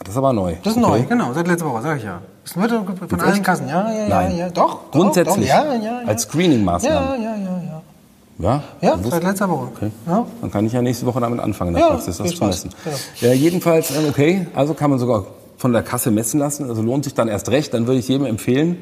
[0.00, 0.56] Das ist aber neu.
[0.64, 1.02] Das ist okay.
[1.02, 2.20] neu, genau, seit letzter Woche, sag ich ja.
[2.54, 4.36] Das wird von allen Kassen, ja, ja, Nein.
[4.36, 6.00] ja, Doch, doch Grundsätzlich, doch, ja, ja, ja.
[6.06, 7.16] als Screening-Maßnahme.
[7.16, 7.82] Ja, ja, ja, ja.
[8.38, 9.68] Ja, ja seit letzter Woche.
[9.74, 9.90] Okay.
[10.06, 10.24] Ja.
[10.40, 12.70] Dann kann ich ja nächste Woche damit anfangen, in der ja, Praxis das zu messen.
[13.20, 13.28] Ja.
[13.28, 15.26] ja, jedenfalls, ähm, okay, also kann man sogar
[15.56, 16.68] von der Kasse messen lassen.
[16.68, 17.74] Also lohnt sich dann erst recht.
[17.74, 18.78] Dann würde ich jedem empfehlen,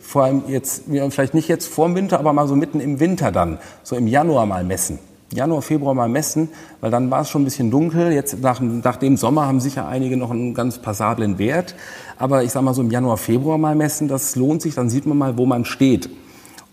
[0.00, 3.30] vor allem jetzt, vielleicht nicht jetzt vor dem Winter, aber mal so mitten im Winter
[3.30, 4.98] dann, so im Januar mal messen.
[5.32, 6.48] Januar, Februar mal messen,
[6.80, 8.12] weil dann war es schon ein bisschen dunkel.
[8.12, 11.74] Jetzt nach, nach dem Sommer haben sicher einige noch einen ganz passablen Wert.
[12.16, 14.74] Aber ich sage mal so im Januar, Februar mal messen, das lohnt sich.
[14.74, 16.08] Dann sieht man mal, wo man steht.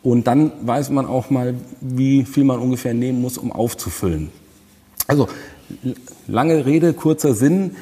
[0.03, 4.29] Und dann weiß man auch mal, wie viel man ungefähr nehmen muss, um aufzufüllen.
[5.07, 5.27] Also
[6.27, 7.75] lange Rede, kurzer Sinn.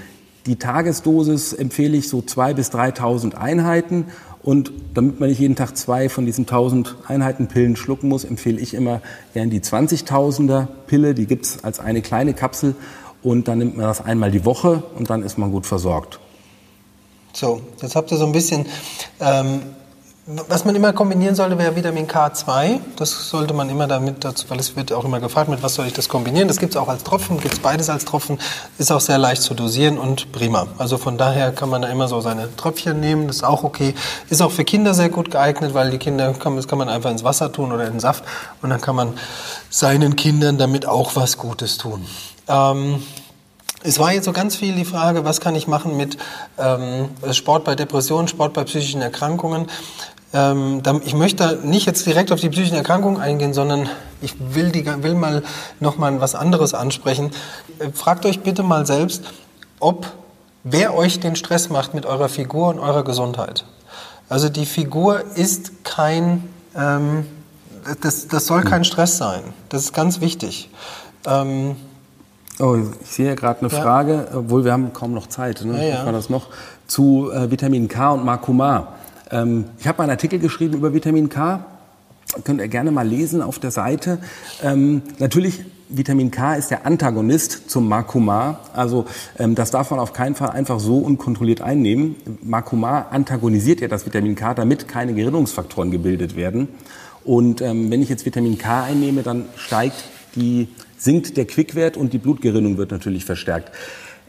[0.45, 4.05] Die Tagesdosis empfehle ich so zwei bis 3.000 Einheiten
[4.43, 8.59] und damit man nicht jeden Tag zwei von diesen 1000 Einheiten Pillen schlucken muss, empfehle
[8.59, 9.01] ich immer
[9.33, 11.13] gern die 20.000er Pille.
[11.13, 12.75] Die gibt's als eine kleine Kapsel
[13.23, 16.19] und dann nimmt man das einmal die Woche und dann ist man gut versorgt.
[17.31, 18.65] So, jetzt habt ihr so ein bisschen
[19.21, 19.61] ähm,
[20.25, 22.79] was man immer kombinieren sollte, wäre Vitamin K2.
[22.95, 25.85] Das sollte man immer damit dazu, weil es wird auch immer gefragt, mit was soll
[25.85, 26.47] ich das kombinieren.
[26.47, 28.39] Das gibt es auch als Tropfen, gibt es beides als Tropfen,
[28.77, 30.67] ist auch sehr leicht zu dosieren und prima.
[30.77, 33.95] Also von daher kann man da immer so seine Tröpfchen nehmen, das ist auch okay.
[34.29, 37.11] Ist auch für Kinder sehr gut geeignet, weil die Kinder, kann, das kann man einfach
[37.11, 38.23] ins Wasser tun oder in den Saft
[38.61, 39.17] und dann kann man
[39.69, 42.05] seinen Kindern damit auch was Gutes tun.
[42.47, 43.03] Ähm,
[43.85, 46.17] es war jetzt so ganz viel die Frage, was kann ich machen mit
[46.57, 49.67] ähm, Sport bei Depressionen, Sport bei psychischen Erkrankungen.
[50.33, 53.87] Ähm, ich möchte nicht jetzt direkt auf die psychischen Erkrankungen eingehen, sondern
[54.21, 55.43] ich will, die, will mal
[55.79, 57.31] noch mal was anderes ansprechen.
[57.79, 59.23] Äh, fragt euch bitte mal selbst,
[59.79, 60.07] ob
[60.63, 63.65] wer euch den Stress macht mit eurer Figur und eurer Gesundheit.
[64.27, 67.27] Also die Figur ist kein, ähm,
[68.01, 69.43] das, das soll kein Stress sein.
[69.69, 70.69] Das ist ganz wichtig.
[71.27, 71.75] Ähm,
[72.59, 73.81] Oh, ich sehe gerade eine ja.
[73.81, 75.65] Frage, obwohl wir haben kaum noch Zeit.
[75.65, 75.75] Ne?
[75.89, 76.05] Ja, ja.
[76.05, 76.49] war das noch
[76.85, 78.89] zu äh, Vitamin K und Makoma.
[79.31, 81.65] Ähm, ich habe einen Artikel geschrieben über Vitamin K.
[82.43, 84.17] Könnt ihr gerne mal lesen auf der Seite.
[84.63, 88.59] Ähm, natürlich, Vitamin K ist der Antagonist zum Makoma.
[88.73, 89.05] Also
[89.37, 92.15] ähm, das darf man auf keinen Fall einfach so unkontrolliert einnehmen.
[92.41, 96.69] Makoma antagonisiert ja das Vitamin K, damit keine Gerinnungsfaktoren gebildet werden.
[97.23, 100.03] Und ähm, wenn ich jetzt Vitamin K einnehme, dann steigt
[100.35, 100.67] die
[100.97, 103.71] sinkt der Quickwert und die Blutgerinnung wird natürlich verstärkt.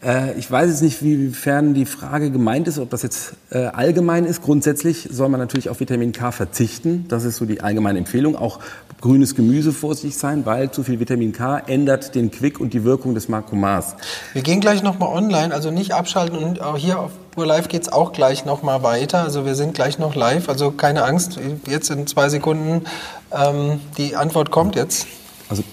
[0.04, 4.24] Äh, ich weiß jetzt nicht, wiefern die Frage gemeint ist, ob das jetzt äh, allgemein
[4.24, 4.42] ist.
[4.42, 7.06] Grundsätzlich soll man natürlich auf Vitamin K verzichten.
[7.08, 8.36] Das ist so die allgemeine Empfehlung.
[8.36, 8.60] Auch
[9.00, 13.14] grünes Gemüse vorsichtig sein, weil zu viel Vitamin K ändert den Quick und die Wirkung
[13.14, 13.96] des Makromas.
[14.32, 17.82] Wir gehen gleich nochmal online, also nicht abschalten und auch hier auf Pur Live geht
[17.82, 19.22] es auch gleich nochmal weiter.
[19.22, 21.38] Also wir sind gleich noch live, also keine Angst,
[21.68, 22.82] jetzt in zwei Sekunden
[23.32, 25.06] ähm, die Antwort kommt jetzt.
[25.48, 25.64] Also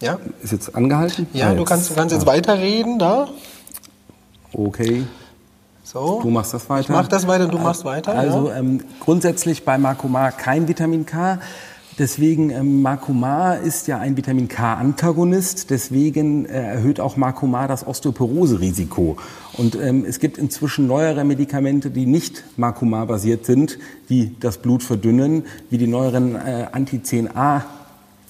[0.00, 0.18] ja?
[0.42, 1.26] Ist jetzt angehalten?
[1.32, 3.28] Ja, ah, du kannst, du kannst jetzt weiterreden da.
[4.52, 5.04] Okay.
[5.84, 6.20] So.
[6.20, 6.80] Du machst das weiter.
[6.80, 8.12] Ich mach das weiter und du machst weiter.
[8.12, 8.56] Also ja.
[8.56, 11.38] ähm, grundsätzlich bei Makoma kein Vitamin K.
[11.98, 19.16] Deswegen, ähm, Makoma ist ja ein Vitamin K-Antagonist, deswegen äh, erhöht auch Makoma das Osteoporose-Risiko.
[19.54, 23.78] Und ähm, es gibt inzwischen neuere Medikamente, die nicht Makoma-basiert sind,
[24.10, 27.62] die das Blut verdünnen, wie die neueren äh, Anti-10A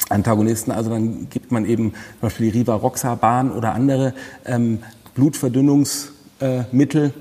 [0.08, 0.70] Antagonisten.
[0.70, 4.14] Also dann gibt man eben zum Beispiel die Rivaroxaban oder andere
[4.44, 4.78] ähm,
[5.16, 7.12] Blutverdünnungsmittel,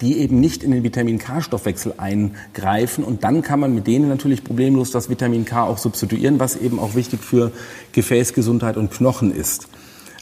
[0.00, 3.02] die eben nicht in den Vitamin K-Stoffwechsel eingreifen.
[3.02, 6.78] Und dann kann man mit denen natürlich problemlos das Vitamin K auch substituieren, was eben
[6.78, 7.50] auch wichtig für
[7.92, 9.68] Gefäßgesundheit und Knochen ist.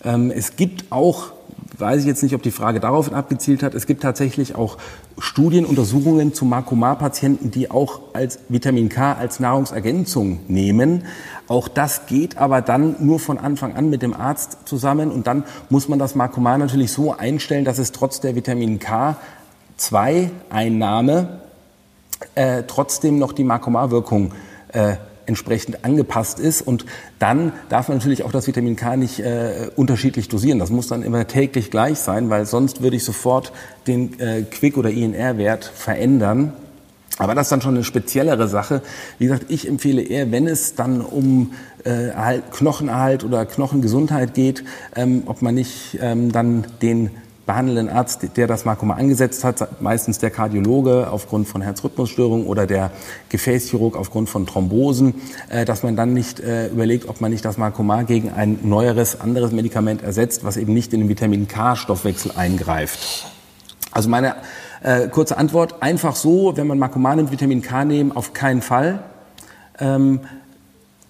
[0.02, 1.33] Ähm, es gibt auch
[1.78, 3.74] weiß ich jetzt nicht, ob die Frage darauf abgezielt hat.
[3.74, 4.78] Es gibt tatsächlich auch
[5.18, 11.04] Studien, Untersuchungen zu Makoma-Patienten, die auch als Vitamin K als Nahrungsergänzung nehmen.
[11.48, 15.44] Auch das geht aber dann nur von Anfang an mit dem Arzt zusammen und dann
[15.68, 21.40] muss man das Makoma natürlich so einstellen, dass es trotz der Vitamin K2-Einnahme
[22.34, 24.32] äh, trotzdem noch die Makoma-Wirkung
[24.68, 24.96] äh,
[25.26, 26.62] entsprechend angepasst ist.
[26.62, 26.84] Und
[27.18, 30.58] dann darf man natürlich auch das Vitamin K nicht äh, unterschiedlich dosieren.
[30.58, 33.52] Das muss dann immer täglich gleich sein, weil sonst würde ich sofort
[33.86, 36.52] den äh, Quick- oder INR-Wert verändern.
[37.18, 38.82] Aber das ist dann schon eine speziellere Sache.
[39.18, 41.52] Wie gesagt, ich empfehle eher, wenn es dann um
[41.84, 44.64] äh, Knochenerhalt oder Knochengesundheit geht,
[44.96, 47.10] ähm, ob man nicht ähm, dann den
[47.46, 52.90] behandelnden Arzt, der das Makoma angesetzt hat, meistens der Kardiologe aufgrund von Herzrhythmusstörungen oder der
[53.28, 55.14] Gefäßchirurg aufgrund von Thrombosen,
[55.50, 59.20] äh, dass man dann nicht äh, überlegt, ob man nicht das Makoma gegen ein neueres,
[59.20, 63.26] anderes Medikament ersetzt, was eben nicht in den Vitamin K-Stoffwechsel eingreift.
[63.90, 64.36] Also meine
[64.82, 69.04] äh, kurze Antwort, einfach so, wenn man Makoman nimmt, Vitamin K nehmen, auf keinen Fall.
[69.78, 70.20] Ähm,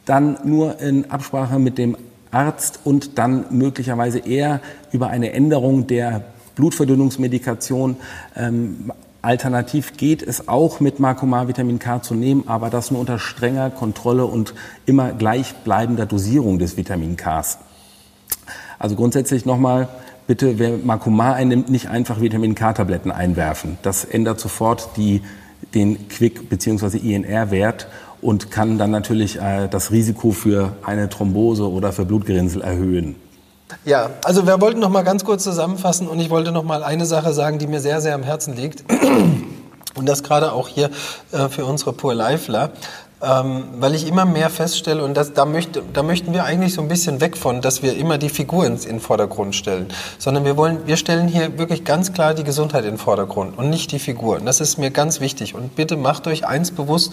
[0.05, 1.97] dann nur in Absprache mit dem
[2.35, 4.61] Arzt und dann möglicherweise eher
[4.93, 6.24] über eine Änderung der
[6.57, 7.97] Blutverdünnungsmedikation.
[8.37, 13.18] Ähm, alternativ geht es auch mit Marcomar Vitamin K zu nehmen, aber das nur unter
[13.18, 14.55] strenger Kontrolle und
[14.85, 17.59] immer gleichbleibender Dosierung des Vitamin Ks.
[18.78, 19.89] Also grundsätzlich nochmal,
[20.26, 23.78] bitte, wer Marcomar einnimmt, nicht einfach Vitamin K-Tabletten einwerfen.
[23.82, 25.22] Das ändert sofort die,
[25.74, 26.99] den Quick- bzw.
[26.99, 27.87] INR-Wert
[28.25, 33.16] und kann dann natürlich äh, das Risiko für eine Thrombose oder für Blutgerinnsel erhöhen.
[33.85, 37.05] Ja, also wir wollten noch mal ganz kurz zusammenfassen und ich wollte noch mal eine
[37.05, 38.85] Sache sagen, die mir sehr, sehr am Herzen liegt.
[39.97, 40.91] Und das gerade auch hier
[41.31, 42.72] äh, für unsere Poor Lifeler.
[43.22, 46.83] Ähm, weil ich immer mehr feststelle, und das, da, möchte, da möchten wir eigentlich so
[46.83, 49.87] ein bisschen weg von, dass wir immer die Figur in den Vordergrund stellen,
[50.18, 53.70] sondern wir, wollen, wir stellen hier wirklich ganz klar die Gesundheit in den Vordergrund und
[53.70, 54.39] nicht die Figur.
[54.39, 55.55] Und das ist mir ganz wichtig.
[55.55, 57.12] Und bitte macht euch eins bewusst,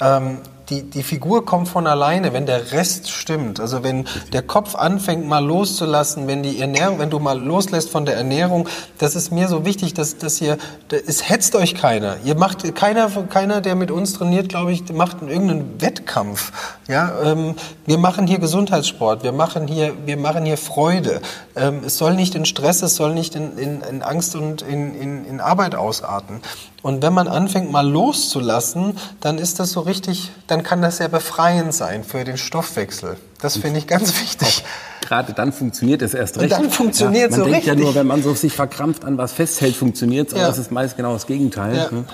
[0.00, 0.38] ähm,
[0.70, 3.60] die, die Figur kommt von alleine, wenn der Rest stimmt.
[3.60, 8.06] Also wenn der Kopf anfängt mal loszulassen, wenn die Ernährung, wenn du mal loslässt von
[8.06, 10.56] der Ernährung, das ist mir so wichtig, dass, dass ihr,
[10.90, 12.16] es hetzt euch keiner.
[12.24, 16.52] Ihr macht, keiner, keiner, der mit uns trainiert, glaube ich, macht irgendeinen Wettkampf.
[16.88, 17.54] Ja, ähm,
[17.84, 21.20] wir machen hier Gesundheitssport, wir machen hier, wir machen hier Freude.
[21.56, 24.94] Ähm, es soll nicht in Stress, es soll nicht in, in, in Angst und in,
[24.94, 26.40] in, in Arbeit ausarten.
[26.84, 31.08] Und wenn man anfängt mal loszulassen, dann ist das so richtig, dann kann das ja
[31.08, 33.16] befreiend sein für den Stoffwechsel.
[33.40, 34.64] Das finde ich ganz wichtig.
[35.00, 36.52] Gerade dann funktioniert es erst recht.
[36.52, 37.74] Und dann funktioniert ja, man so denkt richtig.
[37.80, 40.38] ja nur, wenn man so sich verkrampft an was festhält, funktioniert es.
[40.38, 40.46] Ja.
[40.46, 41.76] das ist meist genau das Gegenteil.
[41.76, 41.90] Ja.
[41.90, 42.04] Ne?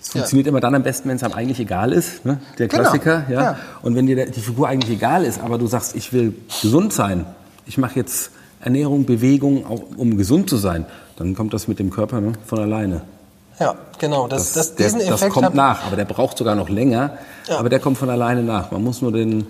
[0.00, 0.50] Es funktioniert ja.
[0.50, 2.38] immer dann am besten, wenn es einem eigentlich egal ist, ne?
[2.60, 2.82] der genau.
[2.82, 3.24] Klassiker.
[3.26, 3.40] Genau.
[3.40, 3.44] Ja?
[3.44, 3.58] ja.
[3.82, 7.26] Und wenn dir die Figur eigentlich egal ist, aber du sagst, ich will gesund sein,
[7.66, 8.30] ich mache jetzt
[8.60, 10.86] Ernährung, Bewegung, auch, um gesund zu sein,
[11.16, 12.34] dann kommt das mit dem Körper ne?
[12.46, 13.02] von alleine.
[13.58, 14.28] Ja, genau.
[14.28, 17.18] Das, das, das, der, das kommt nach, aber der braucht sogar noch länger.
[17.48, 17.58] Ja.
[17.58, 18.70] Aber der kommt von alleine nach.
[18.70, 19.46] Man muss nur den,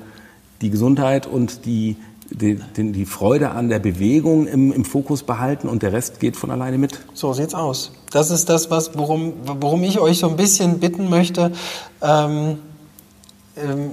[0.60, 1.96] die Gesundheit und die,
[2.30, 6.36] die, die, die Freude an der Bewegung im, im, Fokus behalten und der Rest geht
[6.36, 6.98] von alleine mit.
[7.14, 7.92] So sieht's aus.
[8.10, 11.52] Das ist das, was, worum, worum ich euch so ein bisschen bitten möchte.
[12.00, 12.58] Ähm,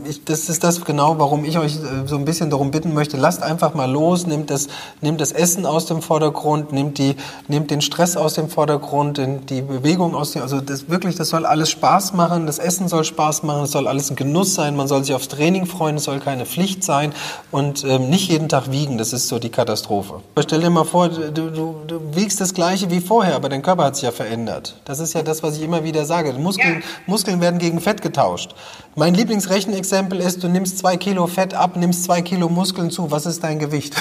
[0.06, 3.18] ich, das ist das genau, warum ich euch äh, so ein bisschen darum bitten möchte.
[3.18, 4.68] Lasst einfach mal los, nehmt das,
[5.02, 7.18] nehmt das Essen aus dem Vordergrund, nehmt, die,
[7.50, 11.46] nehmt den Stress aus dem Vordergrund, die Bewegung aus dem, also das wirklich, das soll
[11.46, 14.88] alles Spaß machen, das Essen soll Spaß machen, es soll alles ein Genuss sein, man
[14.88, 17.12] soll sich aufs Training freuen, es soll keine Pflicht sein
[17.52, 20.22] und ähm, nicht jeden Tag wiegen, das ist so die Katastrophe.
[20.40, 23.84] Stell dir mal vor, du, du, du wiegst das Gleiche wie vorher, aber dein Körper
[23.84, 24.80] hat sich ja verändert.
[24.86, 26.32] Das ist ja das, was ich immer wieder sage.
[26.34, 26.86] Muskeln, ja.
[27.08, 28.56] Muskeln werden gegen Fett getauscht.
[28.96, 29.14] Mein
[29.50, 33.10] Lieblingsrechenexempel ist, du nimmst zwei Kilo Fett ab, nimmst zwei Kilo Muskeln zu.
[33.12, 33.96] Was ist dein Gewicht?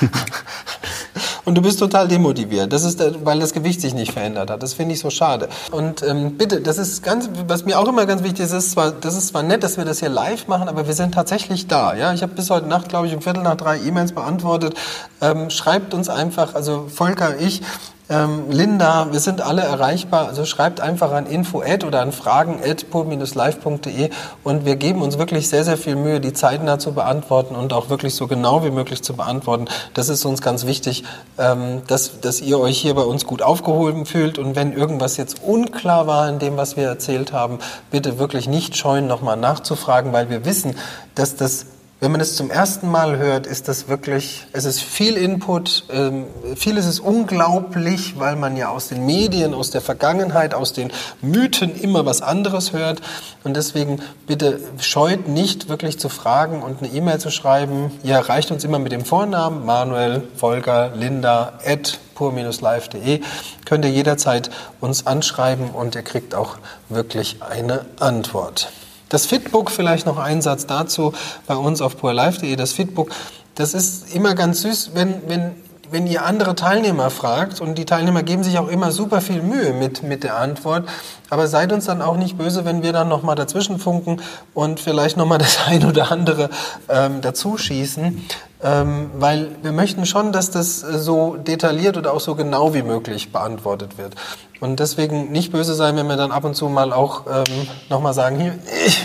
[1.44, 2.72] und du bist total demotiviert.
[2.72, 4.62] Das ist, weil das Gewicht sich nicht verändert hat.
[4.62, 5.48] Das finde ich so schade.
[5.70, 8.92] Und ähm, bitte, das ist ganz, was mir auch immer ganz wichtig ist, ist zwar,
[8.92, 11.94] das ist zwar nett, dass wir das hier live machen, aber wir sind tatsächlich da.
[11.94, 14.74] Ja, ich habe bis heute Nacht, glaube ich, um Viertel nach drei E-Mails beantwortet.
[15.20, 17.62] Ähm, schreibt uns einfach, also Volker, ich,
[18.10, 20.28] ähm, Linda, wir sind alle erreichbar.
[20.28, 24.10] Also schreibt einfach an info oder an fragen live.de
[24.42, 27.88] und wir geben uns wirklich sehr, sehr viel Mühe, die zeitnah zu beantworten und auch
[27.88, 29.66] wirklich so genau wie möglich zu beantworten.
[29.94, 31.04] Das ist uns ganz wichtig,
[31.38, 35.42] ähm, dass, dass ihr euch hier bei uns gut aufgehoben fühlt und wenn irgendwas jetzt
[35.42, 37.58] unklar war in dem, was wir erzählt haben,
[37.90, 40.76] bitte wirklich nicht scheuen, nochmal nachzufragen, weil wir wissen,
[41.14, 41.66] dass das
[42.04, 46.26] wenn man es zum ersten Mal hört, ist das wirklich, es ist viel Input, ähm,
[46.54, 50.92] vieles ist unglaublich, weil man ja aus den Medien, aus der Vergangenheit, aus den
[51.22, 53.00] Mythen immer was anderes hört.
[53.42, 57.90] Und deswegen bitte scheut nicht wirklich zu fragen und eine E-Mail zu schreiben.
[58.02, 63.22] Ihr erreicht uns immer mit dem Vornamen Manuel, Volker, Linda, at pur-live.de.
[63.64, 66.58] Könnt ihr jederzeit uns anschreiben und ihr kriegt auch
[66.90, 68.68] wirklich eine Antwort.
[69.14, 71.12] Das Fitbook, vielleicht noch ein Satz dazu,
[71.46, 73.12] bei uns auf poorlife.de, das Fitbook,
[73.54, 75.52] das ist immer ganz süß, wenn, wenn
[75.90, 79.72] wenn ihr andere Teilnehmer fragt, und die Teilnehmer geben sich auch immer super viel Mühe
[79.72, 80.88] mit, mit der Antwort,
[81.30, 84.20] aber seid uns dann auch nicht böse, wenn wir dann nochmal dazwischen funken
[84.54, 86.50] und vielleicht nochmal das ein oder andere
[86.88, 88.24] ähm, dazu schießen,
[88.62, 93.32] ähm, weil wir möchten schon, dass das so detailliert oder auch so genau wie möglich
[93.32, 94.14] beantwortet wird.
[94.60, 98.14] Und deswegen nicht böse sein, wenn wir dann ab und zu mal auch ähm, nochmal
[98.14, 99.04] sagen, hier, ich,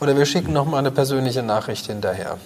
[0.00, 2.36] oder wir schicken nochmal eine persönliche Nachricht hinterher.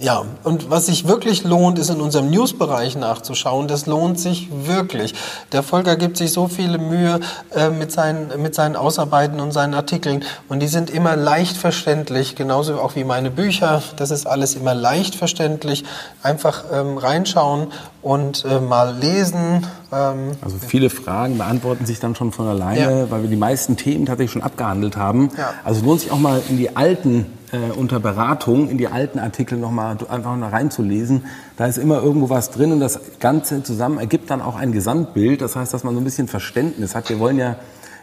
[0.00, 3.68] Ja, und was sich wirklich lohnt, ist in unserem News-Bereich nachzuschauen.
[3.68, 5.14] Das lohnt sich wirklich.
[5.52, 7.20] Der Volker gibt sich so viele Mühe
[7.54, 12.36] äh, mit, seinen, mit seinen Ausarbeiten und seinen Artikeln und die sind immer leicht verständlich,
[12.36, 13.82] genauso auch wie meine Bücher.
[13.96, 15.84] Das ist alles immer leicht verständlich.
[16.22, 17.68] Einfach ähm, reinschauen
[18.02, 19.66] und äh, mal lesen.
[19.92, 23.10] Ähm, also viele Fragen beantworten sich dann schon von alleine, ja.
[23.10, 25.30] weil wir die meisten Themen tatsächlich schon abgehandelt haben.
[25.36, 25.54] Ja.
[25.64, 29.58] Also lohnt sich auch mal in die alten äh, unter Beratung in die alten Artikel
[29.58, 31.24] nochmal einfach mal reinzulesen.
[31.56, 35.40] Da ist immer irgendwo was drin und das Ganze zusammen ergibt dann auch ein Gesamtbild.
[35.40, 37.08] Das heißt, dass man so ein bisschen Verständnis hat.
[37.08, 37.56] Wir wollen ja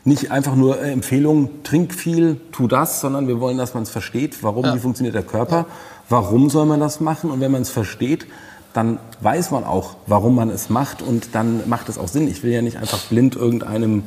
[0.06, 3.89] nicht einfach nur äh, Empfehlungen, trink viel, tu das, sondern wir wollen, dass man es
[3.89, 4.76] versteht, warum, ja.
[4.76, 5.66] wie funktioniert der Körper,
[6.10, 8.28] warum soll man das machen und wenn man es versteht,
[8.74, 12.28] dann weiß man auch, warum man es macht und dann macht es auch Sinn.
[12.28, 14.04] Ich will ja nicht einfach blind irgendeinem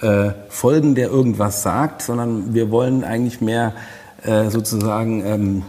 [0.00, 3.72] äh, folgen, der irgendwas sagt, sondern wir wollen eigentlich mehr
[4.24, 5.62] äh, sozusagen ähm,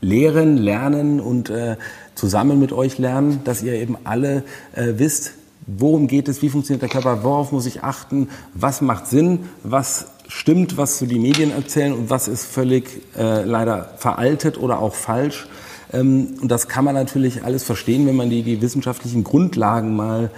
[0.00, 1.76] lehren, lernen und äh,
[2.14, 5.32] zusammen mit euch lernen, dass ihr eben alle äh, wisst,
[5.66, 10.06] worum geht es, wie funktioniert der Körper, worauf muss ich achten, was macht Sinn, was
[10.28, 14.94] stimmt, was so die Medien erzählen und was ist völlig äh, leider veraltet oder auch
[14.94, 15.48] falsch.
[15.92, 20.30] Ähm, und das kann man natürlich alles verstehen, wenn man die, die wissenschaftlichen Grundlagen mal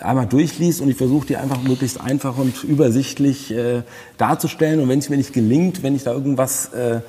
[0.00, 3.82] einmal durchliest und ich versuche die einfach möglichst einfach und übersichtlich äh,
[4.16, 4.80] darzustellen.
[4.80, 7.00] Und wenn es mir nicht gelingt, wenn ich da irgendwas äh,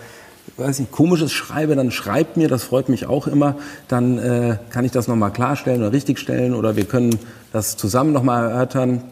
[0.57, 3.55] weiß nicht, komisches schreibe, dann schreibt mir, das freut mich auch immer,
[3.87, 7.17] dann äh, kann ich das nochmal klarstellen oder richtigstellen oder wir können
[7.51, 9.03] das zusammen nochmal erörtern.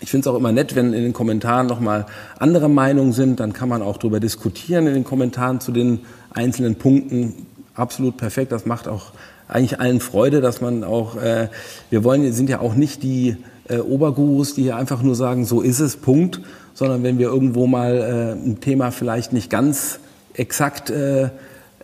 [0.00, 2.06] Ich finde es auch immer nett, wenn in den Kommentaren nochmal
[2.38, 6.00] andere Meinungen sind, dann kann man auch darüber diskutieren in den Kommentaren zu den
[6.32, 7.46] einzelnen Punkten.
[7.74, 9.12] Absolut perfekt, das macht auch
[9.50, 11.48] eigentlich allen Freude, dass man auch, äh,
[11.90, 13.36] wir wollen, sind ja auch nicht die
[13.68, 16.40] äh, Obergurus, die hier einfach nur sagen, so ist es, Punkt,
[16.74, 20.00] sondern wenn wir irgendwo mal äh, ein Thema vielleicht nicht ganz
[20.34, 21.30] exakt äh,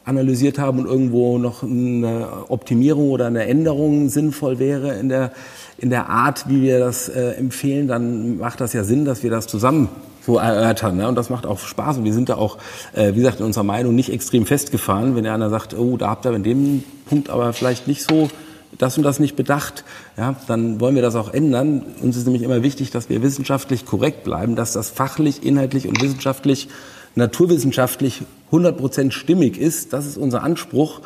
[0.04, 5.32] analysiert haben und irgendwo noch eine Optimierung oder eine Änderung sinnvoll wäre in der,
[5.78, 9.30] in der Art, wie wir das äh, empfehlen, dann macht das ja Sinn, dass wir
[9.30, 9.88] das zusammen
[10.26, 10.96] so erörtern.
[10.96, 11.08] Ne?
[11.08, 11.98] Und das macht auch Spaß.
[11.98, 12.58] Und wir sind da auch,
[12.92, 15.14] äh, wie gesagt, in unserer Meinung nicht extrem festgefahren.
[15.14, 18.28] Wenn einer sagt, oh, da habt ihr in dem Punkt aber vielleicht nicht so
[18.76, 19.84] das und das nicht bedacht,
[20.18, 21.82] ja, dann wollen wir das auch ändern.
[22.02, 26.02] Uns ist nämlich immer wichtig, dass wir wissenschaftlich korrekt bleiben, dass das fachlich, inhaltlich und
[26.02, 26.68] wissenschaftlich,
[27.14, 29.92] naturwissenschaftlich 100 Prozent stimmig ist.
[29.92, 31.00] Das ist unser Anspruch,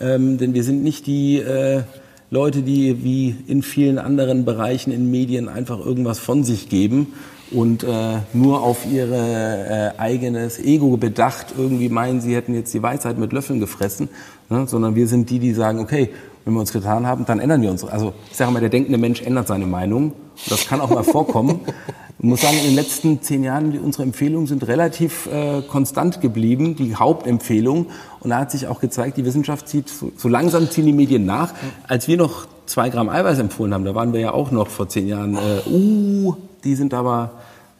[0.00, 1.82] ähm, denn wir sind nicht die äh,
[2.30, 7.08] Leute, die wie in vielen anderen Bereichen in Medien einfach irgendwas von sich geben
[7.54, 12.82] und äh, nur auf ihr äh, eigenes Ego bedacht irgendwie meinen, sie hätten jetzt die
[12.82, 14.08] Weisheit mit Löffeln gefressen,
[14.48, 14.66] ne?
[14.66, 16.10] sondern wir sind die, die sagen, okay,
[16.44, 17.84] wenn wir uns getan haben, dann ändern wir uns.
[17.84, 20.12] Also ich sage mal, der denkende Mensch ändert seine Meinung.
[20.48, 21.60] Das kann auch mal vorkommen.
[22.18, 26.76] Ich muss sagen, in den letzten zehn Jahren, unsere Empfehlungen sind relativ äh, konstant geblieben,
[26.76, 27.86] die Hauptempfehlung.
[28.20, 31.26] Und da hat sich auch gezeigt, die Wissenschaft zieht, so, so langsam ziehen die Medien
[31.26, 31.52] nach.
[31.88, 34.88] Als wir noch zwei Gramm Eiweiß empfohlen haben, da waren wir ja auch noch vor
[34.88, 37.32] zehn Jahren, äh, uh, die sind aber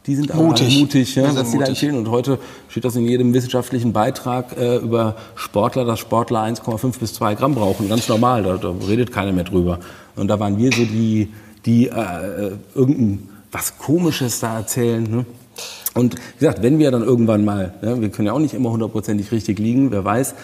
[0.07, 1.97] die sind mutig, mutig ja, was sie da empfehlen.
[1.97, 7.15] Und heute steht das in jedem wissenschaftlichen Beitrag äh, über Sportler, dass Sportler 1,5 bis
[7.15, 7.89] 2 Gramm brauchen.
[7.89, 9.79] Ganz normal, da, da, redet keiner mehr drüber.
[10.17, 11.33] Und da waren wir so die,
[11.65, 15.05] die äh, irgendein was Komisches da erzählen.
[15.05, 15.25] Ne?
[15.95, 18.71] Und wie gesagt, wenn wir dann irgendwann mal, ja, wir können ja auch nicht immer
[18.71, 20.35] hundertprozentig richtig liegen, wer weiß,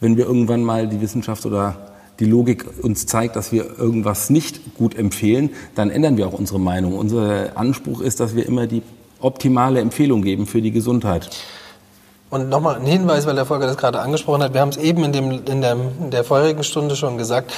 [0.00, 1.87] wenn wir irgendwann mal die Wissenschaft oder
[2.20, 6.58] die Logik uns zeigt, dass wir irgendwas nicht gut empfehlen, dann ändern wir auch unsere
[6.58, 6.94] Meinung.
[6.94, 8.82] Unser Anspruch ist, dass wir immer die
[9.20, 11.30] optimale Empfehlung geben für die Gesundheit.
[12.30, 14.52] Und nochmal ein Hinweis, weil der Volker das gerade angesprochen hat.
[14.52, 17.52] Wir haben es eben in, dem, in, der, in der vorherigen Stunde schon gesagt.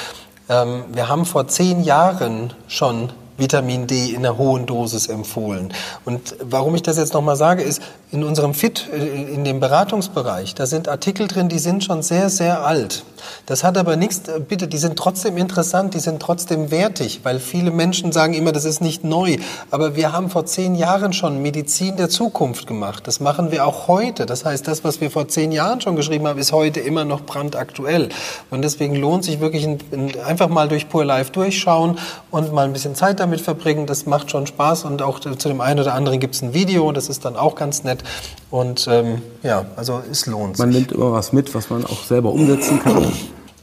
[0.48, 5.72] Ähm, wir haben vor zehn Jahren schon Vitamin D in einer hohen Dosis empfohlen.
[6.04, 7.82] Und warum ich das jetzt nochmal sage, ist,
[8.12, 12.30] in unserem Fit, äh, in dem Beratungsbereich, da sind Artikel drin, die sind schon sehr,
[12.30, 13.02] sehr alt.
[13.46, 17.38] Das hat aber nichts, äh, bitte, die sind trotzdem interessant, die sind trotzdem wertig, weil
[17.38, 19.36] viele Menschen sagen immer, das ist nicht neu.
[19.70, 23.06] Aber wir haben vor zehn Jahren schon Medizin der Zukunft gemacht.
[23.06, 24.26] Das machen wir auch heute.
[24.26, 27.22] Das heißt, das, was wir vor zehn Jahren schon geschrieben haben, ist heute immer noch
[27.22, 28.08] brandaktuell.
[28.50, 31.98] Und deswegen lohnt sich wirklich ein, ein, einfach mal durch Pure Life durchschauen
[32.30, 33.86] und mal ein bisschen Zeit damit verbringen.
[33.86, 36.92] Das macht schon Spaß und auch zu dem einen oder anderen gibt es ein Video,
[36.92, 38.02] das ist dann auch ganz nett.
[38.50, 40.66] Und ähm, ja, also es lohnt sich.
[40.66, 43.09] Man nimmt immer was mit, was man auch selber umsetzen kann.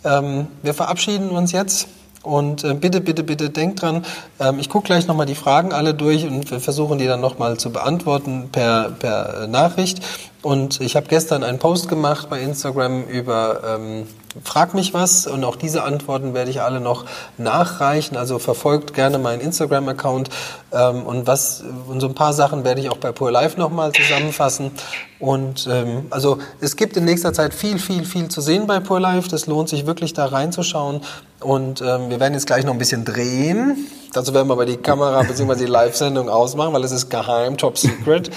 [0.08, 1.88] Ähm, wir verabschieden uns jetzt
[2.24, 4.04] Und äh, bitte, bitte, bitte denkt dran,
[4.40, 7.56] ähm, ich gucke gleich nochmal die Fragen alle durch und wir versuchen die dann nochmal
[7.58, 10.02] zu beantworten per, per äh, Nachricht.
[10.42, 14.08] Und ich habe gestern einen Post gemacht bei Instagram über ähm,
[14.44, 17.06] Frag mich was und auch diese Antworten werde ich alle noch
[17.38, 18.18] nachreichen.
[18.18, 20.30] Also verfolgt gerne meinen Instagram-Account
[20.72, 23.92] ähm, und was und so ein paar Sachen werde ich auch bei Pure Life nochmal
[23.92, 24.72] zusammenfassen.
[25.20, 29.00] Und ähm, also es gibt in nächster Zeit viel, viel, viel zu sehen bei Pure
[29.00, 29.30] Life.
[29.30, 31.02] Das lohnt sich wirklich da reinzuschauen.
[31.40, 33.88] Und ähm, wir werden jetzt gleich noch ein bisschen drehen.
[34.14, 35.56] Dazu werden wir aber die Kamera bzw.
[35.56, 38.32] die Live-Sendung ausmachen, weil es ist geheim, top secret.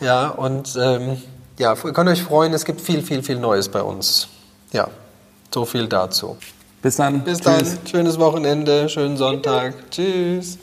[0.00, 1.20] Ja, und ähm,
[1.58, 4.28] ja, ihr könnt euch freuen, es gibt viel, viel, viel Neues bei uns.
[4.72, 4.88] Ja,
[5.56, 6.36] so viel dazu.
[6.82, 7.24] Bis dann.
[7.24, 7.44] Bis Tschüss.
[7.44, 7.86] dann.
[7.90, 9.72] Schönes Wochenende, schönen Sonntag.
[9.90, 10.58] Tschüss.